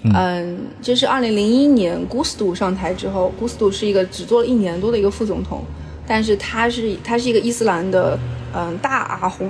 [0.03, 5.63] 嗯，这是二零零一年古斯杜上台之后，古斯杜是一个只做了一年多的一个副总统，
[6.05, 8.17] 但是他是他是一个伊斯兰的
[8.53, 9.49] 嗯大阿訇。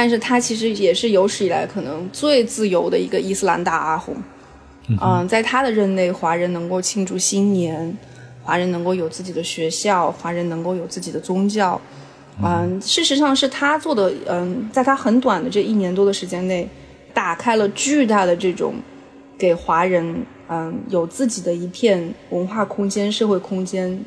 [0.00, 4.12] 但是他其实也是有史以来可能最自由的一个伊斯兰大阿訇，
[5.00, 7.98] 嗯，在他的任内，华人能够庆祝新年，
[8.44, 11.80] 华人能够有自己的学校，华人能够有自己的宗教，
[12.40, 16.68] 嗯，事实上是他做的，嗯，在他很短的这一年多的时间内，
[17.12, 18.74] 打开了巨大的这种
[19.36, 24.00] 给华人，嗯，有自己的一片文化空间、社会空间，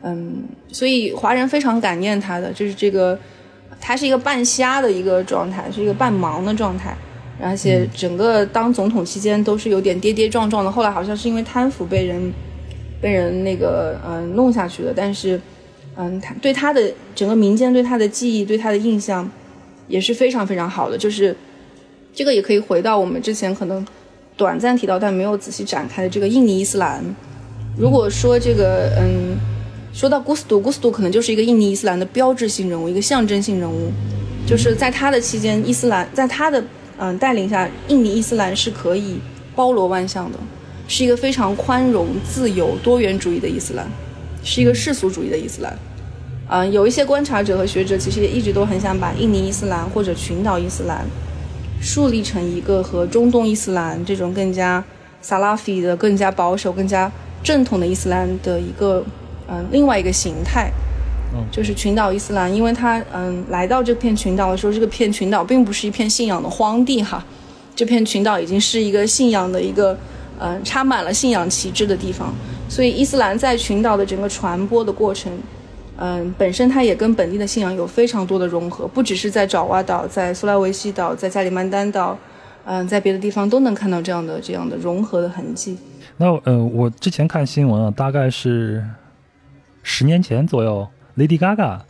[0.00, 3.18] 嗯，所以华人非常感念他的，就是这个。
[3.80, 6.96] 他是一个半瞎的一个状态，是一个半盲的状态，
[7.40, 10.70] 而且整个当总统期间都是有点跌跌撞撞的。
[10.70, 12.32] 后来好像是因为贪腐被人
[13.00, 15.40] 被人那个嗯弄下去的，但是
[15.96, 19.30] 嗯，他对他的整个民间对他的记忆、对他的印象
[19.86, 20.98] 也是非常非常好的。
[20.98, 21.34] 就是
[22.12, 23.86] 这个也可以回到我们之前可能
[24.36, 27.02] 短暂提到但没有仔细展开的这个印尼伊斯兰。
[27.76, 29.38] 如果说这个嗯。
[29.92, 33.90] 说到古斯杜，古斯杜可能就是一个印尼伊斯兰的标志性人物，一个象征性人物。
[34.46, 36.62] 就是在他的期间，伊斯兰在他的
[36.98, 39.18] 嗯带领下，印尼伊斯兰是可以
[39.54, 40.38] 包罗万象的，
[40.86, 43.86] 是一个非常宽容、自由、多元主义的伊斯兰，
[44.42, 45.78] 是一个世俗主义的伊斯兰。
[46.48, 51.04] 嗯，有一些观察者和学者其实也一直都很想把印尼伊斯兰或者群岛伊斯兰
[51.80, 54.82] 树立成一个和中东伊斯兰这种更加
[55.20, 57.12] 萨拉菲的、更加保守、更加
[57.42, 59.04] 正统的伊斯兰的一个。
[59.50, 60.70] 嗯，另外一个形态，
[61.34, 67.24] 嗯，就是群岛伊斯兰，因为他嗯来到这片群岛的时候，这个片群岛并不是一片信仰的荒地哈，
[67.74, 69.96] 这片群岛已经是一个信仰的一个
[70.38, 72.34] 嗯插满了信仰旗帜的地方，
[72.68, 75.32] 所以伊斯兰在群岛的整个传播的过程，
[75.96, 82.18] 嗯，本身它也跟本地的信仰有非常多的融合，不只是在爪哇岛、在苏拉维西岛、在加里曼丹岛，
[82.66, 85.78] 嗯，在别的地方都能看到这样的这样的融合的痕迹。
[86.18, 88.84] 那呃，我之前看新闻啊，大概是。
[89.82, 90.86] 十年前左右
[91.16, 91.80] ，Lady Gaga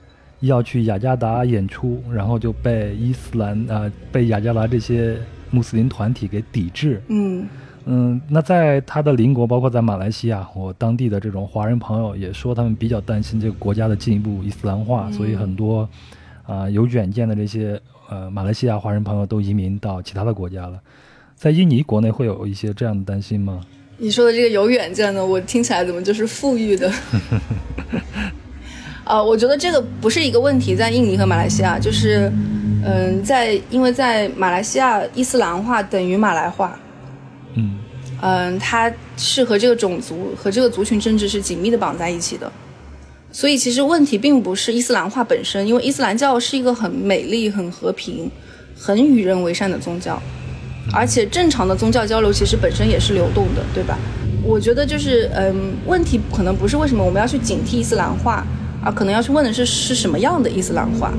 [0.40, 5.19] 要去雅加达演出，然后就被伊斯兰啊，被雅加达这些
[5.51, 7.02] 穆斯林团体给抵制。
[7.09, 7.47] 嗯
[7.90, 15.89] 嗯，那在他的邻国，包括在马来西亚，我当地的这种华人朋友也说，他们比较担心这个国家的进一步伊斯兰化，所以很多
[16.44, 20.78] 啊有远见的这些呃马来西亚华人朋友都移民到其他的国家了。
[21.35, 23.60] 在印尼国内会有一些这样的担心吗？
[24.01, 26.93] 你说的这个有远见的，我听起来怎么就是富裕的？
[29.03, 32.31] 啊， 我觉得这个不是一个问题，在印尼和马来西亚，就是，
[32.85, 36.79] 嗯，在因为在马来西亚，伊斯兰化等于马来化，
[37.55, 37.77] 嗯，
[38.23, 42.53] 嗯，它是和这个种族和这个族群政治是紧密的绑在一起的，
[43.33, 48.31] 所以其实问题并不是伊斯兰化本身，因为伊斯兰教是一个很美丽、很和平、
[48.79, 50.23] 很与人为善的宗教，
[50.93, 53.98] 而且正常的宗教交流其实本身也是流动的，对吧？
[54.43, 58.44] 我觉得就是，嗯，问题可能不是为什么我们要去警惕伊斯兰化。
[58.81, 61.12] 啊，可能要去问的是是什么样的伊斯兰化？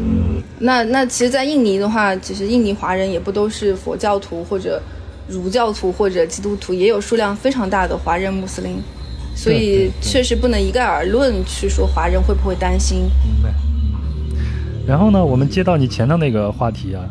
[0.59, 4.81] 那那其实，在印尼的话，其实印尼华人也不都是佛教徒或者
[5.27, 8.81] 儒教徒或者基督徒，也有数量非常大的华人穆斯林，
[9.35, 12.99] 所以确实不能一概而论去说华人会不会担心。
[13.25, 13.53] 明白。
[14.87, 17.03] 然后呢，我们接到你前头那个话题啊，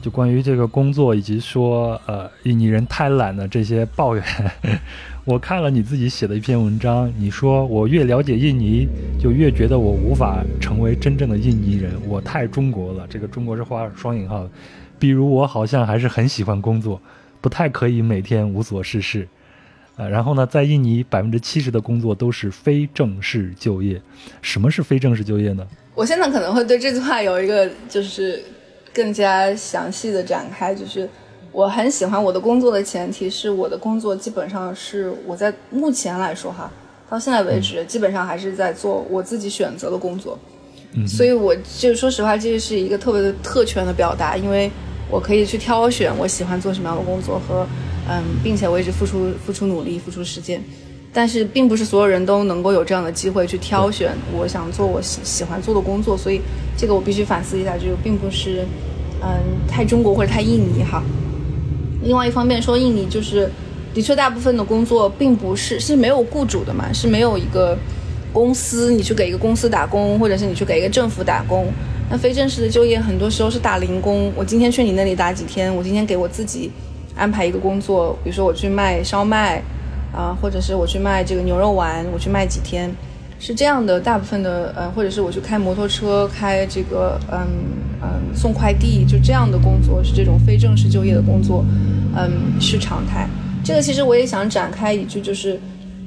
[0.00, 4.24] 就关于这个工作以及说呃印尼人太懒的这些抱怨。
[5.24, 8.88] 我看了你自己写的一篇文章，你说我越了解印尼，
[9.20, 13.06] 就越觉得我无法成为真正的印尼人，我太中国了。
[13.10, 14.50] 这个中国是画双引号的。
[14.98, 17.00] 比如我好像还是很喜欢工作，
[17.40, 19.28] 不太可以每天无所事事。
[19.96, 24.00] 呃，然后呢，在印尼百分之七十的工作都是非正式就业。
[24.40, 25.66] 什么是非正式就业呢？
[25.94, 28.42] 我现在可能会对这句话有一个就是
[28.92, 31.08] 更加详细的展开，就是。
[31.50, 36.70] 我很喜欢我的工作的前提是我的工作基本上是我在目前来说哈，
[37.08, 40.38] 到现在为止基本上还是在做我自己选择的工作，
[40.92, 44.70] 嗯所以我就说实话，这是一个特别的特权的表达，因为
[45.10, 47.66] 我可以去挑选我喜欢做什么样的工作和
[48.08, 50.62] 嗯，并且我一直付出付出努力付出时间，
[51.12, 56.40] 但是并不是所有人都能够有这样的机会去挑选我想做我喜喜欢做的工作，所以
[56.76, 58.64] 这个我必须反思一下，就并不是
[59.22, 59.28] 嗯
[59.66, 61.02] 太中国或者太印尼哈。
[62.02, 63.50] 另外一方面说，印尼就是，
[63.92, 67.76] 的确大部分的工作并不是是没有雇主的嘛，是没有一个
[68.32, 71.66] 公司，你去给一个公司打工，或者是你去给一个政府打工。
[72.10, 76.70] 那非正式的就业很多时候是打零工，我今天去你那里打几天，我今天给我自己
[77.16, 79.60] 安排一个工作，比如说我去卖烧麦，
[80.12, 82.90] 啊，或者是我去卖这个牛肉丸，我去卖几天。
[83.40, 87.46] 是这样的，大部分的呃，或者是我去开摩托车，开这个嗯
[88.02, 91.64] 嗯送快递，就这样的工作是这种非正式就业的工作，
[92.16, 93.28] 嗯是常态。
[93.62, 95.56] 这个其实我也想展开一句，就是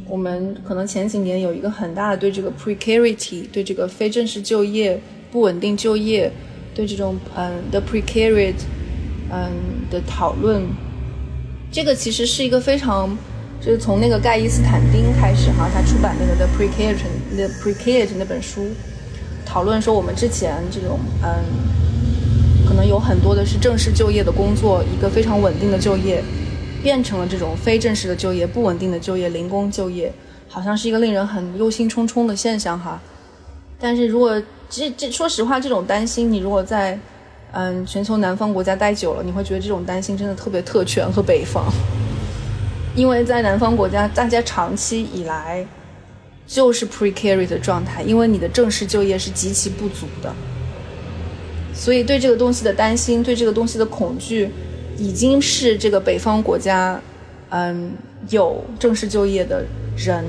[0.10, 5.00] 我们可能前几年有一个很大的对这个 precarity，对这个非正式就业、
[5.32, 6.30] 不稳定就业，
[6.76, 8.56] 对这种嗯的 precariat，
[9.32, 9.50] 嗯
[9.90, 10.64] 的讨论。
[11.72, 13.18] 这个其实是一个非常。
[13.64, 16.96] 就是从那个盖伊斯坦丁开始哈，他出版那个《The Precariat》
[17.36, 18.66] 《The Precariat》那本书，
[19.46, 21.30] 讨论说我们之前这种嗯，
[22.68, 26.24] 可能有很多的是正式就业的工作，一个非常稳定的就业，
[26.82, 30.12] 变成了这种非正式的就业、不稳定的就业、零工就业，
[30.48, 33.00] 好像是一个令人很忧心忡忡的现象哈。
[33.80, 36.98] 但是如果这这说实话，这种担心，你如果在
[37.52, 41.72] 嗯全球南方国家待久了，你会觉得这种担心真的特别特权和北方。
[42.96, 45.66] 因为在南方国家，大家长期以来
[46.46, 50.34] 就是 precarious 的状态，因为你的正式就业是极其不足的，
[51.74, 54.50] 所以对这个东西的担心，对这个东西的恐惧，
[54.98, 57.00] 已经是这个北方国家，
[57.50, 57.92] 嗯，
[58.30, 59.66] 有正式就业的
[59.96, 60.26] 人，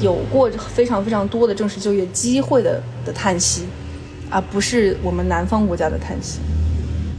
[0.00, 3.64] 有过非常非常多的正式就业机会的的叹息，
[4.30, 6.40] 而不是我们南方国家的叹息。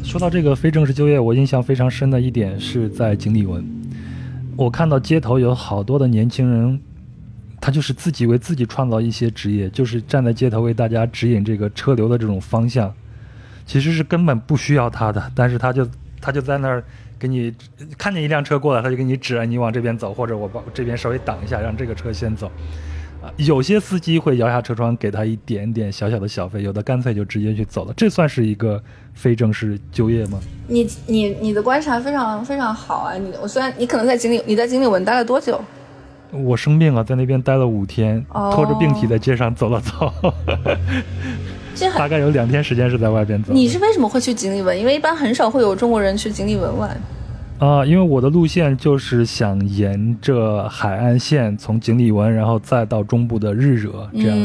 [0.04, 3.64] 说到这个非正式就业，我印象非常深的一点是在井底文。
[4.56, 6.80] 我看到街头有好多的年轻人，
[7.60, 12.94] 他就是自己为自己创造一些职业，就是站在街头为大家指引这个车流的这种方向，
[13.66, 15.88] 其实是根本不需要他的，但是他就
[16.22, 16.84] 他就在那儿
[17.18, 17.54] 给你
[17.98, 22.52] 看见一辆车过来，他就给你指，你往这边走，或者我把这边稍微挡一下，让这个车先走。
[23.24, 28.82] 啊，有些司机会摇下车窗给他一点点小小的小费，有的干脆就直接去走了，这算是一个
[29.14, 30.40] 非正式就业吗？
[30.68, 33.14] 你你你的观察非常非常好啊！
[33.16, 35.60] 你我虽然你可能在锦里你在锦里文待了多久？
[36.32, 40.12] 我生病了，在那边待了五天，拖着病体在街上走了走，
[41.76, 43.54] 这大概有两天时间是在外边走。
[43.54, 44.78] 你是为什么会去锦里文？
[44.78, 47.00] 因为一般很少会有中国人去锦里文玩。
[47.64, 54.38] 啊，因为我的路线就是想沿着海岸线从井里文，然后再到中部的日惹这样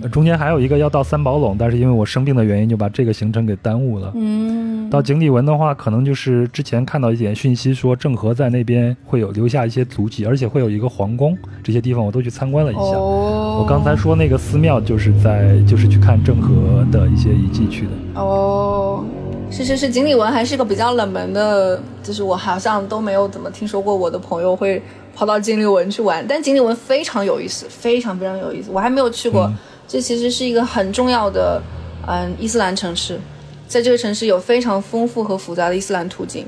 [0.00, 4.12] 子，中间还有一个要到三宝垄，但是因为我生病的原因，就把这个行程给耽误了。
[4.14, 12.80] 嗯，到井里文的话，可能就是之前看到一点讯息说郑和在那边会有留下一些足迹，而且会有一个皇宫，这些地方我都去参观了一下。
[12.82, 17.90] 我刚才说那个寺庙就是在就是去看郑和的一些遗迹去的。
[18.14, 19.04] 哦。
[19.50, 24.80] 是是是，锦鲤纹还是个比较冷门的，就是我好像都没有怎么听说过我的朋友会
[25.14, 29.50] 跑到锦鲤纹去玩，但锦鲤纹非常有意思，非常非常有意思，我还没有去过。
[29.88, 31.60] 这其实是一个很重要的，
[32.06, 33.18] 嗯，伊斯兰城市，
[33.66, 36.46] 在这个城市有非常丰富和复杂的伊斯兰途径，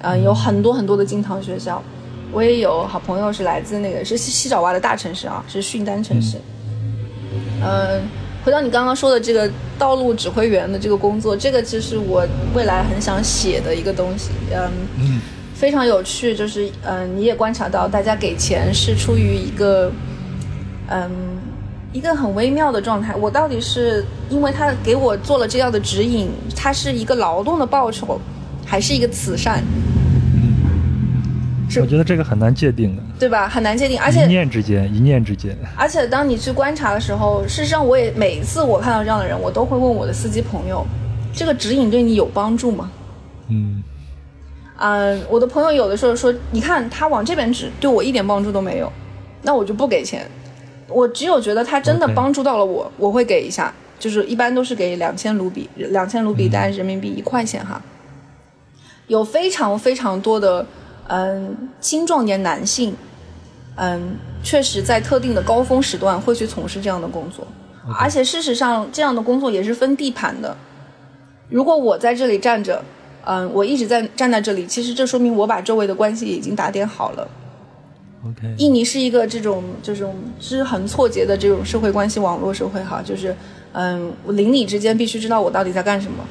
[0.00, 1.82] 嗯，有很多很多的金堂学校。
[2.32, 6.38] 我也有好朋友是来自那个是西西爪哇的大城市啊，是训丹城市。
[7.62, 8.02] 嗯，
[8.44, 15.20] 回到你刚刚说的这个道路指挥员的这个工作，这个其实我未来很想写的一个东西，嗯，
[15.54, 19.92] 非常有趣，就是嗯，你也观察到大家给钱是出于一个，
[20.88, 21.10] 嗯。
[21.94, 28.18] 一个很微妙的状态，我到底是因为他给我做了这样的指引，他是一个劳动的报酬，
[28.64, 29.62] 还是一个慈善？
[31.80, 33.48] 我觉得这个很难界定的，对吧？
[33.48, 35.56] 很难界定，而且一念之间，一念之间。
[35.76, 40.84] 而且当你去观察的时候，事实上我也每一次我看到这样的人，我都会问我的司机朋友，
[41.32, 42.90] 这个指引对你有帮助吗？
[43.48, 43.82] 嗯，
[44.78, 48.92] 嗯，我的朋友有的时候说，你看他往这边指，对我一点帮助都没有，
[49.42, 50.26] 那我就不给钱。
[50.88, 57.80] 我只有觉得他真的帮助到了我，我会给一下，就是一般都是给两千卢比，两千卢比大概人民币一块钱哈。
[59.06, 60.66] 有非常非常多的
[61.08, 62.94] 嗯青壮年男性，
[63.76, 67.46] 嗯，确实在特定的高峰时段会去从事这样的工作，
[67.98, 70.56] 而且事实上这样的工作也是分地盘的。
[71.48, 72.82] 如果我在这里站着，
[73.24, 77.28] 嗯，我一直在站在这里，其实这说明我把周围的关系已经打点好了。
[78.56, 83.34] 印尼是一个这种这种支横错节的这种社会关系网络社会哈，就是
[83.72, 86.24] 嗯，邻里之间必须知道我到底在干什么，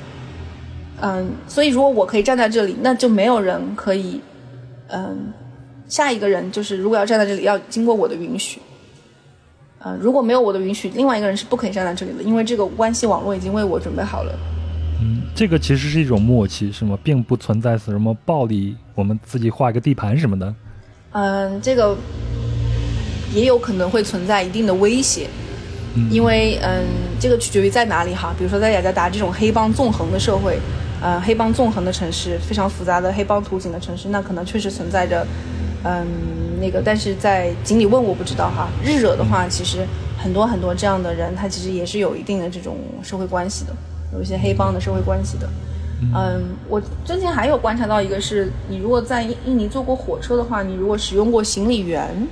[1.02, 4.22] 嗯，所以如果我可以站在这里，那就没有人可以，
[4.92, 5.34] 嗯，
[5.88, 8.60] 下一个人就是如果要站在这里，要经过我的允许，
[9.84, 14.34] 嗯，如果没有我的允许，另外一个人是不可以站在这里的，因为这个关系网络已经为我准备好了。
[15.02, 16.98] 嗯，这个其实是一种默契，是吗？
[17.04, 20.54] 并不存在什么暴力，我们自己画一个地盘什么的。
[21.14, 21.98] 嗯，这个
[23.34, 25.28] 也有可能会存在一定的威胁，
[26.12, 26.86] 因为嗯，
[27.20, 28.34] 这个取决于在哪里哈。
[28.38, 30.60] 比如说在雅加达这种黑帮纵横的社会，
[31.02, 35.26] 呃，黑帮纵横的城市，非常复杂的黑帮图景的城市，那可能确实存在着
[35.84, 36.06] 嗯
[36.61, 36.80] 那个。
[36.80, 39.80] 但是在锦里问我不知道哈，日惹的话，其实
[40.18, 43.73] 很多很多这样的人，他其实也是有一定的这种社会关系的，
[44.14, 45.49] 有一些黑帮的社会关系的。
[46.14, 52.28] 嗯，我最近还有观察到一个，是你如果在印尼坐过火车的话，你如果使用过行李员。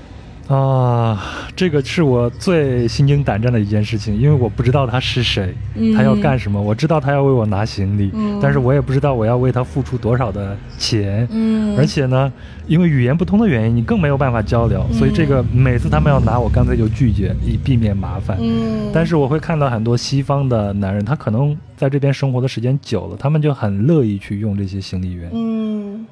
[0.49, 1.23] 啊，
[1.55, 5.53] 这个是我最心惊胆战的一件事情，因为我不知道他是谁，
[5.95, 6.59] 他要干什么。
[6.59, 8.11] 我知道他要为我拿行李，
[8.41, 11.27] 但是我也不知道我要为他付出多少的钱。
[11.29, 12.33] 嗯，而且呢，
[12.65, 18.35] 因为语言不通的原因，你更没有办法交流，所以这个每次他们要拿，我干脆就拒绝，以避免麻烦。
[18.41, 25.29] 嗯，但是我会看到很多西方的男人，他可能在这边生活的时间久了，他们就很乐意去用这些行李员。
[25.31, 26.07] 嗯。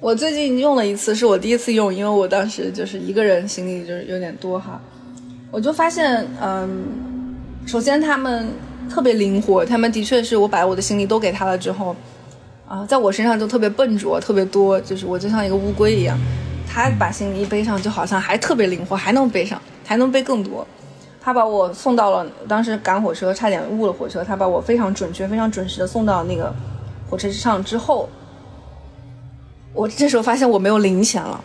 [0.00, 4.80] 我最近用了一次，是我第一次用，因为我当时就是一个人，行李就是有点多哈。
[5.50, 6.84] 我就发现，嗯，
[7.66, 8.48] 首先他们
[8.88, 11.96] 特别灵活，他们的确是我把我的行李都给他了之后，
[12.68, 16.16] 啊，在我身上就特别笨拙，特别多，就是我就像一个乌龟一样。
[16.68, 20.66] 他把行李一背上，就好像还特别灵活，还能背上，还能背更多。
[21.20, 26.54] 他把我送到了，当时赶火车，差点误了火车，他把我非常准确、非常准时的送到那个
[27.10, 28.08] 火车上之后。
[29.76, 31.38] 我这时候发现我没有零钱了，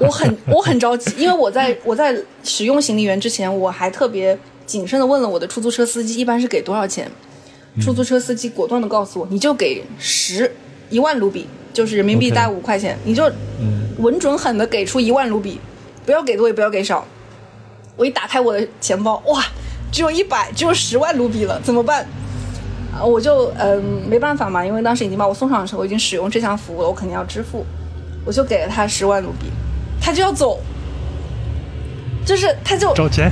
[0.00, 4.36] 我很我很着急，因为我在我在使用行李员之前，我还特别
[4.66, 7.08] 谨慎的问了我的出租车司机一般是给多少钱，
[7.80, 10.52] 出租车司机果断的告诉我，你就给十
[10.90, 13.30] 一万卢比，就是人民币大概五块钱，你就
[13.98, 15.60] 稳准狠的给出一万卢比，
[16.04, 17.06] 不要给多也不要给少。
[17.94, 19.40] 我一打开我的钱包，哇，
[19.92, 22.04] 只有一百，只有十万卢比了，怎么办？
[23.04, 27.64] 我就嗯没办法嘛，因为当时已经把我送上的时候，我已经使用这项服务了，我肯定要支付，
[28.24, 29.46] 我就给了他十万卢比，
[30.00, 30.58] 他就要走，
[32.24, 33.30] 就是他就找钱，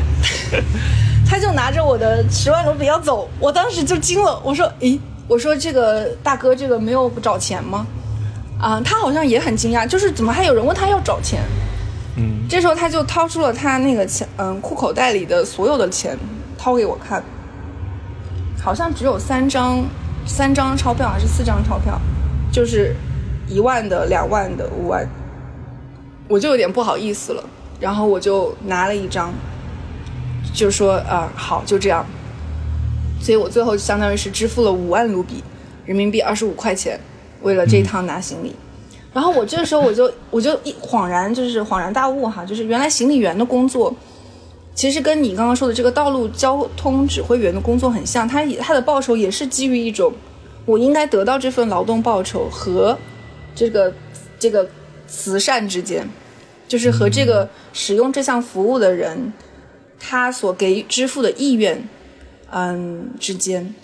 [1.28, 7.86] 他就拿着我的十万卢比要走，我当时就惊了，我说咦，我说这个大哥这个没有找钱吗？
[8.60, 11.40] 啊，他好像也很惊讶，就是怎么还有人问他要找钱？
[12.16, 16.16] 嗯，这时候他就掏出了他那个钱，嗯，裤口袋里的所有的钱，
[16.56, 17.22] 掏给我看。
[18.64, 19.84] 好像只有三张，
[20.24, 22.00] 三张钞票还是四张钞票，
[22.50, 22.96] 就是
[23.46, 25.06] 一万的、两万的、五万，
[26.28, 27.44] 我就有点不好意思了。
[27.78, 29.30] 然后我就拿了一张，
[30.54, 32.06] 就说啊，好，就这样。
[33.20, 35.44] 所以我最后相当于是支付了五万卢比，
[35.84, 36.98] 人民币二十五块钱，
[37.42, 38.56] 为了这一趟拿行李。
[39.12, 43.94] 然后我这个时候我就我就一恍然就是恍然大悟哈，就是原来行李员的工作。
[44.74, 50.12] 其实跟你刚刚说的这个道路交通指挥员的工作很像，他他的报酬也是基于一种
[50.64, 52.98] 我应该得到这份劳动报酬和
[53.54, 53.94] 这个
[54.38, 54.68] 这个
[55.06, 56.08] 慈善之间，
[56.66, 59.32] 就是和这个使用这项服务的人
[60.00, 61.88] 他所给支付的意愿，
[62.50, 63.74] 嗯之间。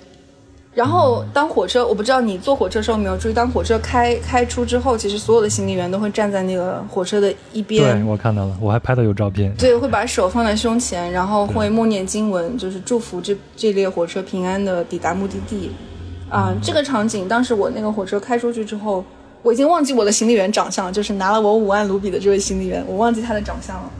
[0.72, 7.96] 然后当火车，我不知道你坐火车时候有没有注意，当火车开开出之后，其实所有的行李员都会站在那个火车的一边。
[7.96, 9.52] 对，我看到了，我还拍到有照片。
[9.58, 15.72] 对，会把手放在胸前，然后会默念经文，就是祝福这这列火车平安的抵达目的地。
[16.28, 19.04] 啊，这个场景，当时我那个火车开出去之后，
[19.42, 23.90] 我已经忘记我的行李员长相，就是拿了我五万卢比的这位行李员，我忘记他的长相了。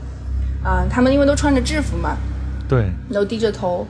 [0.62, 2.16] 啊，他们因为都穿着制服嘛，
[2.68, 3.84] 对，都低着头。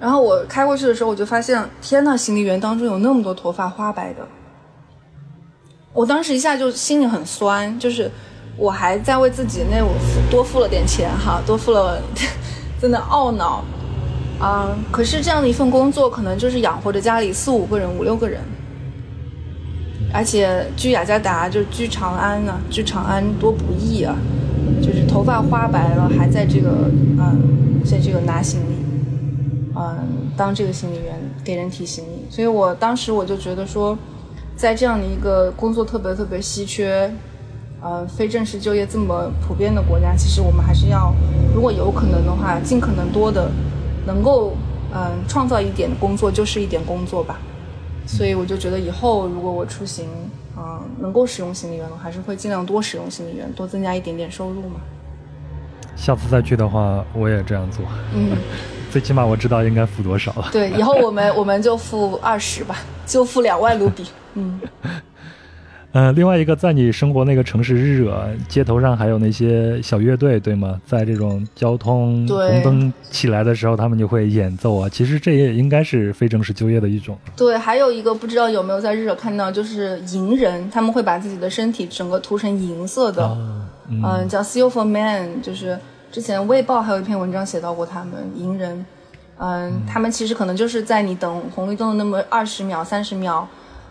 [0.00, 4.26] 然后我开过去的时候，我就发现，天呐，行李员当中有那么多头发花白的。
[5.92, 8.10] 我当时一下就心里很酸，就是
[8.56, 9.94] 我还在为自己那我
[10.30, 12.02] 多付了点钱哈，多付了，
[12.82, 13.64] 真的懊恼
[14.40, 14.76] 啊！
[14.90, 18.40] 可是这样的一份工作，可能就是养活着家里四五个人、五六个人，
[20.12, 24.16] 而且居雅加达就居长安呢，居长安多不易啊！
[24.82, 28.74] 就是头发花白了，还在这个嗯，在这个拿行李。
[29.76, 33.98] 嗯，当这个行李员给人提行李，所以我当时我就觉得说，
[34.56, 37.12] 在这样的一个工作特别特别稀缺，
[37.80, 41.12] 呃，非正式就业这么普遍的国家，其实我们还是要，
[41.52, 43.50] 如果有可能的话，尽可能多的
[44.06, 44.56] 能够
[44.94, 47.40] 嗯创造一点工作就是一点工作吧。
[48.06, 50.06] 所以我就觉得以后如果我出行
[50.56, 54.76] 嗯能够使用行李员，还是会尽量多使用行李员，多增加一点点收入嘛。
[55.96, 57.84] 下次再去的话，我也这样做。
[58.14, 58.36] 嗯。
[58.94, 60.50] 最起码我知道应该付多少了。
[60.52, 64.06] 对，以后我们我们就付二十吧，就付两万卢比。
[64.34, 64.60] 嗯。
[65.90, 70.80] 呃，另外一个，在你生活那个城市日惹，街头上还有那些小乐队，对吗？
[70.86, 74.88] 在这种交通红灯起来的时候，他们就会演奏啊。
[74.88, 77.18] 其实这也应该是非正式就业的一种。
[77.36, 83.36] 对，还有一个不知道有没有在日惹看到，就是银人，他们会把自己的身体整个涂成银色的，
[83.88, 85.76] 嗯，叫 Silver Man，就是。
[86.14, 88.86] 之前《卫报》还有一篇文章写到过他们银人，
[89.36, 93.44] 嗯，他们其实可能就是在你等红绿灯的那么二十秒、三十秒，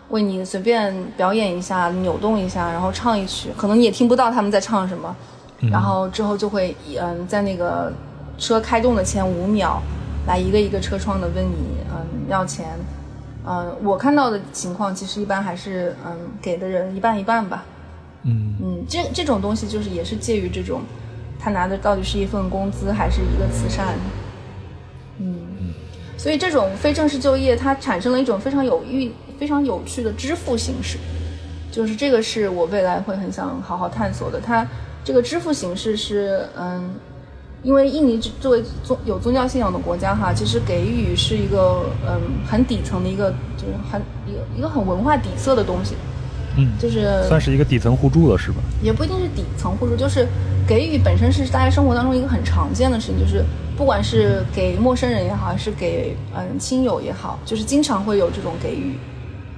[0.08, 5.14] 为你随便表演一下、扭动一下，然后唱一曲，可能你也听不到他们在唱什么，
[5.70, 7.92] 然后之后就会嗯，在那个
[8.38, 9.82] 车开动的前五秒，
[10.26, 12.70] 来一个一个车窗的问你嗯要钱，
[13.46, 17.64] 嗯，我看到的情况其实一般还是嗯给的人一半一半吧，
[18.22, 20.80] 嗯嗯，这这种东西就是也是介于这种。
[21.38, 23.94] 他拿的到底是一份工资还是一个慈善？
[25.18, 25.74] 嗯，
[26.16, 30.98] 所以这种非正式就业，它产生了一种非常有意、非常有趣的支付形式，
[31.70, 34.40] 就是这个是我未来会很想好好探索的。
[34.40, 34.66] 它
[35.04, 36.94] 这个支付形式是，嗯，
[37.62, 45.94] 因为印尼作为宗有宗教信仰的国家哈，其实给予是一个嗯很底层的一个，就是很一个一个很文化底色的东西。
[46.56, 48.58] 嗯，就是算是一个底层互助了，是吧？
[48.82, 50.28] 也不一定是底层互助，就是
[50.68, 53.44] 给予本身是大家生活当中一个很常见的事情，就是
[53.76, 58.94] 不管是给陌生人也好，还是给嗯亲友也好，就是经常会有这种给予。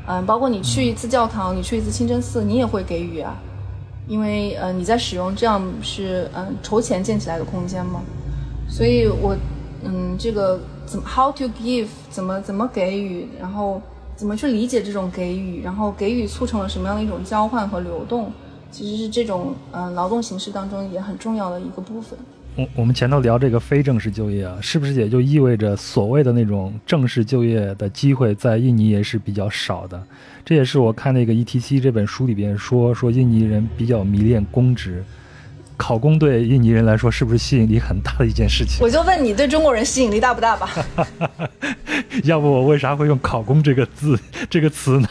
[0.07, 3.37] 嗯，包括你去一次教堂，你去一次清真寺，你也会给予啊，
[4.09, 8.01] 因为呃你在使用这样是嗯筹钱建起来的空间嘛，
[8.69, 9.37] 所以我
[9.85, 13.83] 嗯这个怎么 how to give 怎么怎么给予，然后。
[14.17, 15.63] 怎么去理解这种给予？
[15.63, 18.33] 然后给予促成了什么样的一种交换和流动？
[18.71, 22.19] 其实是这种嗯劳动形式当中也很重要的一个部分。
[22.57, 30.03] 我我们前头聊这个非正式就业啊，是不是也就意味着所谓的那种正式就业的机会在印尼也是比较少的？
[30.45, 35.05] 这也是我看那个 ETC 这本书里边说说印尼人比较迷恋公职。
[35.77, 38.79] 考公对印尼人来说是不是吸引力很大的一件事情？
[38.85, 40.69] 我就问你，对中国人吸引力大不大吧？
[42.25, 45.09] 要不我为啥会用“考公”这个字 这个词呢？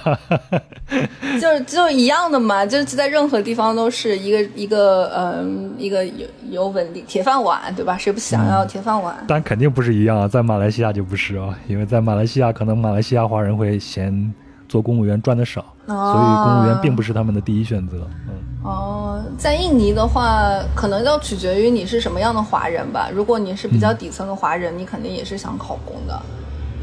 [1.39, 7.97] 就就一样的嘛，就是在任何地方都是一个一个嗯一个有有稳定铁饭碗，对吧？
[7.97, 9.15] 谁不想要铁饭碗？
[9.27, 14.33] 但肯定不是一样啊，在马来西亚就不是啊，因为在马来西亚可能马来西亚华人会嫌
[14.75, 18.05] 做公务员赚的少，所以公务员并不是他们的第一选择。
[18.27, 18.33] 嗯。
[18.61, 20.37] 哦，在印尼的话，
[20.75, 23.09] 可能要取决于你是什么样的华人吧。
[23.09, 26.21] 如果你是比较底层的华人，你肯定也是想考公的。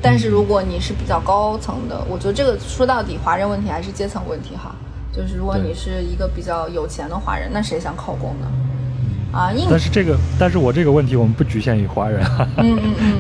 [0.01, 4.75] 但是如果你是比较高层的，我觉得这个说到底，华人问题还是阶层问题哈。
[5.13, 8.47] 就是如果你是一个比较有钱的华人，那谁想考公呢？
[9.33, 9.67] 啊，印。
[9.69, 12.25] 但是这个，但是我这个问题我们不局限于华人。
[12.59, 13.19] 嗯嗯嗯，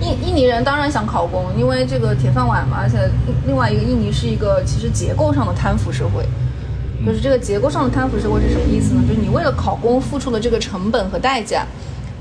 [0.00, 2.78] 印印尼人当然想考公，因为这个铁饭碗嘛。
[2.80, 2.98] 而且
[3.46, 6.24] 另外一个，印尼是一个其实结构上的贪腐社会。
[7.04, 9.02] 就是这个结构上的贪腐社会是什么意思呢？
[9.08, 11.66] 就是你为了考公付出的这个成本和代价，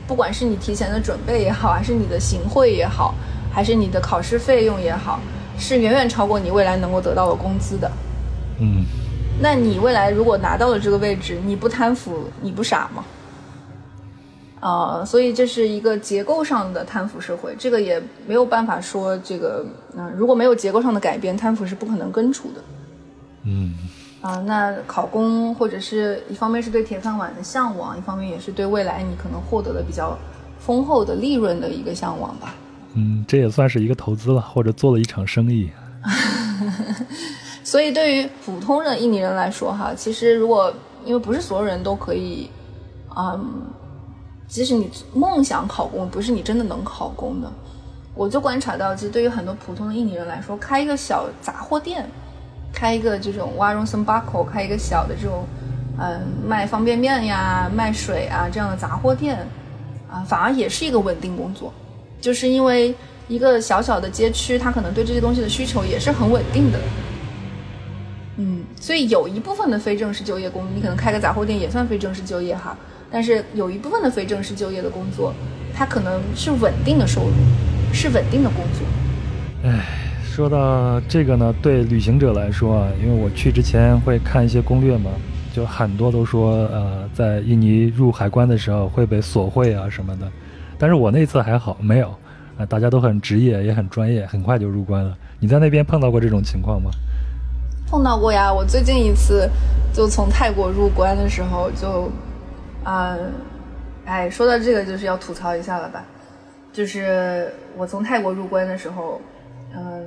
[0.07, 3.13] 不管是你提前的准备也好，还是你的行贿也好，
[3.51, 5.19] 还是你的考试费用也好，
[5.55, 7.91] 是远远超过你未来能够得到的工资的。
[8.57, 8.83] 嗯，
[9.39, 13.03] 那你未来如果拿到了这个位置，你不贪腐，你不傻吗？
[14.61, 19.65] 啊、所以这是一个结构上的贪腐社会，这个也没有办法说这个，
[19.97, 22.61] 嗯、如果没有结构上的改变，贪腐是不可能根除的。
[23.43, 23.73] 嗯，
[24.21, 30.15] 啊、那考公或者是一方面是对铁饭碗的向往，一方面也是对未来你可能获得的比较
[30.59, 32.53] 丰厚的利润的一个向往吧。
[32.93, 35.71] 嗯，这也算是一个投资了，或者做了一场生意。
[37.63, 40.71] 所以对于普通的印尼人来说，哈，其实如果
[41.03, 42.49] 因为不是所有人都可以，
[43.17, 43.39] 嗯，
[44.51, 47.49] 即使你梦想考公，不是你真的能考公的。
[48.13, 52.05] 我就观察到，其实对于很多普通的印尼人来说，开一个小杂货店，
[52.73, 55.45] 开一个这种 warung sembako，开一个小的这种，
[55.97, 59.47] 嗯，卖方便面呀、卖水啊这样的杂货店，
[60.11, 61.73] 啊，反而也是一个稳定工作，
[62.19, 62.93] 就是因为
[63.29, 66.79] 一个小小的街区，它可能对这些东西的需求也是很稳定的。
[68.35, 72.75] 嗯，所以有一部分的非正式就业工，你可能开个杂货店也算非正式就业哈。
[73.11, 75.33] 但是有一部分的非正式就业的工作，
[75.73, 77.33] 它可能是稳定的收入，
[77.93, 79.71] 是稳定的工作。
[80.23, 85.11] 说到这个呢，对旅行者来说啊，因为我去之前会看一些攻略嘛，
[85.53, 90.31] 就很多都说，呃，在印尼入海关的时候会被索贿啊什么的。
[90.79, 92.07] 但是我那次还好，没有，
[92.57, 95.13] 啊、大家都很职业，也很专业，很快就入关了。
[95.39, 96.89] 你在那边碰到过这种情况吗？
[97.89, 99.49] 碰到过呀，我最近一次
[99.93, 102.09] 就从泰国入关的时候就，
[102.83, 103.15] 啊、
[104.05, 106.03] 哎，说到这个就是要吐槽一下了吧，
[106.73, 109.21] 就是我从泰国入关的时候，
[109.75, 110.05] 嗯、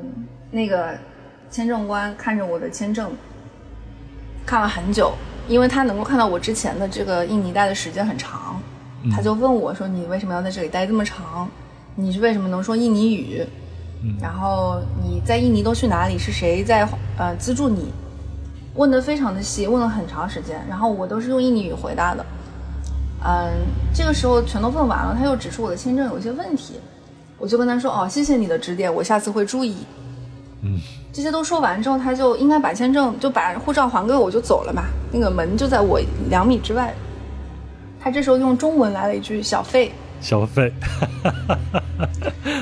[0.50, 0.90] 那个
[1.50, 3.12] 签证官看着我的签证，
[4.44, 5.12] 看了很久，
[5.46, 8.60] 因为他能够看到我之前的这个印尼待的时间很长，
[9.12, 11.48] 他就问我说：“你为什么要在这里待这么长？
[11.94, 13.46] 你是为什么能说印尼语？
[14.20, 16.18] 然后你在印尼都去哪里？
[16.18, 17.92] 是谁在呃资助你？”
[18.74, 22.26] 问的非常的细，问了很长时间，然后我都是用印尼语回答的。
[23.26, 23.50] 嗯，
[23.94, 26.74] 这个时候全都问完了，他又指出我的签证有一些问题，
[27.38, 29.76] 我就跟他说：“哦，谢谢你的指点，我下次会注意。”
[30.62, 30.78] 嗯，
[31.12, 34.84] 这些都说完之后，他就应该把签证就把护照还给我，我就走了嘛。
[35.10, 36.94] 那个门就在我两米之外。
[38.00, 39.90] 他这时候用中文来了一句“小费
[40.20, 40.70] 小费，”，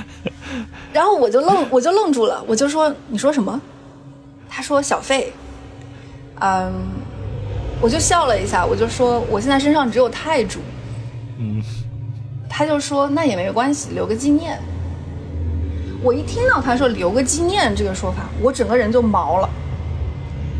[0.93, 3.61] 然后我就愣，我就愣住了，我就说：“你说什么？”
[4.49, 5.33] 他说：“小费。”
[6.39, 6.73] 嗯，
[7.83, 10.61] 我就笑了一下，我就说：“我现在身上只有泰铢。”
[11.39, 11.61] 嗯，
[12.49, 14.57] 他就说那也没关系，留个纪念。
[16.01, 19.51] 我一听到他说留个纪念这个说法，我整个人就毛了。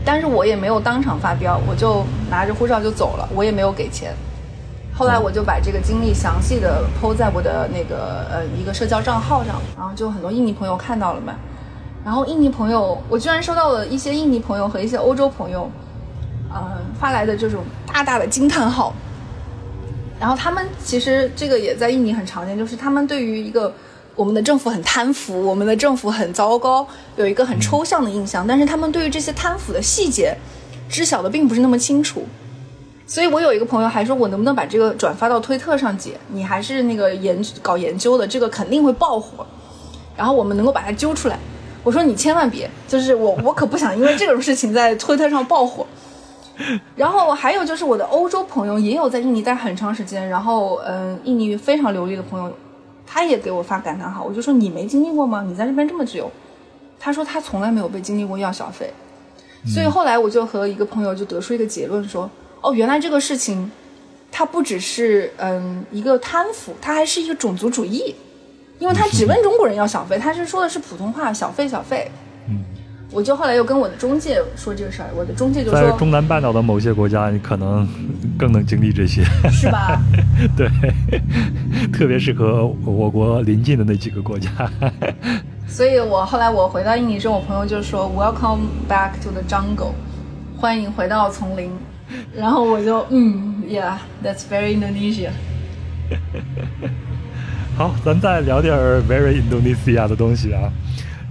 [0.05, 4.13] 但是我也没有当场发飙，我就拿着护照就走了，我也没有给钱。
[4.93, 11.35] 后来我就把这个经历详细的抛在我的那个呃一个社交账号上，然后就很多印尼朋友看到了嘛。
[12.05, 15.71] 然后印尼朋友，我居然收到了一些印尼朋友和一些欧洲朋友，
[16.55, 18.93] 呃发来的这种大大的惊叹号。
[20.21, 23.75] 然后他们其实这个也在印尼很常见，就是他们对于一个
[24.15, 30.37] 我们的政府很贪腐，我们的政府很糟糕，有一个很抽象的印象，但是他们对于这些贪腐的细节
[30.89, 32.25] 知晓的并不是那么清楚。
[33.05, 39.45] 所以我有一个朋友还说，我能不能把这个转发到推特上，姐，你还是那个研搞研究的，这个肯定会爆火，
[40.17, 41.37] 然后我们能够把它揪出来。
[41.83, 45.85] 我说你千万别，就是我我可不想因为这种事情在推特上爆火。
[46.97, 52.53] 然后还有就是我的欧洲朋友也有在印尼待很长时间，然后嗯，印尼语非常流利的朋友，
[53.07, 55.45] 他也给我发感叹号，我就说你没经历过吗？
[55.47, 56.31] 你在这边这么久，
[57.01, 58.93] 他说他从来没有被经历过要小费，
[59.67, 62.31] 所以后来我就和一个朋友就得出一个结论说，
[62.61, 63.71] 哦，原来这个事情，
[64.31, 68.15] 它不只是嗯一个贪腐，它还是一个种族主义，
[68.79, 72.11] 因为他只问中国人要小费，他是说的是普通话，小费小费。
[72.11, 72.32] 嗯，
[73.13, 77.87] 我就后来又跟我的中介说这个事儿，我的中介就说在说，中南半岛的某些国家，你可能
[78.39, 79.23] 更能经历这些。
[79.53, 80.01] 是吧？
[80.57, 80.69] 对，
[81.93, 84.51] 特别适合我国邻近的那几个国家。
[85.69, 89.93] 所以我后来我回到印尼之后，我朋友就说 “Welcome back to the jungle”，
[90.59, 91.71] 欢迎回到丛林。
[92.35, 95.31] 然后我就嗯，Yeah，that's very Indonesia。
[97.77, 100.71] 好，咱再聊点儿 very Indonesia 的东西啊。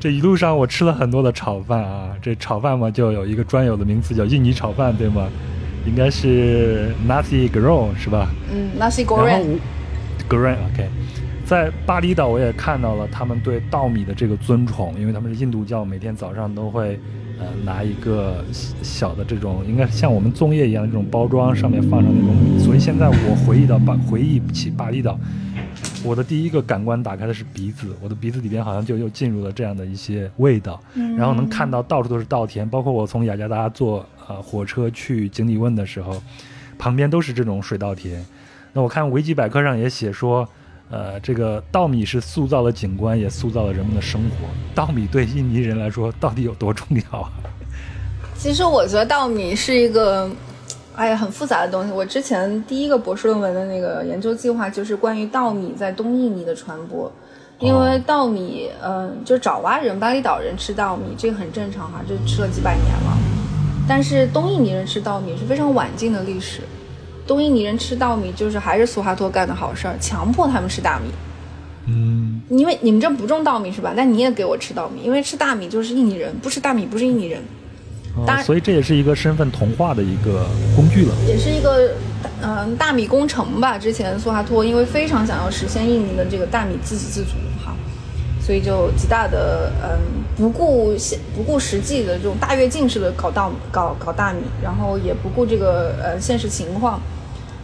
[0.02, 5.28] 这一路上我吃了很多的炒饭啊，这炒饭嘛就有一个专有的名词叫印尼炒饭，对吗？
[5.86, 8.28] 应该是 nasi goreng 是吧？
[8.52, 9.44] 嗯，Nasi Goreng。
[9.44, 9.60] 我
[10.28, 10.90] goreng OK，
[11.46, 17.00] 在巴厘岛我也看到了他们对稻米的这个尊崇，因为他们是印度教，每天早上都会
[17.40, 18.44] 呃拿一个
[18.82, 25.20] 小的这种，应该像我们粽叶一样的这种包装，上面放上那种米，所以现在我回忆到巴回忆起巴厘岛，
[26.04, 30.82] 我的第一个感官打开的是鼻子，我的鼻子里边好像就又进入了这样的一些味道，
[31.18, 36.22] 然后能看到到处都是稻田，包括我从雅加达坐呃火车去井底问的时候，
[36.78, 38.26] 旁边都是这种水稻田。
[38.74, 40.48] 那我看维基百科上也写说，
[40.90, 44.48] 呃，这个稻米是塑造了景观，也塑造了人们的生活。
[44.74, 47.32] 稻米对印尼人来说到底有多重要啊？
[48.38, 50.28] 其实我觉得稻米是一个，
[50.96, 51.92] 哎呀，很复杂的东西。
[51.92, 57.12] 我之前第一个博士论文的那个研究计划就是关于稻米在东印尼的传播，
[57.60, 63.18] 因为稻米，嗯，就爪哇人、巴厘岛人吃稻米，这个很正常哈，这吃了几百年了。
[63.88, 66.62] 但是东印尼人吃稻米是非常晚近的历史。
[67.26, 71.10] 东印尼人吃稻米就是还是苏哈托干的好事儿，强迫他们吃大米。
[71.88, 73.94] 嗯，因为你们这不种稻米是吧？
[73.96, 77.42] 但你也给我吃稻米，因为吃大米就是印尼人，不吃大米不是印尼人。
[78.26, 81.14] 当然所以这也是一个身份同化的一个工具了。
[81.28, 81.92] 也是一个
[82.42, 83.78] 嗯、大米工程吧。
[83.78, 87.32] 之前苏哈托因为非常想要实现印尼的这个大米自给自足
[87.64, 87.76] 哈，
[88.42, 90.00] 所以就极大的嗯
[90.36, 97.00] 不顾现不顾实际的这种大跃进式的搞稻搞搞大米，然后也不顾这个呃现实情况。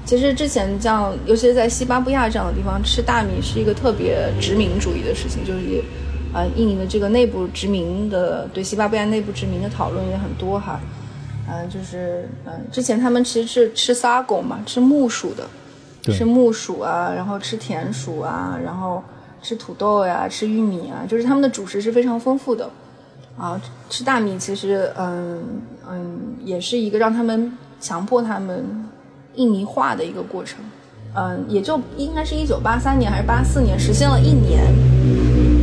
[0.05, 5.83] 其实之前像，尤其是在西巴布亚这样的地方，吃大米是一个特别殖民主义的事情，就是也，
[6.37, 10.79] 呃，印尼的这个内部殖民的对西巴布亚内部殖民的讨论也很多哈，
[11.49, 15.47] 嗯、就是嗯、之前他们其实是吃撒狗嘛，吃木薯的，
[16.03, 19.03] 对吃木薯啊，然后吃田薯啊，然后
[19.41, 22.69] 吃土豆呀、吃玉米啊，就是他们的主食是非常丰富的。
[23.35, 23.59] 啊，
[23.89, 25.41] 吃大米其实，嗯
[25.89, 28.63] 嗯，也是一个让他们强迫他们
[29.33, 30.59] 印尼化的一个过程。
[31.15, 34.63] 嗯，也就应该是一九八三年还是八四年实现了一年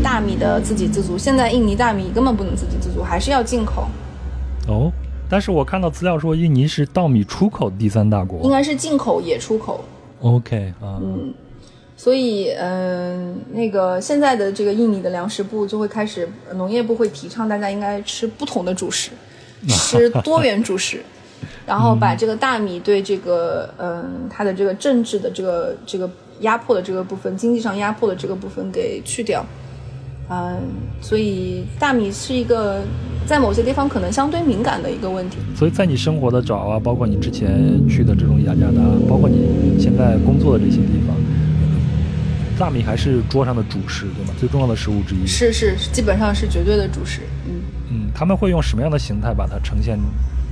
[0.05, 1.17] 大米的自给自足。
[1.17, 3.89] 现在印尼大米根本不能自给自足，还是要进口，
[4.69, 4.93] 哦，
[5.31, 8.51] 但是我看到资料说印尼是稻米出口第三大国应。
[8.51, 9.83] 该是进口也出口。
[10.21, 11.33] OK 啊，嗯，
[11.97, 19.11] 所以，嗯、那个现在的这个印尼的粮食部就会开始，呃农业部会提倡大家应该吃不同的主食，
[19.69, 21.03] 吃多元主食，
[21.67, 26.09] 然后把这个大米对这个，嗯、它的这个政治的这个这个
[26.41, 29.45] 压迫的这个部分，经济上压迫的这个部分给去掉。
[30.35, 30.61] 嗯，
[31.01, 32.82] 所以大米是一个
[33.27, 35.36] 在某些地方可能相对敏感的一个问题。
[35.55, 37.48] 所以在你生活的爪哇，包括你之前
[37.89, 41.16] 去的这种雅加达，包括你现在工作的这些地方，
[42.59, 44.32] 大米还是桌上的主食，对吗？
[44.39, 45.27] 最重要的食物之一。
[45.27, 47.20] 是是，基本上是绝对的主食。
[47.47, 47.52] 嗯。
[47.90, 49.98] 嗯，他们会用什么样的形态把它呈现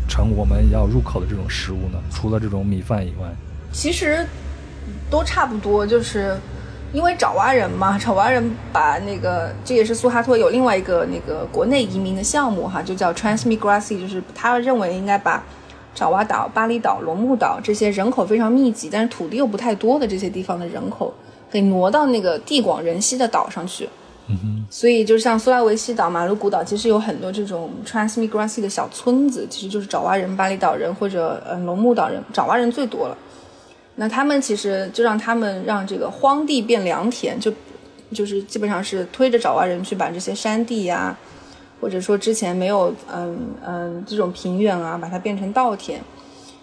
[0.08, 1.98] 成我们要入口的这种食物呢？
[2.10, 3.28] 除了这种米饭以外，
[3.72, 4.24] 其实
[5.10, 6.36] 都差不多，就是
[6.92, 15.42] 因为爪哇人嘛，爪哇人把那个这也是苏哈托有另外一个那个国内移民的项目哈，就叫 Transmigrasi，就是他认为应该把
[15.94, 21.12] 爪哇岛、巴厘岛、龙目岛这些人口非常密集，但是土地又不太多的这些地方的人口，
[21.50, 23.88] 给挪到那个地广人稀的岛上去。
[24.28, 33.16] 嗯哼，所以就像苏拉维西岛、马鲁古岛，其实有很多这种 Transmigrasi 的小村子，其实就是爪哇人、巴厘岛人或者嗯龙目岛人，爪哇人最多了。
[33.96, 37.52] 那他们其实就让他们让这个荒地变良田，就
[38.12, 41.16] 就是基本上是推着爪哇人去把这些山地呀、
[41.80, 46.00] 或者说之前没有嗯嗯这种平原啊，把它变成稻田。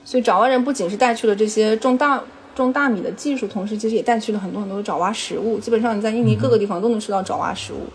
[0.04, 2.22] 所以爪哇人不仅是带去了这些种大
[2.56, 5.60] 种大米的技术，同时其实也带去了很多很多的爪哇食物。
[5.60, 7.86] 基本上你在印尼各个地方都能吃到爪哇食物。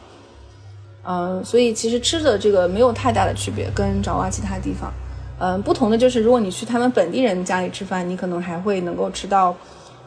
[1.06, 4.93] 嗯，所以其实吃的这个没有太大的区别，跟爪哇其他地方。
[5.39, 9.52] 嗯，不同的就是，如果你去他们本地人家里吃饭，你可能还会能够吃到，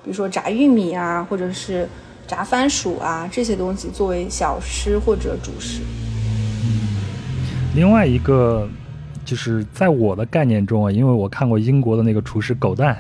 [0.04, 1.88] 比如说炸玉米啊，或者是
[2.26, 5.82] 炸番薯啊这些东西作为小吃或者主食。
[7.76, 8.68] 另外一个
[9.26, 12.98] 就是在我的概念中啊，因为我看过英国的那个厨师狗蛋。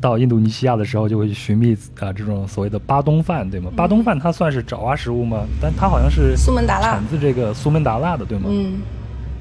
[0.00, 3.70] 到印度尼西亚的时候，就会去寻觅啊这种所谓的巴东饭，对吗？
[3.74, 5.46] 巴东饭它算是爪哇食物吗？
[5.62, 8.50] 但它好像是苏门答腊产自这个苏门答腊的，对吗？
[8.50, 8.74] 嗯，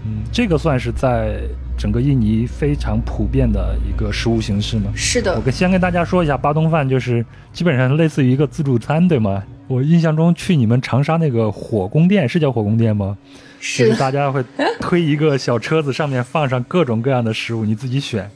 [0.05, 1.41] 嗯，这个算是在
[1.77, 4.91] 整个印尼非常普遍的一个食物形式吗？
[4.95, 9.43] 是的我，跟先跟大家说一下，巴东饭就是基本上类似于一个自助餐，对吗？
[9.67, 13.17] 我印象中去你们长沙那个火宫殿是叫火宫殿吗？
[13.59, 14.43] 是就是是大家会
[14.79, 18.29] 推一个小车子，上面放上各种各样的食物，你自己选，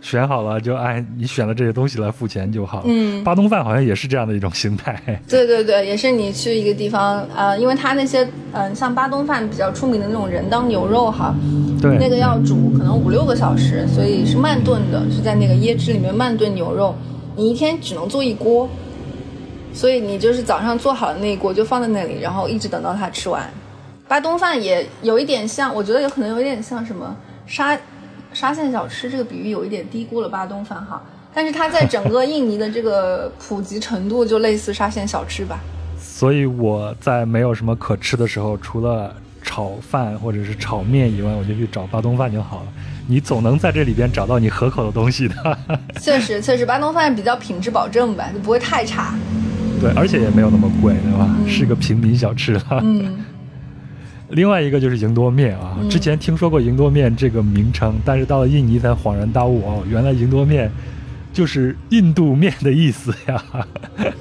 [0.00, 2.82] 选好了就按你选的这些东西来付钱就好。
[2.86, 5.00] 嗯巴东饭好像也是这样的一种形态。
[5.28, 11.34] 对对对，也是你去一个地方，呃，因为它那些，嗯、像巴东饭比较出名的那种人当牛肉哈，
[11.80, 16.94] 对，那个要煮可能五六个小时，所以是慢炖的，是在那个椰汁里面慢炖牛肉。
[17.36, 18.68] 你一天只能做一锅，
[19.72, 23.48] 所以你就是早上做好的那一锅就放在那里，然后一直等到它吃完。
[24.08, 27.14] 巴东饭也有一点像，我觉得有可能有一点像什么
[27.46, 27.78] 沙
[28.32, 31.02] 沙县小吃，这个比喻有一点低估了巴东饭哈。
[31.32, 35.60] 但是它在整个 印尼的这个普及程度就类似沙县小吃吧。
[35.98, 42.66] 所以我在没有什么可吃的时候，除了炒饭或者是炒面以外，我就去找巴东饭就好了。
[43.06, 45.58] 你总能在这里边找到你合口的东西的。
[46.00, 49.14] 确实，确实，巴东饭比较品质保证吧，就不会太差。
[49.80, 51.28] 对，而且也没有那么贵，对吧？
[51.48, 52.62] 是个平民小吃了。
[52.82, 53.24] 嗯。
[54.30, 60.70] 另外一个就是赢多面啊，之前听说过赢多面这个名称，但是到了印尼才恍然大悟哦，原来赢多面
[61.32, 63.44] 就是印度面的意思呀。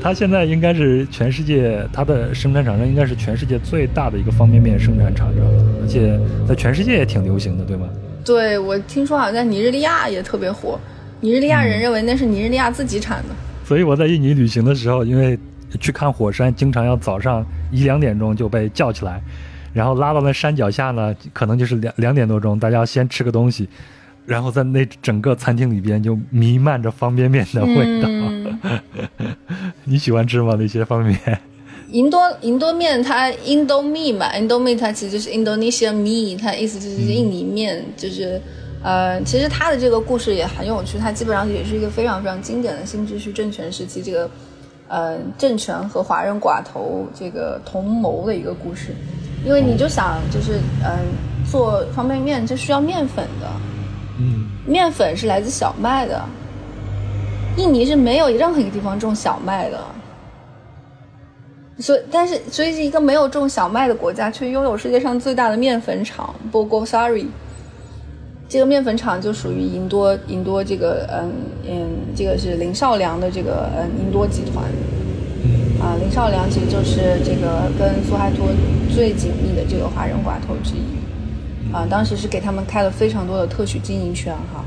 [0.00, 5.44] 它现在应该是全世界，它的生产厂商应该是全世界最大的一个方便面生产厂商，
[5.82, 7.88] 而且在全世界也挺流行的，对吗？
[8.24, 10.78] 对，我听说好像在尼日利亚也特别火，
[11.20, 13.34] 尼日利亚人认为那是尼日利亚自己产的。
[13.64, 15.36] 所以我在印尼旅行的时候，因为
[15.80, 19.20] 去看火山，经常要早上一两点钟就被叫起来，
[19.72, 23.68] 然后拉到那山脚下呢，可能就是两两点多钟，大家先吃个东西。
[24.26, 28.08] 然后在那整个餐厅里边就弥漫着方便面的味道，
[29.84, 30.54] 你喜欢吃吗？
[30.58, 31.40] 那些方便面？
[31.90, 38.38] 银多银多面，它 Indomie 嘛，Indomie 它其实就是 Indonesia me，它意思就是印尼面，就是
[38.82, 44.30] 呃，其实它的这个故事也很有趣，它基本上也是一个非常非常经典的新秩序政权时期这个
[44.88, 48.94] 呃政权和华人寡头这个同谋的一个故事，
[49.44, 50.90] 因为你就想就是嗯
[51.50, 53.48] 做方便面就需要面粉的。
[54.18, 56.20] 嗯，面粉是来自小麦的。
[57.56, 59.78] 印尼是没有任何一个地方种小麦的，
[61.80, 67.26] 所以但是所以是一个没有种小麦的国家，却拥有世界上最大的面粉厂 Bogosari。
[68.48, 71.30] 这个面粉厂就属于银多银多这个嗯
[71.68, 74.64] 嗯，这个是林少良的这个嗯银多集团。
[75.80, 78.48] 啊，林少良其实就是这个跟苏哈托
[78.92, 81.72] 最紧密的这个华人寡头之一。
[81.72, 84.64] 啊，当时是给他们开了非常多的特许经营权，哈，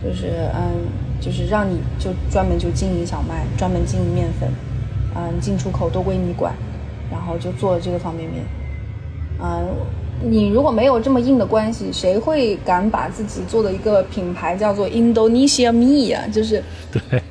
[0.00, 0.86] 就是嗯，
[1.20, 4.48] 就是让你就专门就经营小麦，专门经营面粉，
[5.16, 6.54] 嗯，进出口都归你管，
[7.10, 8.44] 然后就做这个方便面。
[9.42, 9.66] 嗯，
[10.22, 16.26] 你如果没有这么硬的关系，谁会敢把自己做的一个品牌叫做 Indonesia Me 啊？
[16.32, 17.22] 就是，对，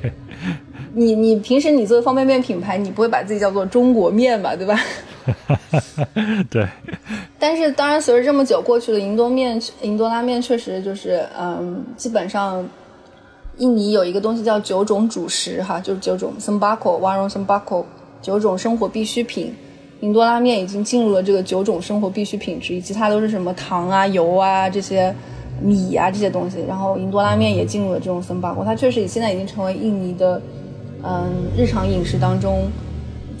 [0.92, 4.54] 你你平时你做的方便面品牌，你不会把自己叫做中国面吧？
[4.54, 4.78] 对吧？
[6.50, 6.68] 对。
[7.38, 12.64] 但是，当然，随着这么久过去了，银多面、银多拉面确实就是，嗯，基本上，
[13.58, 17.84] 印尼有一个东西叫九种主食，哈，就是九种 sembako、瓦隆 sembako，
[18.22, 19.54] 九种生活必需品。
[20.04, 25.14] 银多拉面已经进入了这个九种生活必需品之一，其他都是什么糖啊、油啊这些
[25.62, 26.58] 米啊这些东西。
[26.68, 30.42] 然后，银多拉面也进入了这种 sembako，它确实现在已经成为印尼的，
[31.02, 32.64] 嗯，日常饮食当中。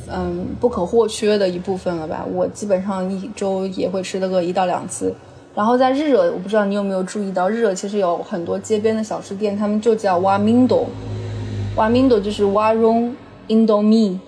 [0.06, 2.26] 嗯，不可或缺的一部分了吧？
[2.30, 5.12] 我基本上一周也会吃的个一到两次。
[5.54, 13.12] 然后在日惹，我不知道你有没有注意到，日惹其实有很多街边的小吃店，他们就叫 Wamindo，Wamindo 就是 Warung
[13.48, 14.18] Indomie，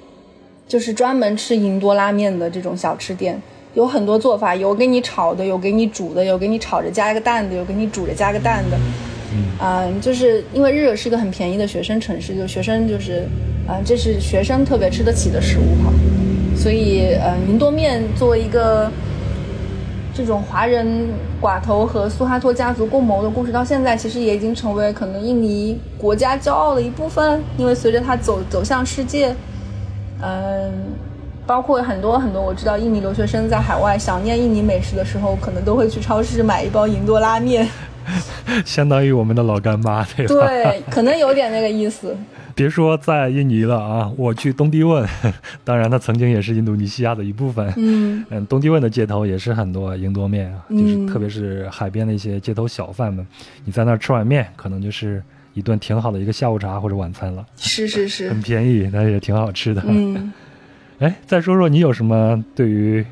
[0.68, 3.40] 就是专门吃银多拉面的这种小吃店。
[3.74, 8.78] 有很多做法，有给你炒的，有给你煮的，有给你炒着加一个蛋的，有给你煮着加个蛋的。
[9.60, 13.28] 嗯，就是因为日惹是一个很便宜的学生城市，就学生就是，
[13.68, 15.92] 嗯，这是学生特别吃得起的食物哈，
[16.56, 18.90] 所以，嗯，银多面作为一个
[20.14, 29.36] 这种华人寡头和苏哈托家族共谋的故事，到现在其实也已经成为可能印尼国家骄傲的一部分，因为随着它走走向世界，
[30.22, 30.72] 嗯，
[31.46, 37.68] 包括很多很多我知道印尼留学生在海外想念印尼美食的时候，可能都会去超市买一包银多拉面。
[38.64, 40.46] 相当于我们的老干妈， 对吧？
[40.46, 42.16] 对，可能有点那个意思。
[42.54, 45.06] 别说在印尼了啊，我去东帝汶，
[45.62, 47.70] 当然它曾经也是印度尼西亚的一部分。
[47.76, 53.26] 嗯嗯，东帝汶的街头也是很多银多面啊，就是特别是海边的一些街头小贩们，
[53.64, 55.22] 你在那儿吃碗面，可能就是
[55.56, 57.44] 一顿挺好的一个下午茶或者晚餐了。
[57.56, 59.82] 是是是， 很便宜，但是也挺好吃的。
[59.86, 60.32] 嗯，
[61.00, 63.04] 哎，再说说你有什么对于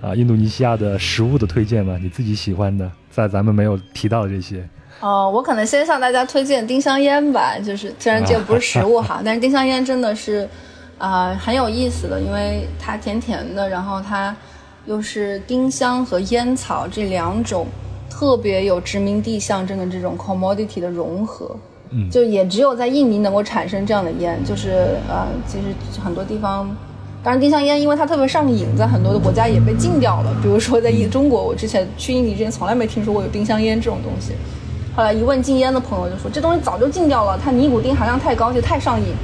[0.00, 1.98] 啊印度尼西亚的食物的推荐吗？
[2.00, 2.90] 你自己喜欢的？
[3.10, 4.66] 在咱们没有提到的这些，
[5.00, 7.58] 哦，我可能先向大家推荐丁香烟吧。
[7.58, 10.48] 就是虽然这个不是食物哈，但是丁香烟真的是，
[10.96, 14.34] 啊，很有意思的，因为它甜甜的，然后它
[14.86, 17.66] 又是丁香和烟草这两种
[18.08, 21.56] 特别有殖民地象征的这种 commodity 的融合，
[21.90, 26.68] 嗯，就也只有在印尼能够产生这样的烟，就是呃，其实很多地方。
[27.22, 30.34] 当然，丁香烟因为它特别上瘾，在很多的国家也被禁掉了。
[30.42, 34.32] 比如说，在中国，我之前去印尼之前从来没听说过有丁香烟这种东西。
[34.96, 39.14] 后来一问禁烟的朋友，就说这东西早就禁掉了，它尼古丁含量太高，就太上瘾。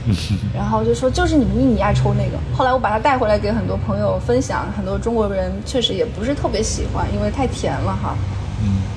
[0.54, 2.38] 然后就说就是你们印尼爱抽那个。
[2.54, 8.16] 后来我把它带回来给很多朋友分享，很多中国人确实也不是特别喜欢，因为太甜了哈。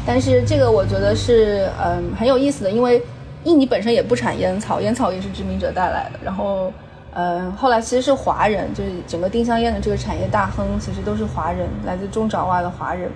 [0.06, 3.02] 但是这个我觉得是嗯很有意思的，因为
[3.46, 6.20] 印尼本身也不产烟草，烟草也是殖民者带来的。
[6.24, 6.72] 然后，
[7.14, 13.10] 嗯，后来其实是华人，就是整个丁香烟的这个产业大亨，其实都是华人，来自中爪哇的华人，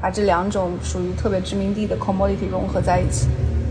[0.00, 3.28] 把这两种属于特别殖民地的 commodity 融合在一起，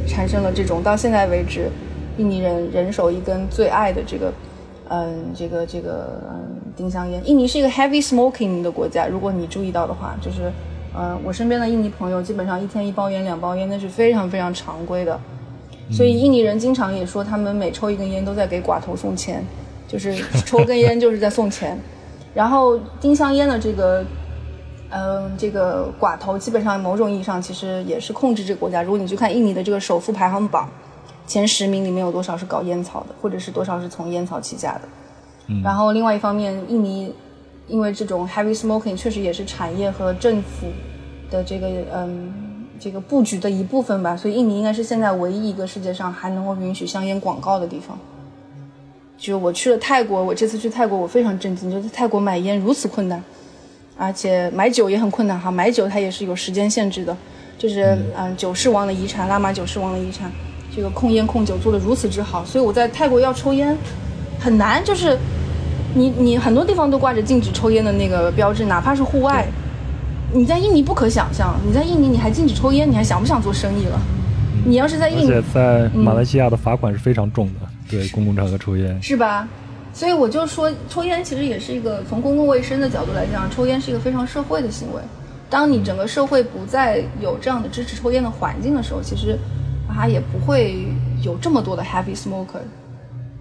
[0.07, 1.69] 产生了这种到现在为止，
[2.17, 4.33] 印尼人人手一根最爱的这个，
[4.87, 7.21] 嗯，这个这个嗯丁香烟。
[7.27, 10.51] 印尼是一个 heavy smoking 的国家，如果你注意到的话，就是。
[10.93, 15.17] 嗯，我身边的印尼朋友基本上一天一包烟、两包烟，那是非常非常常规的。
[15.89, 19.41] 所以印尼人经常也说，他们每抽一根烟都在给寡头送钱，
[19.87, 20.13] 就是
[20.45, 21.79] 抽根烟就是在送钱。
[22.35, 24.03] 然后丁香烟的这个，
[24.89, 28.83] 嗯，这个寡头基本上某种意义上其实也是控制这个国家。
[28.83, 30.69] 如果你去看印尼的这个首富排行榜，
[31.25, 34.81] 前十名里面有多少是搞烟草的，或者是多少是从烟草起家的。
[35.63, 37.13] 然后另外一方面，印尼。
[37.71, 40.67] 因为这种 heavy smoking 确实也是产业和政府
[41.31, 42.29] 的这个嗯
[42.77, 47.97] 这个布局的一部分吧，所以印尼应该是现在唯一一个世界上还能够允许香烟广告的地方。
[49.17, 53.23] 就我去了泰国，我这次去泰国我非常震惊，就是泰国买烟如此困难，
[53.95, 57.15] 而且买酒也很困难哈，买酒它也是有时间限制的，
[57.57, 60.29] 就是嗯九世王的遗产，拉玛九世王的遗产，
[60.75, 63.77] 这个控烟控酒做的如此之好，所以我在泰国要抽烟
[64.39, 65.17] 很难，就是。
[65.93, 69.47] 你你很多地方都挂着禁止抽烟的那个标志，哪怕是户外。
[70.33, 73.99] 你在印尼不可想象，你在印尼你还禁止抽烟，你还想不想做生意了？
[74.65, 79.45] 你要是在印，而且在马来西亚的罚款是非常重的，对公共场合抽烟是吧？
[79.93, 85.01] 所以我就说，抽烟其实也是一个从公共卫生的角度来讲，抽烟是一个非常社会的行为。
[85.49, 89.37] 当你整个社会不再有这样的支持抽烟的环境的时候，其实
[89.93, 90.87] 它也不会
[91.21, 92.61] 有这么多的 heavy smoker。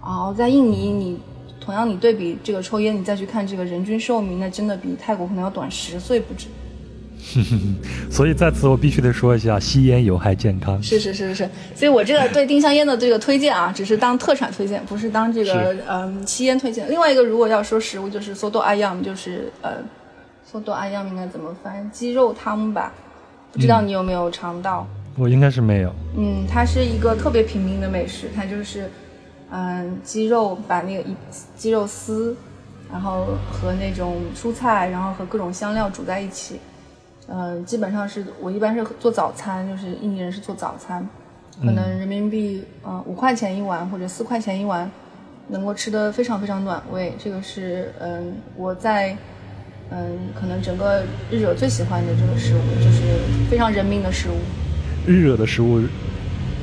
[0.01, 1.17] 哦，在印尼你。
[1.63, 6.47] 同样，你对比这个抽烟，你再去看这个人均寿命，那真的比泰国可能要短十岁不止。
[8.09, 10.81] 所以在此我必须得说一下，吸烟有害健康。
[10.81, 16.89] 是是是是是，所以我这个对丁香烟的这个推荐啊，只是当特产推荐，不是当这个嗯吸烟推荐。
[16.89, 19.73] 另外一个，如果要说食物，就是索多阿样，就是呃
[20.43, 21.87] 索多阿样应该怎么翻？
[21.91, 22.91] 鸡肉汤吧？
[23.51, 24.87] 不知道你有没有尝到？
[25.15, 25.93] 我应该是没有。
[26.17, 28.89] 嗯，它是一个特别平民的美食，它就是。
[29.53, 31.13] 嗯，鸡肉把那个一
[31.57, 32.35] 鸡肉丝，
[32.89, 36.59] 然后和那种蔬菜，然后和各种香料煮在一起。
[37.27, 41.05] 嗯，基本上是我一般是做早餐，就是印尼人是做早餐，
[41.59, 44.89] 可能人民币嗯五块钱一碗或者四块钱一碗，
[45.49, 47.13] 能够吃的非常非常暖胃。
[47.19, 49.15] 这个是嗯我在
[49.89, 53.19] 嗯可能整个日惹最喜欢的这个食物，就是
[53.49, 54.35] 非常人民的食物。
[55.05, 55.81] 日惹的食物。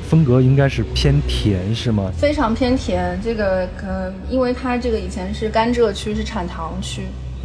[0.09, 2.11] 风格应该是偏甜，是吗？
[2.17, 7.03] 非常偏甜，这个可能因为它这个以前是甘蔗区，是产糖区，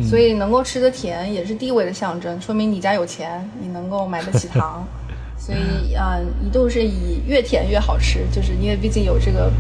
[0.09, 4.83] 所以能够吃的甜也是地位的象征，说明你家有钱，你能够买得起糖，
[5.37, 9.53] 所以嗯，一度是以越甜越好吃，就是因为毕竟有这个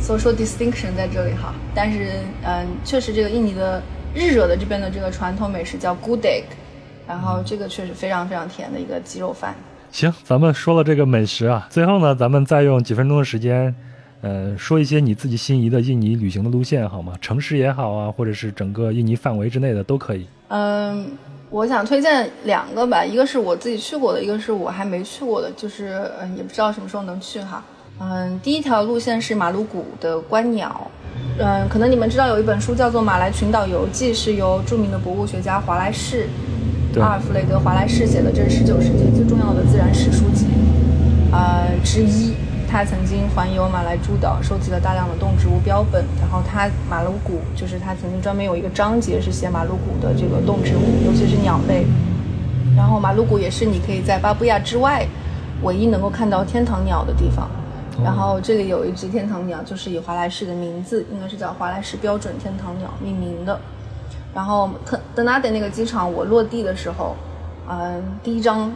[0.00, 1.52] social distinction 在这里哈。
[1.74, 2.12] 但是
[2.44, 3.82] 嗯，确实这个印尼的
[4.14, 6.44] 日惹的这边的这个传统美食叫 gudeg，
[7.06, 9.54] 然后这个确实非常非常甜的一个鸡肉饭。
[9.92, 13.72] 行，咱们说了这个美食啊，最后呢，咱们再用几分钟的时间，
[14.22, 17.12] 呃，说一些你自己心仪的印尼旅行的路线好吗？
[17.20, 20.26] 城市也好啊，或者是整个印尼范围之内的都可以。
[20.48, 21.06] 嗯，
[21.50, 27.62] 我想推荐两个吧，一个是我自己去过的，一个是我还没去过的，就是嗯，也不知道什么时候能去哈。
[28.00, 30.90] 嗯，第一条路线是马鲁古的观鸟，
[31.38, 36.30] 嗯，可能你们知道有一本书叫做《马来群岛游记》，是由著名的博物学家华莱士。
[37.00, 40.46] 阿尔弗雷德·华莱士写的，这是十九世纪最重要的自然史书籍，
[41.30, 42.34] 呃之一。
[42.68, 46.02] 他曾经环游马来诸岛，收集了大量的动植物标本。
[46.18, 51.84] 然后他马鲁古，就是他曾经专门有一个章节是写马鲁古的这个动植物，尤其是鸟类。
[52.74, 55.06] 然后马鲁古也是你可以在巴布亚之外
[55.62, 57.46] 唯一能够看到天堂鸟的地方。
[58.02, 63.60] 然后这里有一只天堂鸟，就是以华莱士的名字，应该是叫华莱士标准天堂鸟命名的。
[64.34, 67.14] 然后特德纳德那个机场，我落地的时候，
[67.68, 68.72] 嗯，第一张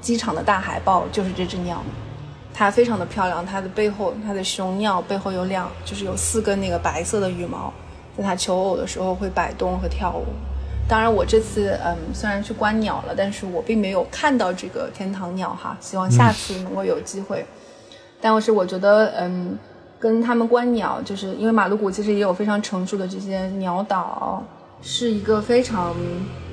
[0.00, 1.82] 机场的大海报就是这只鸟，
[2.52, 7.72] 它非常的漂亮，它的背后，它的雄鸟背后有两，就是有四根那个白色的羽毛，
[8.16, 10.26] 在它求偶的时候会摆动和跳舞。
[10.86, 17.46] 当然，我这次嗯虽然去观鸟了，但是我并没有看到这个天堂鸟哈，希望下次能够有机会。
[18.20, 19.58] 但是我觉得嗯，
[19.98, 24.42] 跟他们观鸟，就是因为马鲁古其实也有非常成熟的这些鸟岛。
[24.80, 25.94] 是一个非常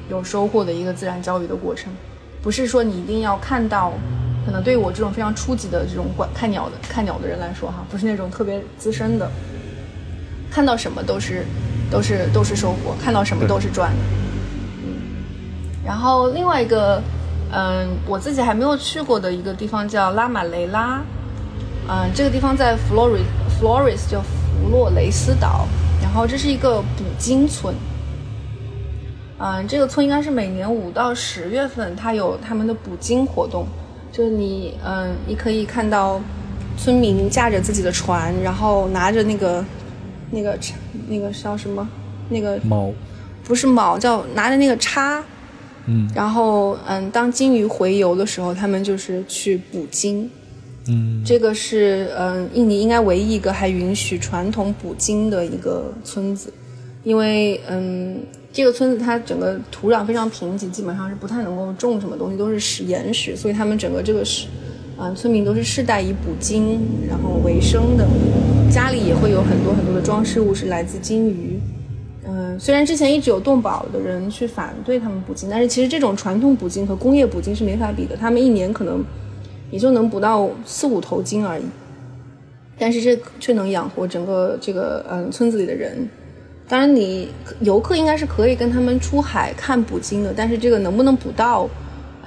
[0.09, 1.91] 有收获的一个自然教育的过程，
[2.41, 3.93] 不是说你一定要看到，
[4.45, 9.29] 可能对于我这种非常初级的这种观看鸟的看鸟的人来说哈，不是那种特别资深的，
[10.51, 11.45] 看到什么都是
[11.89, 13.97] 都是都是收获，看到什么都是赚的。
[14.83, 14.93] 嗯，
[15.85, 17.01] 然后另外一个，
[17.51, 21.01] 嗯，我自己还没有去过的一个地方叫拉马雷拉，
[21.87, 23.23] 嗯，这个地方在 Flores
[23.59, 25.67] Flores 叫弗洛雷斯岛，
[26.01, 27.73] 然后这是一个捕鲸村。
[29.37, 33.67] 嗯，这个村应该是每年五到十月份，它有他们的捕鲸活动。
[34.11, 36.21] 就是你，嗯，你可以看到
[36.77, 39.65] 村民驾着自己的船，然后拿着那个、
[40.31, 40.57] 那个、
[41.09, 41.85] 那个叫什么？
[42.29, 42.93] 那个锚？
[43.43, 45.21] 不是锚，叫拿着那个叉。
[45.85, 46.09] 嗯。
[46.15, 50.29] 然后，嗯，当鲸鱼回游的时候，他们就是去捕鲸。
[50.87, 51.21] 嗯。
[51.25, 56.53] 这个是，嗯，印尼应该唯一一个还允许传统捕鲸的一个村子，
[57.03, 58.21] 因为，嗯。
[58.55, 64.47] 这个村子它整个土壤非常贫瘠，基本上是不太能够种什么东西，都是石岩石，所以他们整个这个是，
[64.97, 68.07] 嗯，村民都是世代以捕鲸然后为生的，
[68.71, 71.59] 家里也会有很多很多的装饰物是来自鲸鱼。
[72.25, 79.03] 嗯，虽然之前一直有动保的人去反对他们捕鲸，但是其实这种传统捕鲸和工业捕鲸是没法比的，他们一年可能
[79.69, 81.63] 也就能捕到四五头鲸而已，
[82.79, 86.07] 但是这却能养活整个这个嗯村子里的人。
[86.67, 87.29] 当然，你
[87.61, 91.69] 游客应该是可以跟他们出海看捕鲸的，但是这个能不能捕到，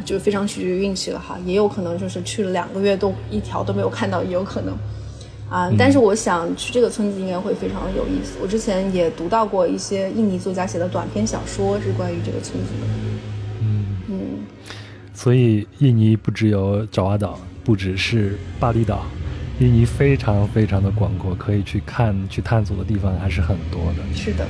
[0.04, 1.36] 就非常取决于运气了哈。
[1.44, 4.76] 也有可能就是去了两个月都一条都没有看到，也有可能。
[5.50, 8.36] 啊，但是我想去这个村子应该会非常有意思。
[8.40, 12.86] 我之前也读到过一些印尼作家写的短篇小说，是关于这个村子的。
[13.62, 14.16] 嗯嗯。
[15.14, 19.06] 所以印尼不只有爪哇岛，不只是巴厘岛。
[19.60, 24.14] 印尼非常非常的广阔，可以去看、去探索的地方还是很多的。
[24.14, 24.46] 是的，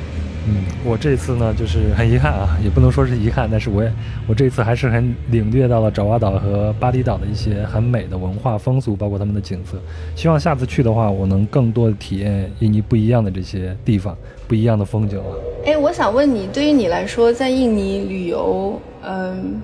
[0.47, 3.91] 嗯，我这次呢，就是很遗憾啊，也不能说是遗憾，但是我也，
[4.27, 9.79] 我这次还是很领略到了爪哇岛和巴厘岛的一些很美的文化风俗，包括他们的景色。
[10.15, 14.15] 希望下次去的话，我能更多的体验印尼不一样的这些地方，
[14.47, 15.25] 不一样的风景啊。
[15.65, 19.59] 哎，我想问你，对于你来说，在印尼旅游，嗯，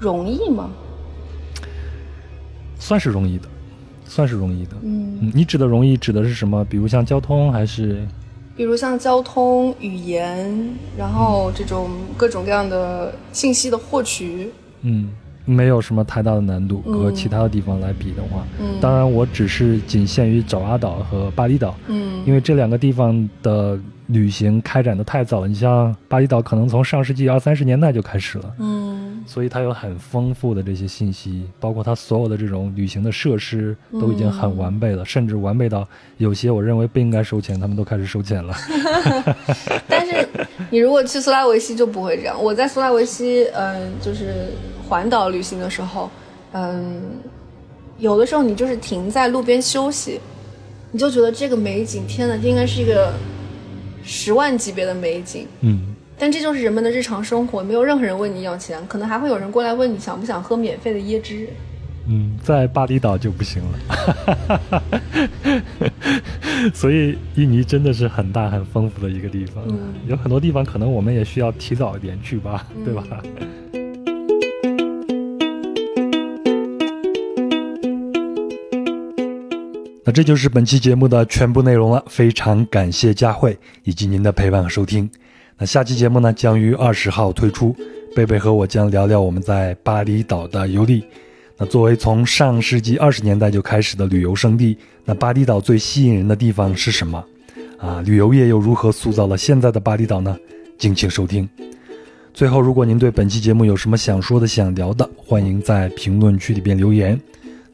[0.00, 0.68] 容易吗？
[2.76, 3.48] 算是容易的。
[4.04, 6.64] 算是容易的，嗯，你指的容易指的是什么？
[6.64, 8.06] 比如像交通，还是？
[8.56, 14.50] 比如像交通、语言，然后这种各种各样的信息的获取，
[14.82, 15.10] 嗯，
[15.44, 23.78] 没有什么太大的难度，和其他的地方来比的话，嗯，当然我只是仅限于爪哇岛和巴厘岛，嗯，因为这两个地方的。
[24.08, 38.54] 旅行开展的太早了，你像巴厘岛，可能从上世纪二三十年代就开始了，嗯，所以它有很丰富的这些信息，包括它所有的这种旅行的设施都已经很完备了，甚至完备到有些我认为不应该收钱，他们都开始收钱了。
[39.88, 40.28] 但是
[40.68, 42.36] 你如果去苏拉维西就不会这样。
[42.42, 44.50] 我在苏拉维西，嗯，就是
[44.86, 46.10] 环岛旅行的时候，
[46.52, 47.00] 嗯，
[47.96, 50.20] 有的时候你就是停在路边休息，
[50.92, 53.10] 你就觉得这个美景，天呐，这应该是一个。
[54.04, 61.48] 十万级别的美景，嗯，但这就是人们的日常生活，没有任何人问你要钱，可能还会有人过来问你想不想喝免费的椰汁，
[62.06, 64.82] 嗯，在巴厘岛就不行了，
[66.74, 69.64] 所以印尼真的是很大很丰富的一个地方，
[70.06, 73.04] 有很多地方可能我们也需要提早一点去吧，对吧？
[80.04, 85.08] 那这就是本期节目的全部内容了，非常感谢佳慧以及您的陪伴和收听。
[85.56, 87.74] 那下期节目呢将于二十号推出，
[88.14, 91.02] 贝贝和我将聊聊我们在巴厘岛的游历。
[91.56, 97.24] 那作为从上世纪二十年代就开始的旅游胜地，那巴厘岛最吸引人的地方是什么？
[97.78, 100.36] 啊，旅游业又如何塑造了现在的巴厘岛呢？
[100.76, 101.48] 敬请收听。
[102.34, 107.18] 最后，如果您对本期节目有什么想说的、想聊的，欢迎在评论区里边留言。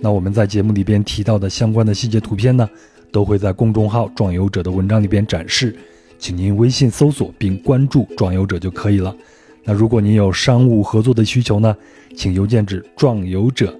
[0.00, 2.68] 那我们在节目里边提到的相关的细节图片呢，
[3.12, 5.76] 都会在公众号“壮游者”的文章里边展示，
[6.18, 9.14] 请您微信搜索并关注“壮游者”就可以了。
[9.62, 11.76] 那如果您有商务合作的需求呢，
[12.16, 13.78] 请邮件至壮游者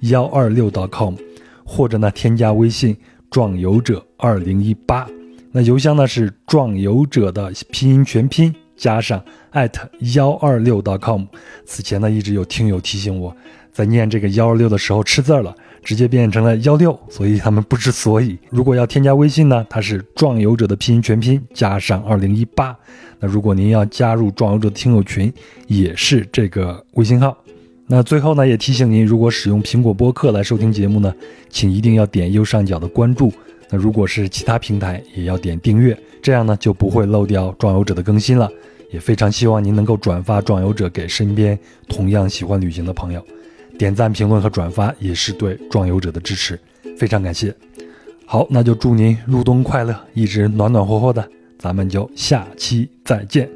[0.00, 1.14] 幺二六 .com，
[1.64, 2.96] 或者呢添加微信
[3.30, 5.08] “壮游者二零一八”。
[5.52, 11.26] 那邮箱呢是“壮游者”的拼音全拼加上艾特幺二六 .com。
[11.64, 13.34] 此前呢一直有听友提醒我。
[13.74, 15.52] 在念这个幺二六的时候吃字了，
[15.82, 18.38] 直接变成了幺六，所以他们不知所以。
[18.48, 22.74] 如果要添加微信呢，它是壮游者的拼音全拼加上二零一八。
[23.18, 25.32] 那如果您要加入壮游者的听友群，
[25.66, 27.36] 也是这个微信号。
[27.88, 31.12] 那最后呢，也提醒您，如果使用苹果播客来收听节目呢，
[31.50, 33.32] 请一定要点右上角的关注。
[33.70, 38.48] 那如果是其他平台，也要点订阅，这样呢就不会漏掉壮游者的更新了。
[38.92, 43.20] 也非常希望您能够转发壮游者给身边同样喜欢旅行的朋友。
[43.78, 46.58] 点赞、评论和转发也是对壮游者的支持，
[46.96, 47.54] 非常感谢。
[48.26, 51.28] 好，那就祝您入冬快乐，一直暖暖和和的。
[51.58, 53.48] 咱们就下期再见。